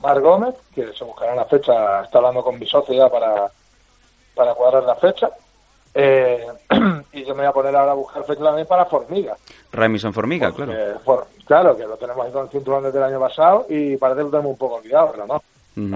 [0.00, 3.50] Mar Gómez, que se buscará una fecha, está hablando con mi socio ya para,
[4.34, 5.30] para cuadrar la fecha.
[5.94, 6.46] Eh,
[7.12, 9.36] y yo me voy a poner ahora a buscar fecha también para Formiga.
[9.72, 10.72] Remison Formiga, claro.
[11.46, 14.24] claro, que lo tenemos ahí con el cinturón desde el año pasado y parece que
[14.24, 15.42] lo tenemos un poco olvidado, pero no.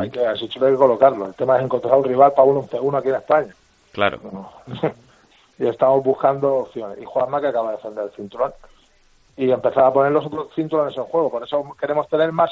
[0.00, 1.26] Hay que, así que colocarlo.
[1.26, 3.54] El tema es encontrar un rival para uno un aquí en España.
[3.92, 4.18] Claro.
[5.58, 6.98] y estamos buscando opciones.
[7.00, 8.52] Y Juanma que acaba de defender el cinturón.
[9.36, 11.30] Y empezar a poner los otros cinturones en juego.
[11.30, 12.50] Por eso queremos tener más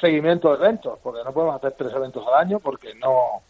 [0.00, 3.42] seguimiento de eventos, porque no podemos hacer tres eventos al año porque no,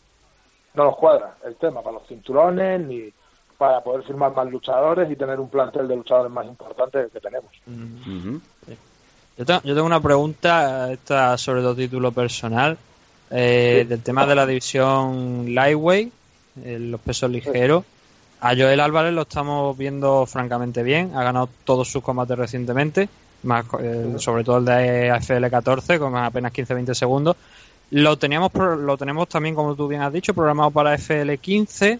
[0.74, 3.12] no nos cuadra el tema para los cinturones ni
[3.58, 7.50] para poder firmar más luchadores y tener un plantel de luchadores más importante que tenemos.
[9.36, 12.78] yo, tengo, una pregunta, esta sobre todo título personal,
[13.30, 16.12] eh, del tema de la división Lightweight,
[16.64, 17.84] eh, los pesos ligeros.
[18.40, 21.10] A Joel Álvarez lo estamos viendo francamente bien.
[21.16, 23.08] Ha ganado todos sus combates recientemente,
[23.42, 27.36] más eh, sobre todo el de AFL 14 con apenas 15-20 segundos.
[27.90, 31.98] Lo teníamos lo tenemos también, como tú bien has dicho, programado para FL 15.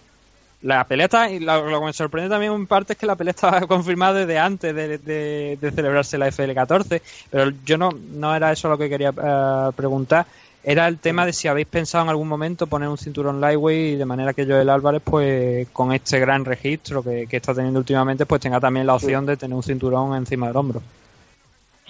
[0.61, 3.31] La pelea está, y lo, que me sorprende también en parte es que la pelea
[3.31, 8.67] estaba confirmada desde antes de, celebrarse la FL 14, pero yo no, no era eso
[8.67, 10.25] lo que quería eh, preguntar
[10.63, 14.05] era el tema de si habéis pensado en algún momento poner un cinturón lightweight de
[14.05, 18.59] manera que Joel Álvarez, pues con este gran registro que, está teniendo últimamente, pues tenga
[18.59, 20.81] también la opción de tener un cinturón encima del hombro.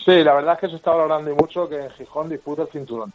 [0.06, 2.68] Sí, la verdad es que se está valorando y mucho que en Gijón disfrute el
[2.70, 3.12] cinturón.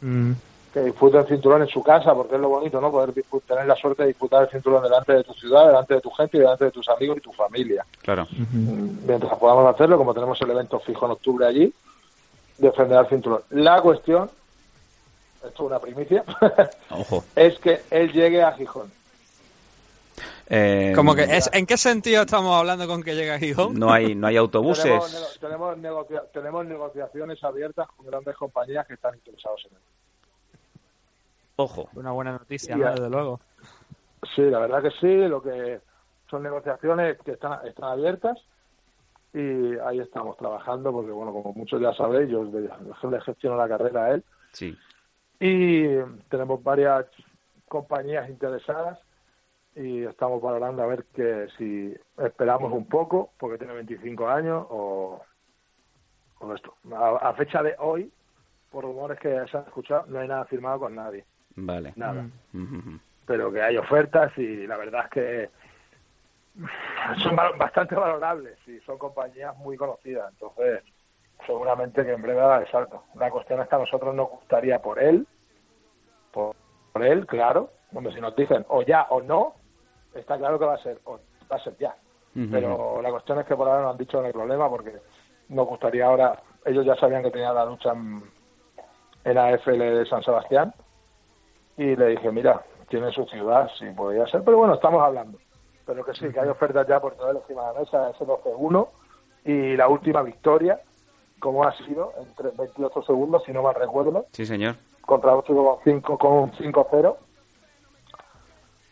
[0.00, 0.32] Mm.
[0.72, 2.90] Que disfrute el cinturón en su casa, porque es lo bonito, ¿no?
[2.90, 3.12] Poder
[3.46, 6.38] tener la suerte de disfrutar el cinturón delante de tu ciudad, delante de tu gente
[6.38, 7.84] y delante de tus amigos y tu familia.
[8.00, 8.26] Claro.
[9.06, 11.72] Mientras podamos hacerlo, como tenemos el evento fijo en octubre allí,
[12.56, 13.42] defender el cinturón.
[13.50, 14.30] La cuestión
[15.44, 16.24] esto es una primicia,
[17.36, 18.92] es que él llegue a Gijón.
[20.48, 23.74] Eh, Como que es, ¿En qué sentido estamos hablando con que llegue a Gijón?
[23.78, 25.38] No hay, no hay autobuses.
[25.40, 25.76] tenemos,
[26.32, 29.82] tenemos, negociaciones abiertas con grandes compañías que están interesados en él.
[31.62, 31.88] Ojo.
[31.94, 33.40] Una buena noticia, desde luego.
[34.34, 35.28] Sí, la verdad que sí.
[35.28, 35.80] Lo que
[36.30, 38.38] son negociaciones que están, están abiertas
[39.34, 44.04] y ahí estamos trabajando porque, bueno, como muchos ya sabéis, yo le gestiono la carrera
[44.04, 44.24] a él.
[44.52, 44.76] Sí.
[45.40, 45.86] Y
[46.28, 47.06] tenemos varias
[47.68, 49.00] compañías interesadas
[49.74, 55.22] y estamos valorando a ver que si esperamos un poco porque tiene 25 años o,
[56.40, 56.76] o esto.
[56.94, 58.12] A, fecha de hoy,
[58.70, 61.24] por rumores que se han escuchado, no hay nada firmado con nadie.
[61.56, 61.92] Vale.
[61.96, 62.26] Nada.
[62.52, 62.96] Mm.
[63.26, 65.50] Pero que hay ofertas y la verdad es que
[67.22, 70.30] son bastante valorables y son compañías muy conocidas.
[70.32, 70.82] Entonces,
[71.46, 73.04] seguramente que en breve a salto.
[73.14, 75.26] La cuestión es que a nosotros nos gustaría por él,
[76.32, 76.54] por,
[77.00, 79.54] él, claro, donde si nos dicen o ya o no,
[80.14, 81.18] está claro que va a ser, o
[81.50, 81.94] va a ser ya.
[82.50, 84.94] Pero la cuestión es que por ahora no han dicho no hay problema porque
[85.50, 88.22] nos gustaría ahora, ellos ya sabían que tenía la lucha en,
[89.24, 90.72] en AFL de San Sebastián
[91.82, 95.38] y le dije, mira, tiene su ciudad, sí podría ser, pero bueno, estamos hablando
[95.86, 98.88] pero que sí, que hay ofertas ya por toda encima de la mesa, ese 12-1
[99.44, 100.80] y la última victoria,
[101.40, 104.26] como ha sido, en 28 segundos, si no mal recuerdo.
[104.32, 104.76] Sí, señor.
[105.00, 107.16] Contra 8,5 con 5-0.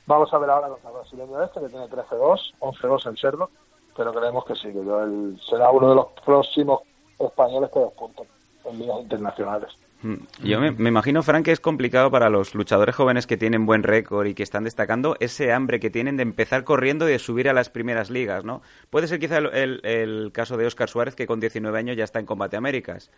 [0.07, 3.51] Vamos a ver ahora contra el brasileño este, que tiene 13-2, 11-2 en Cerdo,
[3.97, 6.81] pero creemos que sí, que yo, él será uno de los próximos
[7.19, 8.27] españoles que despunten
[8.65, 9.71] en ligas internacionales.
[10.03, 10.15] Mm.
[10.45, 14.27] Yo me, imagino, Frank, que es complicado para los luchadores jóvenes que tienen buen récord
[14.27, 17.53] y que están destacando ese hambre que tienen de empezar corriendo y de subir a
[17.53, 18.63] las primeras ligas, ¿no?
[18.89, 22.27] Puede ser quizá el, caso de Oscar Suárez, que con 19 años ya está en
[22.27, 23.11] Combate Américas.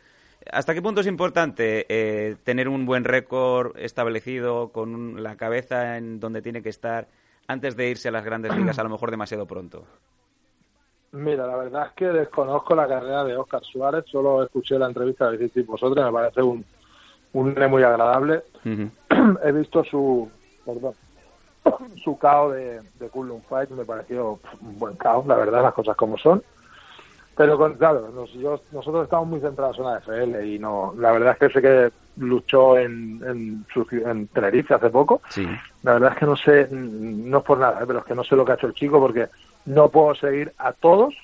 [0.51, 6.19] ¿Hasta qué punto es importante eh, tener un buen récord establecido con la cabeza en
[6.19, 7.09] donde tiene que estar
[7.47, 9.87] antes de irse a las grandes ligas, a lo mejor demasiado pronto?
[11.13, 15.31] Mira, la verdad es que desconozco la carrera de Oscar Suárez, solo escuché la entrevista
[15.31, 16.65] de decir vosotros, me parece un,
[17.35, 18.43] un muy agradable.
[19.45, 20.31] He visto su,
[20.65, 20.95] perdón,
[22.03, 23.11] su caos de, de
[23.47, 26.43] Fight, me pareció un buen caos, la verdad, las cosas como son.
[27.37, 28.11] Pero claro,
[28.73, 31.93] nosotros estamos muy centrados en la FL y no, la verdad es que sé que
[32.19, 33.67] luchó en, en,
[34.07, 35.23] en Tenerife hace poco.
[35.31, 35.47] Sí.
[35.83, 37.85] La verdad es que no sé, no es por nada, ¿eh?
[37.87, 39.29] pero es que no sé lo que ha hecho el chico porque
[39.67, 41.15] no puedo seguir a todos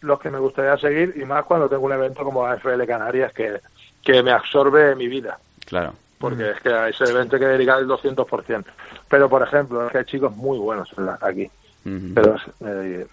[0.00, 3.60] los que me gustaría seguir y más cuando tengo un evento como AFL Canarias que,
[4.02, 5.38] que me absorbe mi vida.
[5.66, 5.94] Claro.
[6.18, 8.64] Porque es que a ese evento hay que dedicar el 200%.
[9.08, 10.90] Pero, por ejemplo, es que hay chicos muy buenos
[11.20, 11.50] aquí.
[12.14, 13.06] Pero eh,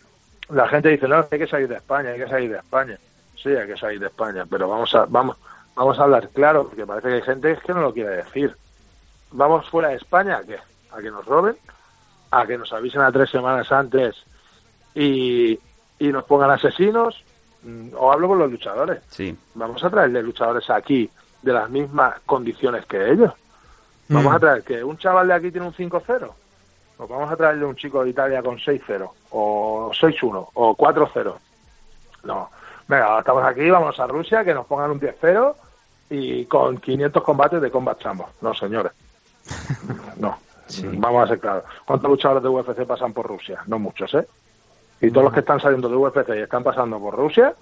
[0.50, 2.98] la gente dice, no, hay que salir de España, hay que salir de España.
[3.42, 5.38] Sí, hay que salir de España, pero vamos a, vamos,
[5.76, 8.56] vamos a hablar claro, porque parece que hay gente que no lo quiere decir.
[9.32, 10.58] ¿Vamos fuera de España a qué?
[10.92, 11.58] ¿A que nos roben?
[12.32, 14.16] ¿A que nos avisen a tres semanas antes
[14.96, 15.60] y,
[16.00, 17.24] y nos pongan asesinos,
[17.64, 19.02] mm, o hablo con los luchadores.
[19.10, 19.36] Sí.
[19.56, 21.10] Vamos a traerle luchadores aquí
[21.42, 23.34] de las mismas condiciones que ellos.
[24.10, 24.36] Vamos mm.
[24.36, 26.32] a traer que un chaval de aquí tiene un 5-0.
[26.98, 31.34] O vamos a traerle un chico de Italia con 6-0, o 6-1, o 4-0.
[32.26, 32.50] No.
[32.88, 35.56] Venga, estamos aquí, vamos a Rusia, que nos pongan un 10-0
[36.12, 38.30] y con 500 combates de Combat Chambo.
[38.42, 38.92] No, señores.
[40.18, 40.38] No.
[40.94, 41.64] Vamos a ser claros.
[41.86, 43.62] ¿Cuántos luchadores de UFC pasan por Rusia?
[43.66, 44.26] No muchos, ¿eh?
[45.02, 47.54] Y todos los que están saliendo de UFC y están pasando por Rusia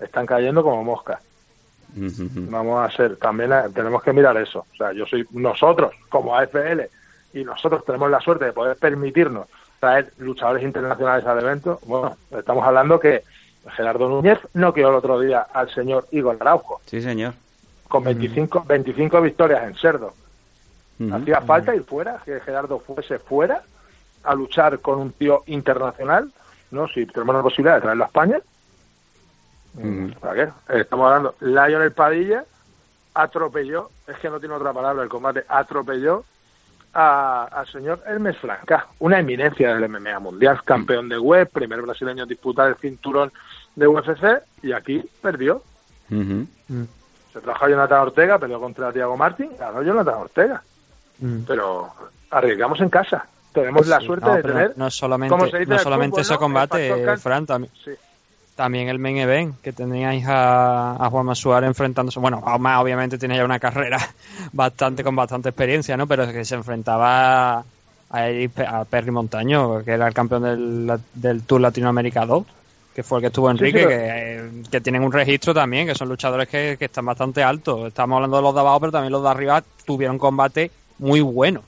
[0.00, 1.20] están cayendo como moscas.
[1.94, 4.66] Vamos a ser, también tenemos que mirar eso.
[4.72, 6.82] O sea, yo soy, nosotros como AFL
[7.34, 9.46] y nosotros tenemos la suerte de poder permitirnos
[9.80, 11.80] traer luchadores internacionales al evento.
[11.86, 13.22] Bueno, estamos hablando que
[13.76, 16.80] Gerardo Núñez no quedó el otro día al señor Igor Araujo.
[16.86, 17.34] Sí, señor.
[17.88, 20.14] Con 25, 25 victorias en Cerdo.
[21.12, 23.62] Hacía falta ir fuera, que Gerardo fuese fuera
[24.22, 26.30] a luchar con un tío internacional
[26.72, 26.88] ¿no?
[26.88, 28.38] Si tenemos la posibilidad de traerlo a España,
[29.74, 30.12] mm.
[30.20, 30.78] ¿para qué?
[30.80, 32.44] Estamos hablando, Lionel Padilla
[33.14, 36.24] atropelló, es que no tiene otra palabra el combate, atropelló
[36.94, 42.28] al señor Hermes Franca, una eminencia del MMA mundial, campeón de web, primer brasileño en
[42.28, 43.32] disputar el cinturón
[43.76, 45.62] de UFC y aquí perdió.
[46.08, 50.62] Se trajo a Jonathan Ortega, perdió contra Tiago Martín, ganó Jonathan Ortega.
[51.18, 51.44] Mm.
[51.46, 51.90] Pero
[52.30, 54.72] arriesgamos en casa tenemos la suerte de tener.
[54.76, 57.72] No, solamente, no solamente ese combate, Fran, también.
[58.54, 62.20] También el main event, que teníais a, a Juan Suárez enfrentándose.
[62.20, 63.98] Bueno, más obviamente tiene ya una carrera
[64.52, 66.06] bastante con bastante experiencia, ¿no?
[66.06, 67.64] Pero es que se enfrentaba a,
[68.10, 72.44] a Perry Montaño, que era el campeón del, del Tour Latinoamérica 2
[72.94, 76.46] que fue el que estuvo Enrique, que, que, tienen un registro también, que son luchadores
[76.46, 77.88] que, que, están bastante altos.
[77.88, 81.62] Estamos hablando de los de abajo, pero también los de arriba tuvieron combate muy bueno.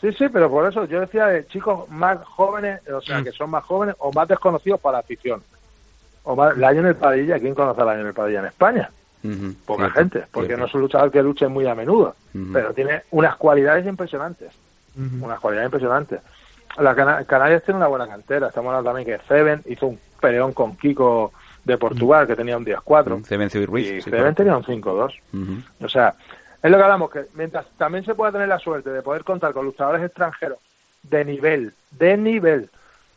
[0.00, 3.24] Sí, sí, pero por eso yo decía de chicos más jóvenes, o sea, mm.
[3.24, 5.42] que son más jóvenes o más desconocidos para la afición.
[6.24, 8.90] O más, Lionel Padilla, ¿quién conoce a Lionel Padilla en España?
[9.66, 12.14] Poca gente, porque no es un luchador que luche muy a menudo,
[12.52, 14.50] pero tiene unas cualidades impresionantes.
[14.96, 16.20] Unas cualidades impresionantes.
[16.78, 16.94] La
[17.26, 18.48] Canarias tiene una buena cantera.
[18.48, 21.32] Estamos hablando también que Seven hizo un peleón con Kiko
[21.64, 23.24] de Portugal, que tenía un 10-4.
[23.24, 23.92] Cebencio y Ruiz.
[23.92, 25.20] Y sí, Ceben tenía un 5-2.
[25.82, 26.14] O sea,
[26.62, 29.52] es lo que hablamos, que mientras también se puede tener la suerte de poder contar
[29.52, 30.58] con luchadores extranjeros
[31.02, 32.70] de nivel, de nivel,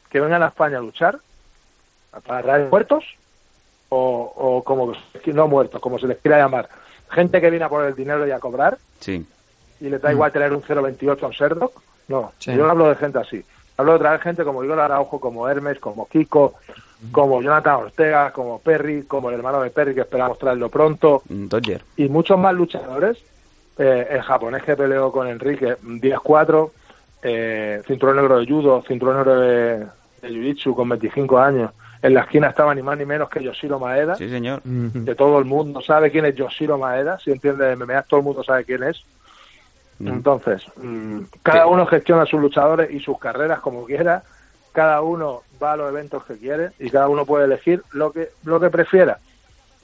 [0.09, 1.19] que vengan a España a luchar,
[2.25, 3.03] para traer muertos,
[3.89, 4.93] o, o como
[5.25, 6.69] no muertos, como se les quiera llamar,
[7.09, 9.25] gente que viene a poner el dinero y a cobrar, Sí.
[9.81, 11.81] y le da igual tener un 0.28 a un Serdok.
[12.07, 13.43] No, yo no hablo de gente así.
[13.77, 16.53] Hablo de traer gente como Igor Araujo, como Hermes, como Kiko,
[17.11, 21.81] como Jonathan Ortega, como Perry, como el hermano de Perry, que esperamos traerlo pronto, Dodger.
[21.97, 23.17] y muchos más luchadores.
[23.77, 26.71] Eh, el japonés que peleó con Enrique, 10-4,
[27.23, 29.77] eh, cinturón negro de judo, cinturón negro de,
[30.21, 31.71] de jiu-jitsu con 25 años.
[32.01, 34.61] En la esquina estaba ni más ni menos que Yoshiro Maeda, Sí, señor.
[35.05, 38.25] que todo el mundo sabe quién es Yoshiro Maeda, si entiende de MMA, todo el
[38.25, 39.03] mundo sabe quién es.
[39.99, 44.23] Entonces, mm, cada uno gestiona a sus luchadores y sus carreras como quiera,
[44.73, 48.29] cada uno va a los eventos que quiere y cada uno puede elegir lo que
[48.43, 49.19] lo que prefiera.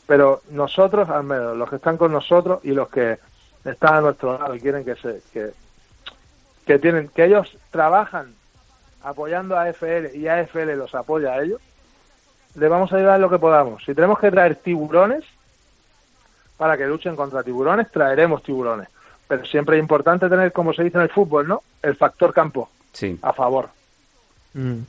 [0.07, 3.19] Pero nosotros, al menos los que están con nosotros y los que
[3.65, 5.51] están a nuestro lado y quieren que se que,
[6.65, 8.33] que tienen que ellos trabajan
[9.03, 11.61] apoyando a AFL y AFL los apoya a ellos,
[12.55, 13.83] le vamos a ayudar en lo que podamos.
[13.85, 15.23] Si tenemos que traer tiburones
[16.57, 18.89] para que luchen contra tiburones, traeremos tiburones.
[19.27, 21.61] Pero siempre es importante tener, como se dice en el fútbol, ¿no?
[21.81, 23.17] El factor campo Sí.
[23.21, 23.69] a favor.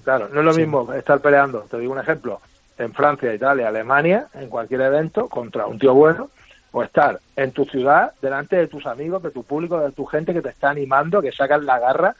[0.03, 2.41] Claro, no es lo mismo estar peleando, te digo un ejemplo,
[2.79, 6.31] en Francia, Italia, Alemania, en cualquier evento, contra un tío bueno,
[6.73, 10.33] o estar en tu ciudad, delante de tus amigos, de tu público, de tu gente
[10.33, 12.15] que te está animando, que sacan la garra,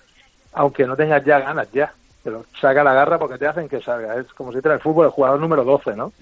[0.53, 1.93] aunque no tengas ya ganas ya.
[2.23, 4.17] Pero saca la garra porque te hacen que salga.
[4.17, 6.13] Es como si fuera el fútbol el jugador número 12, ¿no?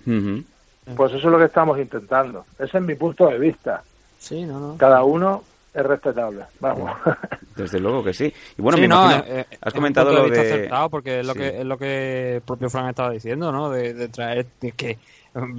[0.96, 2.44] Pues eso es lo que estamos intentando.
[2.58, 3.82] Ese es mi punto de vista.
[4.18, 4.76] Sí, no, no.
[4.78, 5.42] Cada uno
[5.74, 6.44] es respetable.
[6.60, 6.92] Vamos.
[7.56, 8.32] Desde luego que sí.
[8.56, 10.40] Y bueno, Sí, me no, imagino, eh, eh, has comentado lo de...
[10.40, 11.38] acertado porque es lo Sí.
[11.40, 13.68] que es lo que el propio Frank estaba diciendo, ¿no?
[13.70, 14.98] De, de traer de que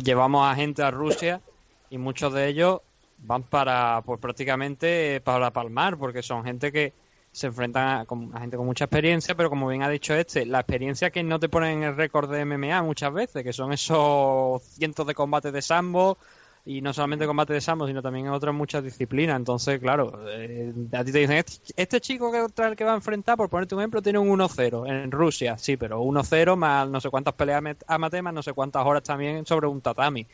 [0.03, 1.41] llevamos a gente a Rusia
[1.89, 2.81] y muchos de ellos
[3.19, 6.93] van para pues prácticamente para palmar porque son gente que
[7.31, 10.61] se enfrentan a, a gente con mucha experiencia, pero como bien ha dicho este, la
[10.61, 14.63] experiencia que no te ponen en el récord de MMA muchas veces, que son esos
[14.63, 16.17] cientos de combates de sambo
[16.65, 19.37] y no solamente combate de sambo, sino también en otras muchas disciplinas.
[19.37, 22.95] Entonces, claro, eh, a ti te dicen, este, este chico que, el que va a
[22.95, 25.57] enfrentar, por ponerte un ejemplo, tiene un 1-0 en Rusia.
[25.57, 29.45] Sí, pero 1-0 más no sé cuántas peleas amateur, más no sé cuántas horas también
[29.45, 30.27] sobre un tatami.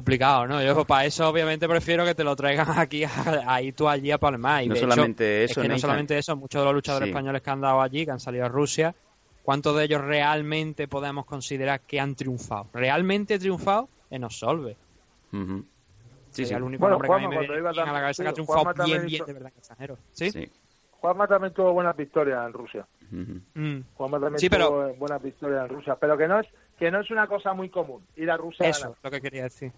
[0.00, 0.62] Complicado, ¿no?
[0.62, 4.16] Yo para eso obviamente prefiero que te lo traigan aquí, a- ahí tú allí a
[4.16, 4.64] Palmar.
[4.64, 7.06] Y No de solamente hecho, eso, es que no solamente eso, muchos de los luchadores
[7.06, 7.10] Sí.
[7.10, 8.94] españoles que han dado allí, que han salido a Rusia,
[9.42, 12.68] ¿cuántos de ellos realmente podemos considerar que han triunfado?
[12.72, 13.90] ¿Realmente triunfado?
[14.08, 14.74] En Osolve.
[15.34, 15.64] Ujú.
[16.30, 16.54] Sí, sí.
[16.54, 18.28] El único Bueno, nombre que a mí Juanma, me viene a la también- cabeza que
[18.28, 19.98] ha triunfado Juanma bien, también bien hizo- de verdad extranjero.
[20.12, 20.30] ¿Sí?
[20.30, 20.50] Sí.
[20.92, 22.86] Juanma también tuvo buenas victorias en Rusia.
[23.12, 23.40] Ujú.
[23.54, 23.80] Mm.
[23.94, 25.96] Juanma también Sí, pero- tuvo buenas victorias en Rusia.
[26.00, 26.46] Pero que no es
[26.80, 28.98] que no es una cosa muy común ir a Rusia a Eso, ganar.
[29.04, 29.70] lo que quería decir.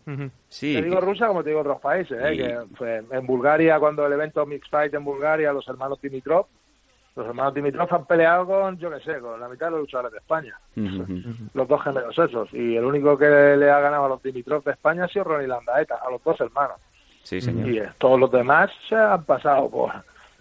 [0.48, 2.34] Sí, Te digo Rusia como te digo otros países, ¿eh?
[2.34, 6.46] Y- que fue en Bulgaria, cuando el evento Mixed Fight en Bulgaria, los hermanos Dimitrov,
[7.14, 10.12] los hermanos Dimitrov han peleado con, yo qué sé, con la mitad de los luchadores
[10.12, 10.58] de España,
[11.52, 14.70] los dos gemelos esos, y el único que le ha ganado a los Dimitrov de
[14.72, 16.76] España ha sido Ronnie Landaeta, a los dos hermanos.
[17.22, 17.68] Sí, señor.
[17.68, 19.92] Y eh, todos los demás se han pasado por...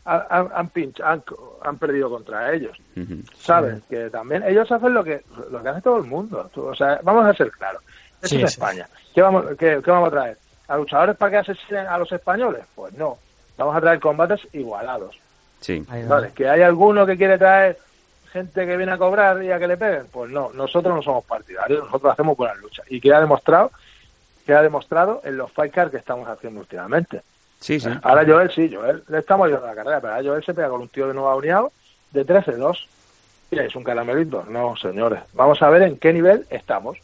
[0.04, 1.24] Han, han, han pinch- han,
[1.64, 2.78] han perdido contra ellos.
[2.98, 3.22] Ujú.
[3.38, 3.82] ¿sabes?
[3.90, 6.50] Que también ellos hacen lo que lo que hace todo el mundo.
[6.56, 7.82] O sea, vamos a ser claros.
[8.22, 8.60] Esto Sí, es sí.
[8.60, 8.88] España.
[9.14, 10.38] ¿Qué vamos, qué, qué vamos a traer?
[10.68, 12.64] ¿A luchadores para que asesinen a los españoles?
[12.76, 13.18] Pues no.
[13.58, 15.20] Vamos a traer combates igualados.
[15.60, 15.86] Sí.
[16.08, 16.32] ¿Vale?
[16.34, 17.78] ¿Que hay alguno que quiere traer
[18.32, 20.08] gente que viene a cobrar y a que le peguen?
[20.12, 20.50] Pues no.
[20.54, 21.84] Nosotros no somos partidarios.
[21.86, 22.86] Nosotros hacemos buenas luchas.
[22.90, 23.72] Y que ha demostrado
[24.46, 27.22] que ha demostrado en los fight cards que estamos haciendo últimamente.
[27.62, 27.88] Sí, sí.
[28.04, 30.68] Ahora Joel sí, Joel le estamos ayudando a la carrera, pero ahora Joel se pega
[30.70, 31.72] con un tío de Nueva Uniado
[32.12, 32.86] de 13-2.
[33.52, 34.44] ¿Y es un caramelito?
[34.50, 35.22] No, señores.
[35.34, 36.98] Vamos a ver en qué nivel estamos.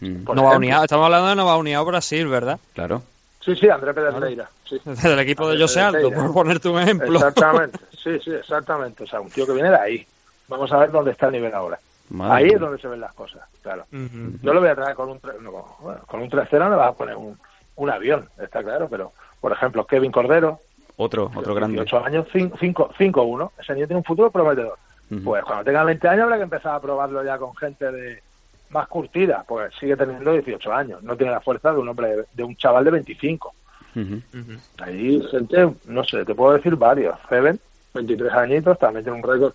[0.00, 0.50] Mm, ejemplo.
[0.56, 2.58] Uniado, estamos hablando de Nova Uniado Brasil, ¿verdad?
[2.74, 3.02] Claro.
[3.40, 4.48] Sí, sí, André Pérez Leira.
[4.64, 4.80] Sí.
[4.84, 6.22] Del equipo de José Aldo, Pereira.
[6.22, 7.16] por ponerte un ejemplo.
[7.18, 7.78] Exactamente.
[8.02, 9.04] Sí, sí, exactamente.
[9.04, 10.06] O sea, un tío que viene de ahí.
[10.48, 11.78] Vamos a ver dónde está el nivel ahora.
[12.10, 13.84] Madre ahí es donde se ven las cosas, claro.
[13.92, 14.38] Ujú.
[14.42, 16.74] No lo voy a traer con un tre- no, bueno, con un 3-0 no le
[16.76, 17.38] vas a poner un,
[17.76, 19.12] un avión, está claro, pero
[19.42, 20.60] por ejemplo, Kevin Cordero,
[20.96, 21.74] Otro, otro grande.
[21.74, 23.50] 18 años, 5-1.
[23.58, 24.78] Ese niño tiene un futuro prometedor.
[25.24, 28.22] Pues cuando tenga 20 años habrá que empezar a probarlo ya con gente de
[28.70, 31.02] más curtida, porque sigue teniendo 18 años.
[31.02, 33.54] No tiene la fuerza de un hombre, de, de un chaval de 25.
[33.94, 34.14] Ujú.
[34.14, 34.52] Ujú.
[34.78, 37.18] Ahí gente, no sé, te puedo decir varios.
[37.28, 37.60] Feven,
[37.92, 39.52] 23 añitos, también tiene un récord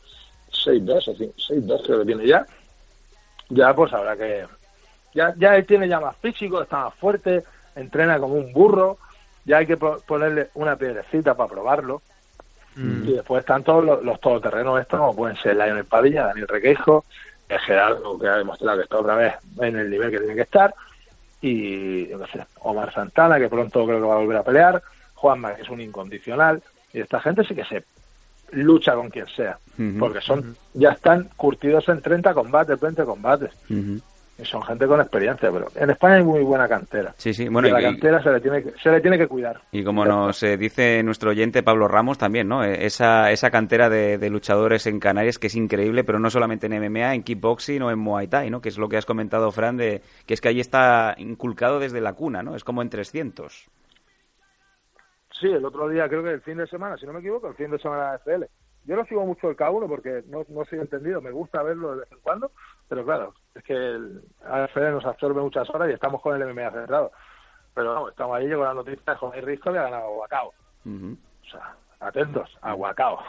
[0.51, 2.45] 6-2, así, 6-2 creo que tiene ya.
[3.49, 4.45] Ya pues habrá que...
[5.15, 7.43] Ya, ya él tiene ya más físico, está más fuerte,
[7.75, 8.99] entrena como un burro,
[9.47, 12.01] ya hay que po- ponerle una piedrecita para probarlo.
[12.75, 13.07] Mm.
[13.09, 17.03] Y después están todos los, los todoterrenos estos, como pueden ser Lionel Padilla, Daniel Requeijo,
[17.49, 20.75] Gerardo, que ha demostrado que está otra vez en el nivel que tiene que estar,
[21.41, 24.81] y yo sé, Omar Santana, que pronto creo que va a volver a pelear,
[25.15, 26.61] Juanma, que es un incondicional,
[26.93, 27.83] y esta gente sí que se
[28.51, 29.57] lucha con quien sea,
[29.99, 33.51] porque son ya están curtidos en 30 combates, 20 combates.
[34.43, 37.13] Son gente con experiencia, pero en España hay muy buena cantera.
[37.17, 39.61] Sí, sí, bueno, y la cantera se le, tiene que, se le tiene que cuidar.
[39.71, 42.63] Y como nos eh, dice nuestro oyente Pablo Ramos también, ¿no?
[42.63, 46.79] Eh, esa, esa cantera de, luchadores en Canarias que es increíble, pero no solamente en
[46.79, 48.61] MMA, en kickboxing o en Muay Thai, ¿no?
[48.61, 52.01] Que es lo que has comentado, Fran, de que es que ahí está inculcado desde
[52.01, 52.55] la cuna, ¿no?
[52.55, 53.69] Es como en 300.
[55.39, 57.55] Sí, el otro día, creo que el fin de semana, si no me equivoco, el
[57.55, 58.45] fin de semana de FL.
[58.85, 61.99] Yo no sigo mucho el K1 porque no, no soy entendido, me gusta verlo de
[61.99, 62.51] vez en cuando,
[62.87, 66.71] pero claro, es que el AFL nos absorbe muchas horas y estamos con el MMA
[66.71, 67.11] cerrado.
[67.73, 70.53] Pero no, estamos ahí con la noticia de Jorge Risco que ha ganado Huacao.
[70.85, 73.19] O sea, atentos, a Huacao,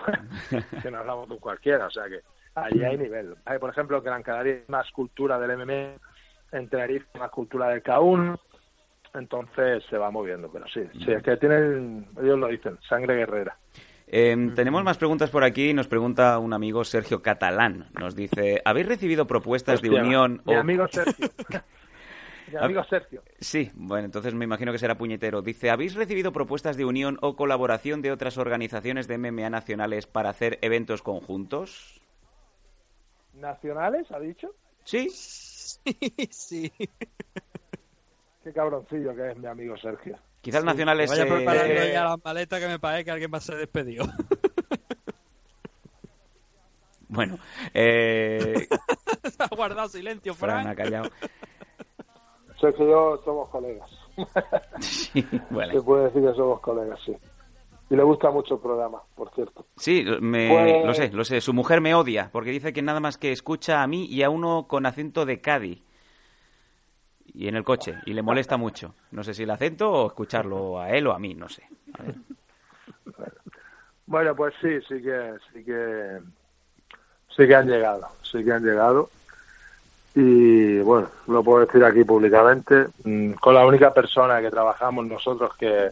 [0.83, 2.21] que no hablamos de cualquiera, o sea que
[2.55, 3.37] ahí hay nivel.
[3.45, 5.97] Hay, por ejemplo, Gran Canaria hay más cultura del MMA,
[6.53, 8.39] en Tenerife más cultura del K1,
[9.15, 13.57] entonces se va moviendo, pero sí, sí, es que tienen, ellos lo dicen, sangre guerrera.
[14.11, 15.75] Em, tenemos más preguntas por aquí.
[15.75, 17.89] Nos pregunta un amigo Sergio Catalán.
[17.99, 20.43] Nos dice: ¿Habéis recibido propuestas de unión?
[20.47, 21.29] Mi amigo Sergio.
[22.53, 23.23] mi amigo Sergio.
[23.39, 25.43] Sí, bueno, entonces me imagino que será puñetero.
[25.43, 30.31] Dice: ¿Habéis recibido propuestas de unión o colaboración de otras organizaciones de MMA nacionales para
[30.31, 32.01] hacer eventos conjuntos?
[33.35, 34.55] ¿Nacionales, ha dicho?
[34.85, 35.09] Sí.
[35.11, 36.73] sí
[38.49, 40.19] qué cabroncillo que es mi amigo Sergio.
[40.41, 41.11] Quizás nacionales.
[41.11, 44.07] Vaya preparando ya la maleta que me parece que alguien va a ser despedido.
[47.09, 47.39] bueno,
[47.75, 48.69] eh...
[49.25, 50.63] Se ha guardado silencio, Fran.
[50.63, 51.11] Fran ha callado.
[52.61, 53.91] Sergio y yo somos colegas.
[54.81, 55.73] sí, bueno.
[55.73, 57.13] Se puede decir que somos colegas, sí.
[57.91, 59.67] Y le gusta mucho el programa, por cierto.
[59.77, 61.41] Sí, me, Pues- lo sé, lo sé.
[61.41, 64.31] Su mujer me odia porque dice que nada más que escucha a mí y a
[64.31, 65.83] uno con acento de Cádiz.
[67.39, 67.95] Y en el coche.
[68.05, 68.97] Y le molesta mucho.
[69.13, 71.63] No sé si el acento o escucharlo a él o a mí, no sé.
[71.97, 72.17] A ver.
[74.07, 76.19] Bueno, pues sí, sí que, sí que,
[77.37, 79.11] sí que han llegado, sí que han llegado.
[80.17, 85.55] Y bueno, lo puedo decir aquí públicamente, mm, con la única persona que trabajamos nosotros
[85.57, 85.91] que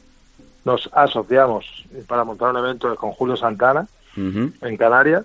[0.65, 3.87] nos asociamos para montar un evento es con Julio Santana
[4.17, 5.25] en Canarias,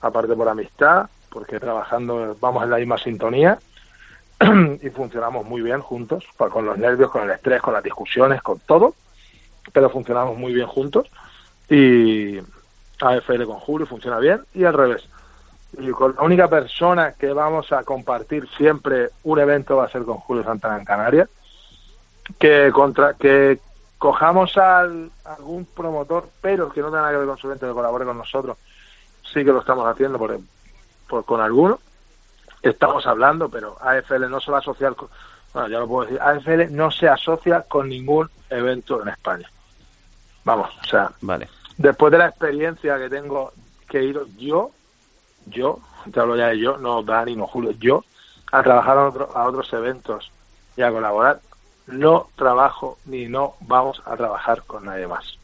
[0.00, 3.58] aparte por amistad, porque trabajando vamos en la misma sintonía
[4.82, 8.58] y funcionamos muy bien juntos, con los nervios, con el estrés, con las discusiones, con
[8.60, 8.94] todo,
[9.72, 11.08] pero funcionamos muy bien juntos
[11.68, 12.38] y
[13.00, 15.08] AFL con Julio funciona bien y al revés.
[15.78, 20.04] Y con la única persona que vamos a compartir siempre un evento va a ser
[20.04, 21.28] con Julio Santana en Canarias,
[22.38, 23.58] que contra que
[23.98, 27.74] cojamos al, algún promotor, pero que no tenga nada que ver con su evento, que
[27.74, 28.56] colabore con nosotros,
[29.24, 30.38] sí que lo estamos haciendo por,
[31.08, 31.80] por- con alguno.
[32.62, 35.08] Estamos hablando, pero AFL no se va a asociar con,
[35.54, 39.48] bueno, ya lo puedo decir, AFL no se asocia con ningún evento en España.
[40.44, 41.48] Vamos, o sea, Vale.
[41.76, 43.52] después de la experiencia que tengo
[43.88, 44.70] que ir yo,
[45.46, 45.78] yo,
[46.12, 48.04] te hablo ya de yo, no Dani, no Julio, yo,
[48.50, 50.30] a trabajar a, otro- a otros eventos
[50.76, 51.40] y a colaborar,
[51.86, 55.38] no trabajo ni no vamos a trabajar con nadie más.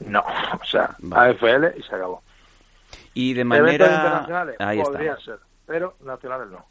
[0.00, 1.32] No, o sea, Vale.
[1.32, 2.22] AFL y se acabó.
[3.14, 3.86] Y de Eventos manera...
[3.94, 5.24] internacionales Ahí podrían está.
[5.24, 5.38] ser,
[5.68, 6.64] pero nacionales no.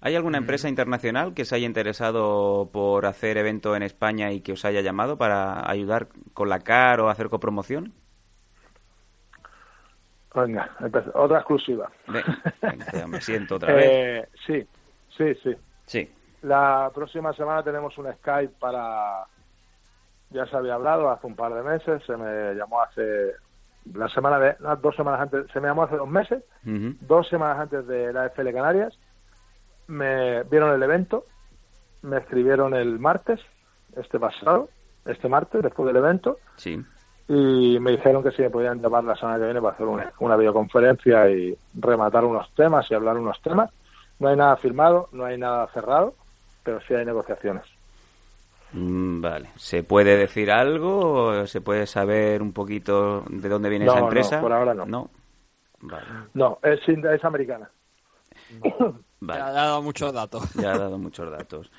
[0.00, 4.52] ¿Hay alguna empresa internacional que se haya interesado por hacer evento en España y que
[4.52, 7.92] os haya llamado para ayudar con la CAR o hacer copromoción?
[10.34, 10.70] Venga,
[11.14, 11.90] otra exclusiva.
[12.06, 13.86] Venga, me siento otra vez.
[13.90, 14.66] Eh, sí,
[15.16, 15.56] sí, sí.
[15.86, 16.12] Sí.
[16.42, 19.24] La próxima semana tenemos un Skype para.
[20.30, 23.32] Ya se había hablado hace un par de meses, se me llamó hace.
[23.94, 24.56] La semana de.
[24.60, 25.46] no, dos semanas antes.
[25.52, 28.96] Se me llamó hace dos meses, dos semanas antes de la FL Canarias.
[29.88, 31.24] Me vieron el evento,
[32.02, 33.40] me escribieron el martes,
[33.96, 34.68] este pasado,
[35.04, 36.80] este martes, después del evento, Sí.
[37.28, 40.12] y me dijeron que si me podían llamar la semana que viene para hacer una,
[40.20, 43.70] una videoconferencia y rematar unos temas y hablar unos temas.
[44.20, 46.14] No hay nada firmado, no hay nada cerrado,
[46.62, 47.64] pero sí hay negociaciones.
[48.72, 49.50] Mm, Vale.
[49.56, 51.46] ¿Se puede decir algo?
[51.46, 54.40] ¿Se puede saber un poquito de dónde viene No, esa no, empresa?
[54.40, 54.86] por ahora no.
[54.86, 55.10] No.
[55.80, 56.06] Vale.
[56.34, 57.70] No, es, es americana.
[59.20, 59.40] Vale.
[59.40, 60.52] Ya ha dado muchos datos.
[60.54, 61.70] Ya ha dado muchos datos.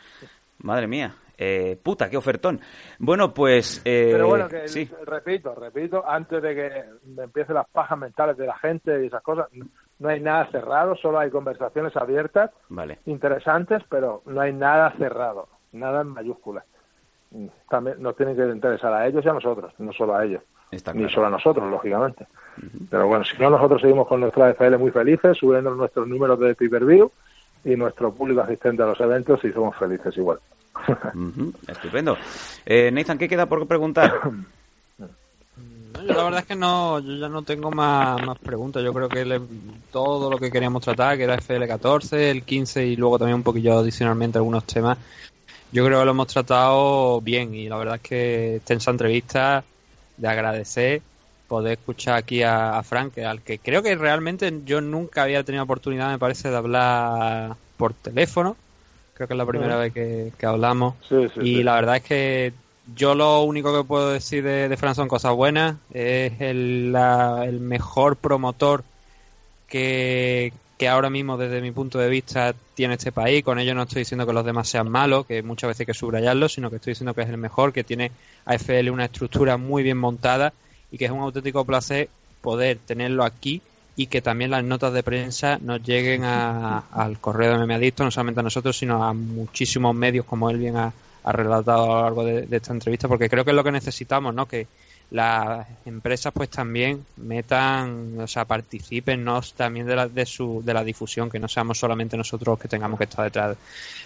[0.59, 1.13] Madre mía.
[1.37, 2.61] Eh, puta, qué ofertón.
[2.99, 3.81] Bueno, pues...
[3.85, 4.89] eh, Pero bueno, que sí.
[5.05, 9.23] repito, repito, antes de que me empiecen las pajas mentales de la gente y esas
[9.23, 9.47] cosas,
[9.99, 12.99] no hay nada cerrado, solo hay conversaciones abiertas, Vale.
[13.07, 16.63] interesantes, pero no hay nada cerrado, nada en mayúsculas.
[17.69, 20.41] También nos tienen que interesar a ellos y a nosotros, no solo a ellos.
[20.71, 22.25] Está ni solo a nosotros, lógicamente.
[22.89, 26.55] Pero bueno, si no, nosotros seguimos con nuestra FL muy felices, subiendo nuestros números de
[26.55, 27.11] pay-per-view
[27.65, 30.39] y nuestro público asistente a los eventos y somos felices igual.
[31.67, 32.17] Estupendo.
[32.65, 34.13] Eh, Nathan, ¿qué queda por preguntar?
[34.99, 38.83] yo la verdad es que no, yo ya no tengo más, más preguntas.
[38.83, 39.41] Yo creo que
[39.91, 43.77] todo lo que queríamos tratar, que era FL14, el 15 y luego también un poquillo
[43.77, 44.97] adicionalmente algunos temas,
[45.73, 49.63] yo creo que lo hemos tratado bien y la verdad es que esta entrevista
[50.17, 51.01] de agradecer
[51.47, 56.11] poder escuchar aquí a, Frank, al que creo que realmente yo nunca había tenido oportunidad,
[56.11, 58.55] me parece, de hablar por teléfono.
[59.15, 60.95] Creo que es la primera vez que, hablamos.
[61.41, 62.53] y la verdad es que
[62.95, 65.75] yo lo único que puedo decir de, de Fran son cosas buenas.
[65.93, 68.83] Es el, el mejor promotor
[69.67, 73.43] que, que ahora mismo, desde mi punto de vista, tiene este país.
[73.43, 75.93] Con ello no estoy diciendo que los demás sean malos, que muchas veces hay que
[75.93, 78.11] subrayarlo, sino que estoy diciendo que es el mejor, que tiene
[78.45, 80.53] AFL una estructura muy bien montada
[80.91, 82.09] y que es un auténtico placer
[82.41, 83.61] poder tenerlo aquí
[83.95, 88.39] y que también las notas de prensa nos lleguen al correo de Memeadicto, no solamente
[88.39, 90.93] a nosotros, sino a muchísimos medios, como él bien ha,
[91.25, 94.45] relatado a lo largo de, esta entrevista, porque creo que es lo que necesitamos, ¿no?
[94.45, 94.67] Que
[95.13, 99.41] las empresas pues también metan, o sea, participen ¿no?
[99.55, 102.97] también de la, de, su, de la difusión, que no seamos solamente nosotros que tengamos
[102.97, 103.55] que estar detrás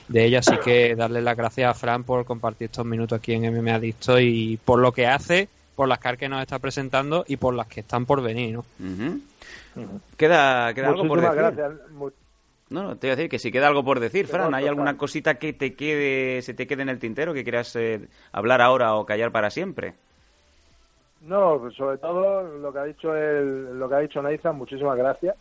[0.09, 0.39] de ella.
[0.39, 4.19] Así que darle las gracias a Fran por compartir estos minutos aquí en MMA Adicto
[4.19, 5.47] y por lo que hace,
[5.77, 8.65] por las caras que nos está presentando y por las que están por venir, ¿no?
[10.17, 11.77] Queda, queda algo por decir.
[12.69, 14.97] No, no, te voy a decir que si queda algo por decir, Fran, ¿hay alguna
[14.97, 18.95] cosita que te quede, se te quede en el tintero que quieras eh, hablar ahora
[18.95, 19.93] o callar para siempre?
[21.21, 25.35] No, sobre todo lo que ha dicho el, lo que ha dicho Nathan, muchísimas gracias,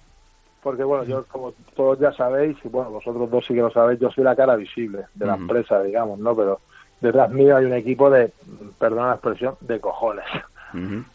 [0.63, 4.01] porque bueno, yo como todos ya sabéis, y bueno, vosotros dos sí que lo sabéis,
[4.01, 6.35] yo soy la cara visible de la empresa, digamos, ¿no?
[6.35, 6.61] Pero
[7.01, 8.33] detrás mío hay un equipo de,
[8.79, 10.25] perdona la expresión, de cojones.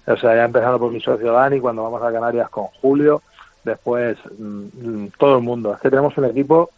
[0.07, 3.21] O sea, ya empezando por mi socio Dani, cuando vamos a Canarias con Julio,
[3.63, 5.73] después mm, todo el mundo.
[5.73, 6.69] Es que tenemos un equipo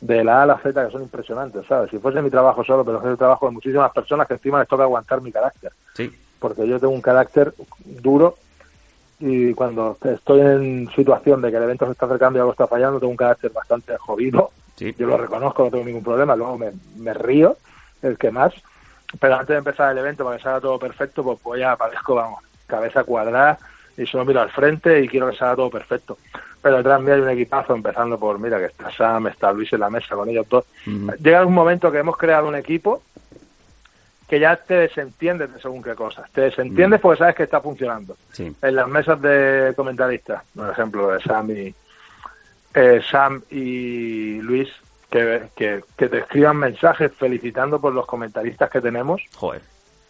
[0.00, 1.90] de la A a la Z que son impresionantes, ¿sabes?
[1.90, 4.68] Si fuese mi trabajo solo, pero es el trabajo de muchísimas personas que encima les
[4.68, 5.72] toca aguantar mi carácter.
[5.94, 6.12] Sí.
[6.38, 7.54] Porque yo tengo un carácter
[7.84, 8.36] duro
[9.18, 12.66] y cuando estoy en situación de que el evento se está acercando y algo está
[12.66, 14.50] fallando, tengo un carácter bastante jodido.
[14.76, 14.94] Sí.
[14.98, 16.36] Yo lo reconozco, no tengo ningún problema.
[16.36, 17.56] Luego me, me río,
[18.02, 18.52] el que más.
[19.18, 22.14] Pero antes de empezar el evento, para que salga todo perfecto, pues, pues ya aparezco,
[22.14, 23.58] vamos, cabeza cuadrada
[23.96, 26.18] y solo miro al frente y quiero que salga todo perfecto.
[26.60, 29.80] Pero detrás mío hay un equipazo, empezando por, mira, que está Sam, está Luis en
[29.80, 30.64] la mesa con ellos dos.
[31.22, 33.02] Llega un momento que hemos creado un equipo
[34.28, 36.30] que ya te desentiendes de según qué cosas.
[36.32, 38.16] Te desentiendes porque sabes que está funcionando.
[38.38, 41.74] En las mesas de comentaristas, por ejemplo, de Sam y,
[42.74, 44.68] eh, Sam y Luis,
[45.10, 49.22] que, que, que, te escriban mensajes felicitando por los comentaristas que tenemos.
[49.36, 49.62] Joder.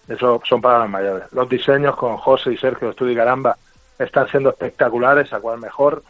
[0.08, 1.32] Eso son palabras mayores.
[1.32, 3.56] Los diseños con José y Sergio Estudio y Caramba
[3.98, 6.02] están siendo espectaculares, a cual mejor.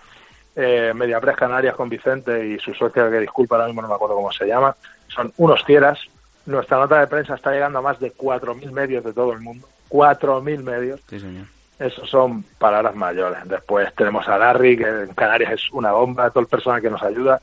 [0.55, 4.15] Eh, Mediapres Canarias con Vicente y su socio, que disculpa, ahora mismo no me acuerdo
[4.15, 4.75] cómo se llama,
[5.09, 6.01] son unos fieras.
[6.47, 9.67] Nuestra nota de prensa está llegando a más de 4.000 medios de todo el mundo.
[9.91, 11.01] 4.000 medios.
[11.09, 11.47] Sí, señor.
[11.79, 13.41] Esos son palabras mayores.
[13.45, 17.03] Después tenemos a Larry, que en Canarias es una bomba, todo el personal que nos
[17.03, 17.41] ayuda.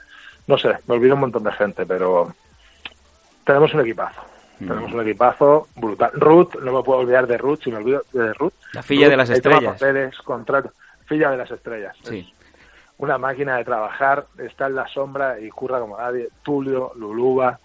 [0.48, 2.34] No sé, me olvido un montón de gente, pero
[3.46, 4.22] tenemos un equipazo.
[4.58, 6.12] Tenemos un equipazo brutal.
[6.14, 8.54] Ruth, no me puedo olvidar de Ruth, si me olvido de Ruth.
[8.74, 9.74] La filla de las estrellas.
[9.74, 10.72] Papeles, contrato.
[11.06, 11.96] Filla de las estrellas.
[12.04, 12.34] Sí.
[12.98, 16.30] una máquina de trabajar, está en la sombra y curra como nadie.
[16.42, 17.60] Tulio, Luluba,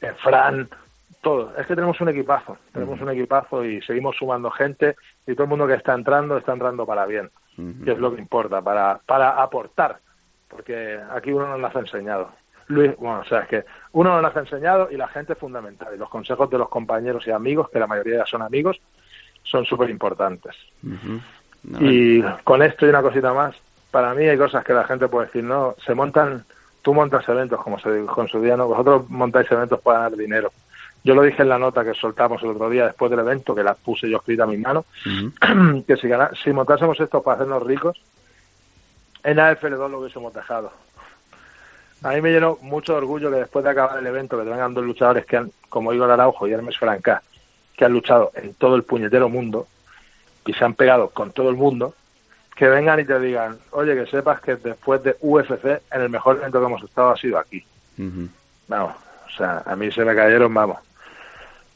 [0.00, 0.68] eh, Fran,
[1.22, 1.52] todo.
[1.56, 4.96] Es que tenemos un equipazo, tenemos un equipazo y seguimos sumando gente
[5.26, 8.20] y todo el mundo que está entrando está entrando para bien, que es lo que
[8.20, 9.98] importa, para, para aportar,
[10.48, 12.30] porque aquí uno nos lo ha enseñado.
[12.68, 15.94] Luis, bueno, o sea, es que uno nos ha enseñado y la gente es fundamental.
[15.94, 18.80] Y los consejos de los compañeros y amigos, que la mayoría ya son amigos,
[19.42, 20.54] son súper importantes.
[21.80, 23.54] y con esto y una cosita más,
[23.90, 26.44] para mí hay cosas que la gente puede decir, no, se montan,
[26.82, 28.66] tú montas eventos, como se dijo en su día, ¿no?
[28.66, 30.50] Vosotros montáis eventos para ganar dinero.
[31.04, 33.64] Yo lo dije en la nota que soltamos el otro día después del evento, que
[33.64, 34.84] la puse yo escrita a mi mano,
[35.86, 36.08] que si,
[36.42, 38.00] si montásemos esto para hacernos ricos,
[39.24, 40.72] en AFL2 lo hubiésemos dejado.
[42.02, 44.74] A mí me llenó mucho orgullo que después de acabar el evento que te vengan
[44.74, 47.22] dos luchadores que han, como Igor Araujo y Hermes Franca,
[47.76, 49.68] que han luchado en todo el puñetero mundo
[50.44, 51.94] y se han pegado con todo el mundo,
[52.56, 56.36] que vengan y te digan, oye, que sepas que después de UFC, en el mejor
[56.36, 57.64] evento que hemos estado ha sido aquí.
[58.66, 58.94] Vamos,
[59.26, 60.78] o sea, a mí se me cayeron, vamos,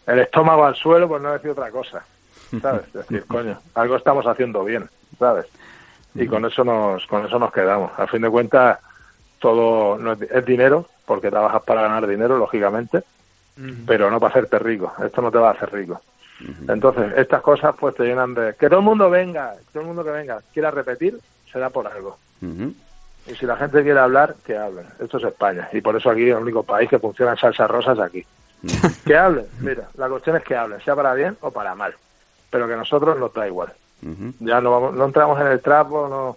[0.07, 2.05] el estómago al suelo por no decir otra cosa,
[2.61, 2.87] ¿sabes?
[2.87, 4.89] Es decir, coño, algo estamos haciendo bien,
[5.19, 5.47] ¿sabes?
[6.15, 7.93] Y con eso nos, con eso nos quedamos.
[7.99, 8.79] A fin de cuentas,
[9.39, 13.03] todo no es, dinero, porque trabajas para ganar dinero, lógicamente,
[13.87, 14.93] pero no para hacerte rico.
[15.05, 16.01] Esto no te va a hacer rico.
[16.69, 18.55] Entonces, estas cosas pues te llenan de...
[18.55, 21.19] Que todo el mundo venga, todo el mundo que venga quiera repetir,
[21.51, 22.19] será por algo.
[23.27, 24.83] Y si la gente quiere hablar, que hable.
[25.01, 25.69] Esto es España.
[25.73, 28.25] Y por eso aquí el único país que funciona en salsa rosas aquí.
[29.05, 29.47] Que hablen.
[29.61, 31.95] Mira, la cuestión es que hablen, sea para bien o para mal.
[32.51, 33.73] Pero que a nosotros nos da igual.
[34.41, 36.37] Ya no, vamos, no entramos en el trapo, no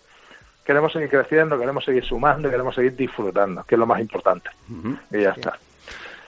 [0.66, 4.50] queremos seguir creciendo, queremos seguir sumando, queremos seguir disfrutando, que es lo más importante.
[5.12, 5.58] Y ya está.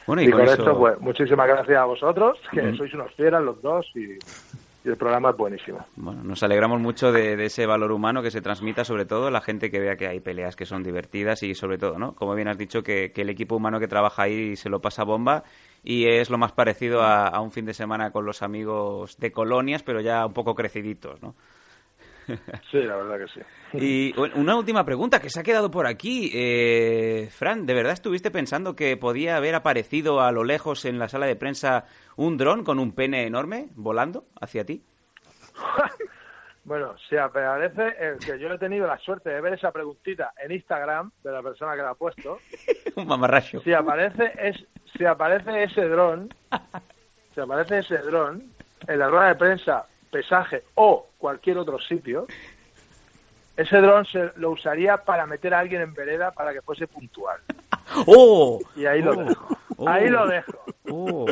[0.05, 3.89] Bueno, y, con, esto, pues, muchísimas gracias a vosotros, que sois unos fieras los dos
[3.95, 4.17] y
[4.83, 5.85] y el programa es buenísimo.
[5.95, 9.69] Bueno, nos alegramos mucho de, ese valor humano que se transmita, sobre todo la gente
[9.69, 12.13] que vea que hay peleas que son divertidas y sobre todo, ¿no?
[12.13, 15.43] Como bien has dicho, que, el equipo humano que trabaja ahí se lo pasa bomba
[15.83, 19.83] y es lo más parecido a, un fin de semana con los amigos de colonias,
[19.83, 21.35] pero ya un poco creciditos, ¿no?
[22.69, 23.41] Sí, la verdad que sí.
[23.85, 26.31] Y una última pregunta que se ha quedado por aquí.
[26.33, 31.09] Eh, Fran, ¿de verdad estuviste pensando que podía haber aparecido a lo lejos en la
[31.09, 31.85] sala de prensa
[32.15, 34.83] un dron con un pene enorme volando hacia ti?
[36.63, 40.51] bueno, si aparece, el que yo he tenido la suerte de ver esa preguntita en
[40.51, 42.39] Instagram de la persona que la ha puesto.
[42.95, 43.61] un mamarracho.
[43.61, 44.63] Si aparece, es,
[44.95, 46.33] si aparece ese dron,
[47.33, 48.43] si aparece ese dron
[48.87, 52.27] en la rueda de prensa, pesaje o cualquier otro sitio,
[53.57, 57.39] ese dron se lo usaría para meter a alguien en vereda para que fuese puntual.
[58.05, 58.59] ¡Oh!
[58.75, 59.23] Y ahí lo oh.
[59.23, 59.57] dejo.
[59.87, 60.63] Ahí lo dejo.
[60.89, 61.25] Oh.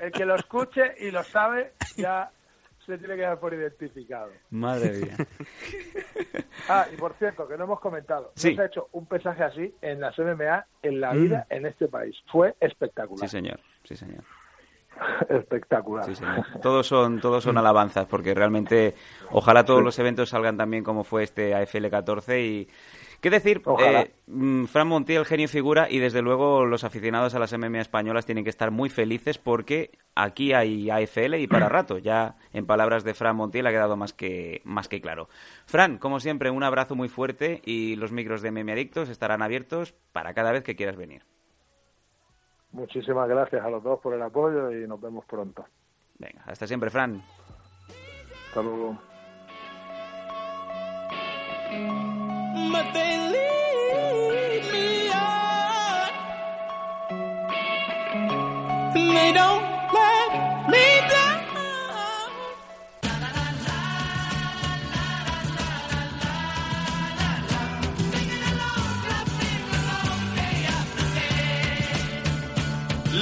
[0.00, 2.30] El que lo escuche y lo sabe ya
[2.86, 4.30] se tiene que dar por identificado.
[4.50, 5.16] Madre mía.
[6.68, 10.00] Ah, y por cierto, que no hemos comentado, se ha hecho un pesaje así en
[10.00, 11.54] las MMA en la vida mm.
[11.54, 12.14] en este país.
[12.30, 13.28] Fue espectacular.
[13.28, 13.58] Sí, señor.
[13.82, 14.22] Sí, señor.
[15.28, 16.06] espectacular.
[16.60, 18.94] Todos son, todos son alabanzas, porque realmente
[19.30, 22.68] ojalá todos los eventos salgan también como fue este AFL 14 y
[23.22, 23.62] ¿Qué decir?
[23.78, 28.26] Eh, mm, Fran Montiel, genio figura, y desde luego los aficionados a las MMA españolas
[28.26, 31.98] tienen que estar muy felices porque aquí hay AFL y para rato.
[31.98, 35.28] Ya en palabras de Fran Montiel ha quedado más que, más que claro.
[35.66, 39.94] Fran, como siempre, un abrazo muy fuerte y los micros de MMA Adictos estarán abiertos
[40.12, 41.22] para cada vez que quieras venir.
[42.72, 45.64] Muchísimas gracias a los dos por el apoyo y nos vemos pronto.
[46.18, 47.22] Venga, hasta siempre, Fran.
[48.48, 48.98] Hasta luego.
[52.70, 56.10] but they lead me on.
[58.94, 59.72] They don't.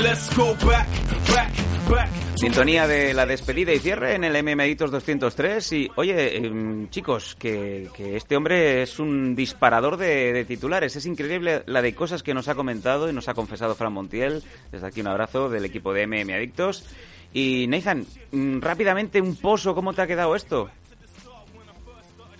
[0.02, 0.88] Let's go back,
[1.26, 1.52] back,
[1.88, 7.36] back Sintonía de la despedida y cierre en el MMItos 203 y oye em, chicos
[7.38, 10.96] que, este hombre es un disparador de, titulares.
[10.96, 14.42] Es increíble la de cosas que nos ha comentado y nos ha confesado Fran Montiel.
[14.72, 16.86] Desde aquí un abrazo del equipo de MM Adictos.
[17.34, 20.70] Y Nathan mm, rápidamente un pozo cómo te ha quedado esto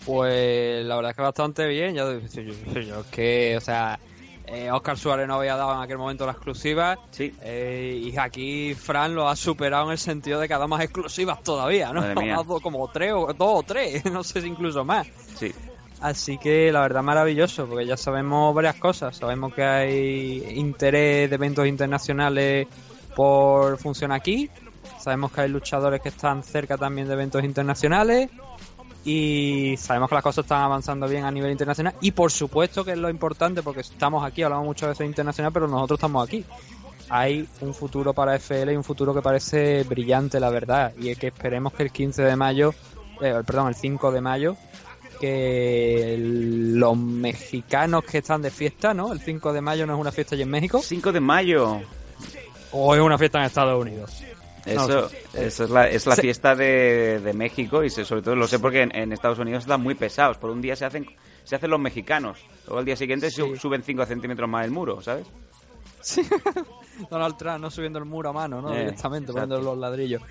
[0.07, 1.95] pues la verdad es que bastante bien.
[1.95, 4.01] Yo, yo que o sea
[4.53, 6.99] eh, Oscar Suárez no había dado en aquel momento la exclusiva.
[7.13, 7.33] Sí.
[7.41, 10.83] Eh, y aquí Fran lo ha superado en el sentido de que ha dado más
[10.83, 12.03] exclusivas todavía, ¿no?
[12.03, 15.07] Dado como tres o dos o tres, no sé si incluso más.
[15.37, 15.55] Sí.
[16.01, 19.17] Así que la verdad maravilloso, porque ya sabemos varias cosas.
[19.17, 22.67] Sabemos que hay interés de eventos internacionales
[23.15, 24.51] por función aquí.
[24.99, 28.31] Sabemos que hay luchadores que están cerca también de eventos internacionales
[29.05, 32.93] y sabemos que las cosas están avanzando bien a nivel internacional y por supuesto que
[32.93, 36.45] es lo importante porque estamos aquí, hablamos muchas veces internacional, pero nosotros estamos aquí.
[37.09, 41.19] Hay un futuro para FL y un futuro que parece brillante, la verdad, y es
[41.19, 42.73] que esperemos que el 15 de mayo,
[43.21, 44.57] eh, perdón, el 5 de mayo,
[45.21, 49.13] que los mexicanos que están de fiesta, ¿no?
[49.13, 50.81] El 5 de mayo no es una fiesta allí en México.
[50.83, 51.81] 5 de mayo.
[52.73, 54.23] O es una fiesta en Estados Unidos.
[54.71, 58.59] Eso, eso es la, es la fiesta de, de, México y sobre todo lo sé
[58.59, 60.39] porque en, Estados Unidos están muy pesados.
[60.39, 61.07] Por un día se hacen
[61.45, 62.39] se hacen los mexicanos.
[62.67, 65.27] Luego al día siguiente suben 5 centímetros más el muro, ¿sabes?
[66.01, 66.23] Sí.
[67.11, 68.75] Donald Trump no subiendo el muro a mano, ¿no?
[68.75, 70.23] Eh, Directamente, poniendo los ladrillos.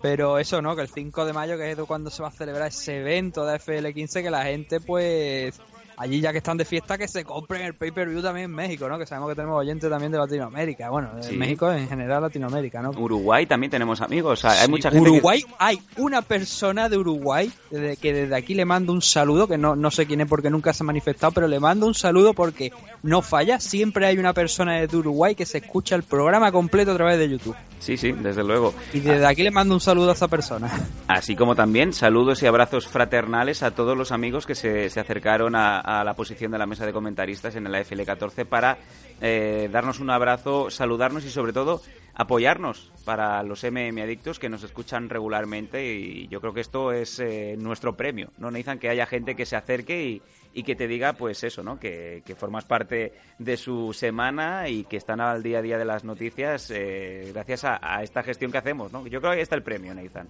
[0.00, 0.74] Pero eso, ¿no?
[0.76, 3.58] Que el 5 de mayo, que es cuando se va a celebrar ese evento de
[3.58, 5.60] FL15, que la gente, pues,
[6.00, 8.98] allí ya que están de fiesta, que se compren el pay-per-view también en México, ¿no?
[8.98, 10.88] Que sabemos que tenemos oyentes también de Latinoamérica.
[10.88, 12.90] Bueno, en México en general Latinoamérica, ¿no?
[12.90, 14.46] Uruguay también tenemos amigos.
[14.46, 19.02] hay mucha gente Uruguay, hay una persona de Uruguay que desde aquí le mando un
[19.02, 21.86] saludo, que no, no sé quién es porque nunca se ha manifestado, pero le mando
[21.86, 22.72] un saludo porque
[23.02, 23.60] no falla.
[23.60, 27.28] Siempre hay una persona de Uruguay que se escucha el programa completo a través de
[27.28, 27.56] YouTube.
[27.78, 28.72] Sí, sí, desde luego.
[28.94, 30.70] Y desde aquí le mando un saludo a esa persona.
[31.08, 35.54] Así como también saludos y abrazos fraternales a todos los amigos que se, se acercaron
[35.56, 38.78] a a la posición de la mesa de comentaristas en el AFL 14 para
[39.20, 41.82] eh, darnos un abrazo, saludarnos y sobre todo
[42.14, 47.18] apoyarnos para los MM adictos que nos escuchan regularmente y yo creo que esto es
[47.18, 48.78] eh, nuestro premio, ¿no, Nathan?
[48.78, 50.22] Que haya gente que se acerque
[50.52, 51.78] y, que te diga, pues eso, ¿no?
[51.80, 56.04] Que, formas parte de su semana y que están al día a día de las
[56.04, 59.06] noticias eh, gracias a, a, esta gestión que hacemos, ¿no?
[59.06, 60.28] Yo creo que ahí está el premio, Nathan.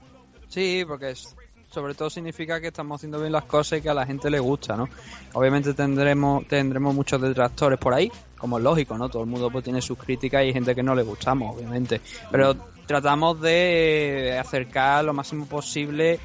[0.48, 1.36] Sí, porque es,
[1.70, 4.40] sobre todo significa que estamos haciendo bien las cosas y que a la gente le
[4.40, 4.88] gusta, ¿no?
[5.34, 9.08] Obviamente tendremos tendremos muchos detractores por ahí, como es lógico, ¿no?
[9.08, 12.00] Todo el mundo pues, tiene sus críticas y hay gente que no le gustamos, obviamente.
[12.30, 12.56] Pero
[12.86, 16.18] tratamos de acercar lo máximo posible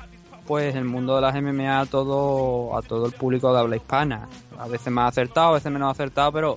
[0.47, 4.27] pues el mundo de las MMA a todo a todo el público de habla hispana.
[4.57, 6.55] A veces más acertado, a veces menos acertado, pero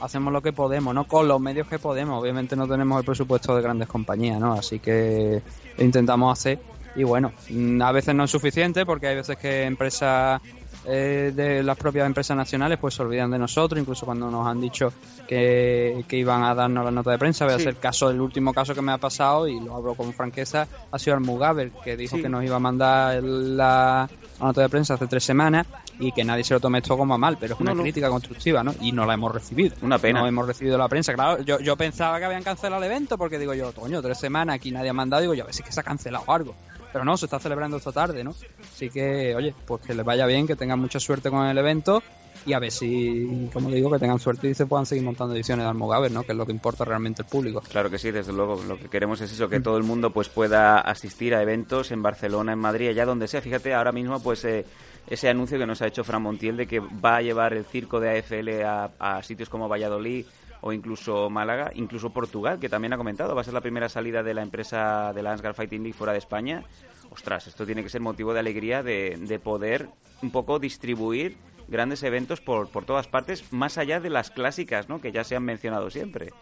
[0.00, 1.04] hacemos lo que podemos, ¿no?
[1.04, 2.22] Con los medios que podemos.
[2.22, 4.54] Obviamente no tenemos el presupuesto de grandes compañías, ¿no?
[4.54, 5.42] Así que
[5.78, 6.58] intentamos hacer
[6.96, 10.40] y bueno, mm, a veces no es suficiente porque hay veces que empresas
[10.86, 14.60] eh, de las propias empresas nacionales pues se olvidan de nosotros, incluso cuando nos han
[14.60, 14.92] dicho
[15.26, 17.44] que, iban a darnos la nota de prensa.
[17.46, 20.12] Voy a hacer caso, el último caso que me ha pasado, y lo hablo con
[20.12, 24.08] franqueza, ha sido Mugabe, que dijo que nos iba a mandar la,
[24.40, 25.66] nota de prensa hace tres semanas
[25.98, 28.62] y que nadie se lo tome esto como a mal, pero es una crítica constructiva,
[28.62, 28.74] ¿no?
[28.80, 29.76] Y no la hemos recibido.
[29.80, 30.20] Una pena.
[30.20, 31.14] No hemos recibido la prensa.
[31.14, 34.56] Claro, yo, yo pensaba que habían cancelado el evento porque digo yo, coño, tres semanas
[34.56, 36.54] aquí nadie ha mandado, digo yo, a ver si que se ha cancelado algo.
[36.94, 38.36] Pero no, se está celebrando esta tarde, ¿no?
[38.72, 42.04] Así que, oye, pues que les vaya bien, que tengan mucha suerte con el evento
[42.46, 45.64] y a ver si, como digo, que tengan suerte y se puedan seguir montando ediciones
[45.64, 46.22] de Almogaver, ¿no?
[46.22, 47.62] Que es lo que importa realmente el público.
[47.68, 48.62] Claro que sí, desde luego.
[48.62, 52.00] Lo que queremos es eso, que todo el mundo pues pueda asistir a eventos en
[52.00, 53.40] Barcelona, en Madrid, allá donde sea.
[53.40, 54.64] Fíjate, ahora mismo pues eh,
[55.08, 57.98] ese anuncio que nos ha hecho Fran Montiel de que va a llevar el circo
[57.98, 60.26] de AFL a, a sitios como Valladolid
[60.66, 64.22] o incluso Málaga, incluso Portugal, que también ha comentado, va a ser la primera salida
[64.22, 66.64] de la empresa de la Ansgar Fighting League fuera de España.
[67.10, 69.90] Ostras, esto tiene que ser motivo de alegría de, de poder
[70.22, 71.36] un poco distribuir
[71.68, 75.02] grandes eventos por, por todas partes, más allá de las clásicas, ¿no?
[75.02, 76.32] Que ya se han mencionado siempre.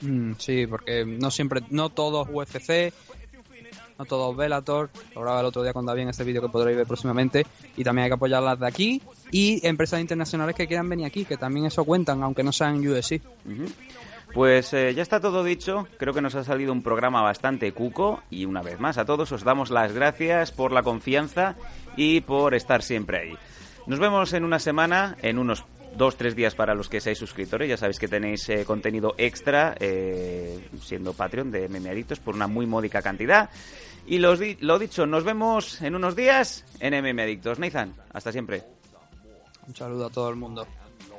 [0.00, 2.92] Mm, sí, porque no siempre, no todos UFC,
[3.98, 4.90] no todos Velator.
[5.14, 7.46] Hablaba el otro día con David en este vídeo que podréis ver próximamente.
[7.76, 9.02] Y también hay que apoyarlas de aquí.
[9.30, 13.20] Y empresas internacionales que quieran venir aquí, que también eso cuentan, aunque no sean UFC.
[14.34, 15.86] Pues eh, ya está todo dicho.
[15.98, 18.22] Creo que nos ha salido un programa bastante cuco.
[18.30, 21.56] Y una vez más, a todos os damos las gracias por la confianza
[21.96, 23.32] y por estar siempre ahí.
[23.86, 25.64] Nos vemos en una semana, en unos
[25.96, 27.68] dos, tres días para los que seáis suscriptores.
[27.68, 32.66] Ya sabéis que tenéis eh, contenido extra eh, siendo Patreon de Memeaditos por una muy
[32.66, 33.50] módica cantidad.
[34.06, 37.58] Y lo dicho, nos vemos en unos días en Memeadictos.
[37.58, 38.62] Nathan, hasta siempre.
[39.66, 40.66] Un saludo a todo el mundo.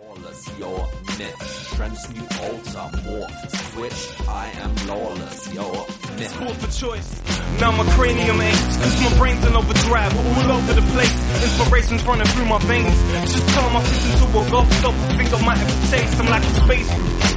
[0.07, 1.73] Lawless, you're a myth.
[1.75, 6.31] Transmute, alter, morph, switch, I am lawless, you're a myth.
[6.31, 7.21] School for choice.
[7.59, 11.15] Now my cranium aches, cause my brain's in overdrive, all over the place.
[11.43, 12.97] Inspiration's running through my veins.
[13.33, 16.19] Just tell my fist into a ghost, stop, think I might have a taste.
[16.19, 16.89] I'm like a space,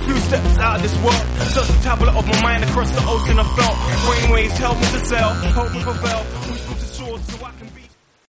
[0.05, 1.24] few steps out of this world.
[1.51, 3.76] Search the tablet of my mind across the ocean I felt.
[4.06, 6.60] Brainwaves help me to sell, hope prevail.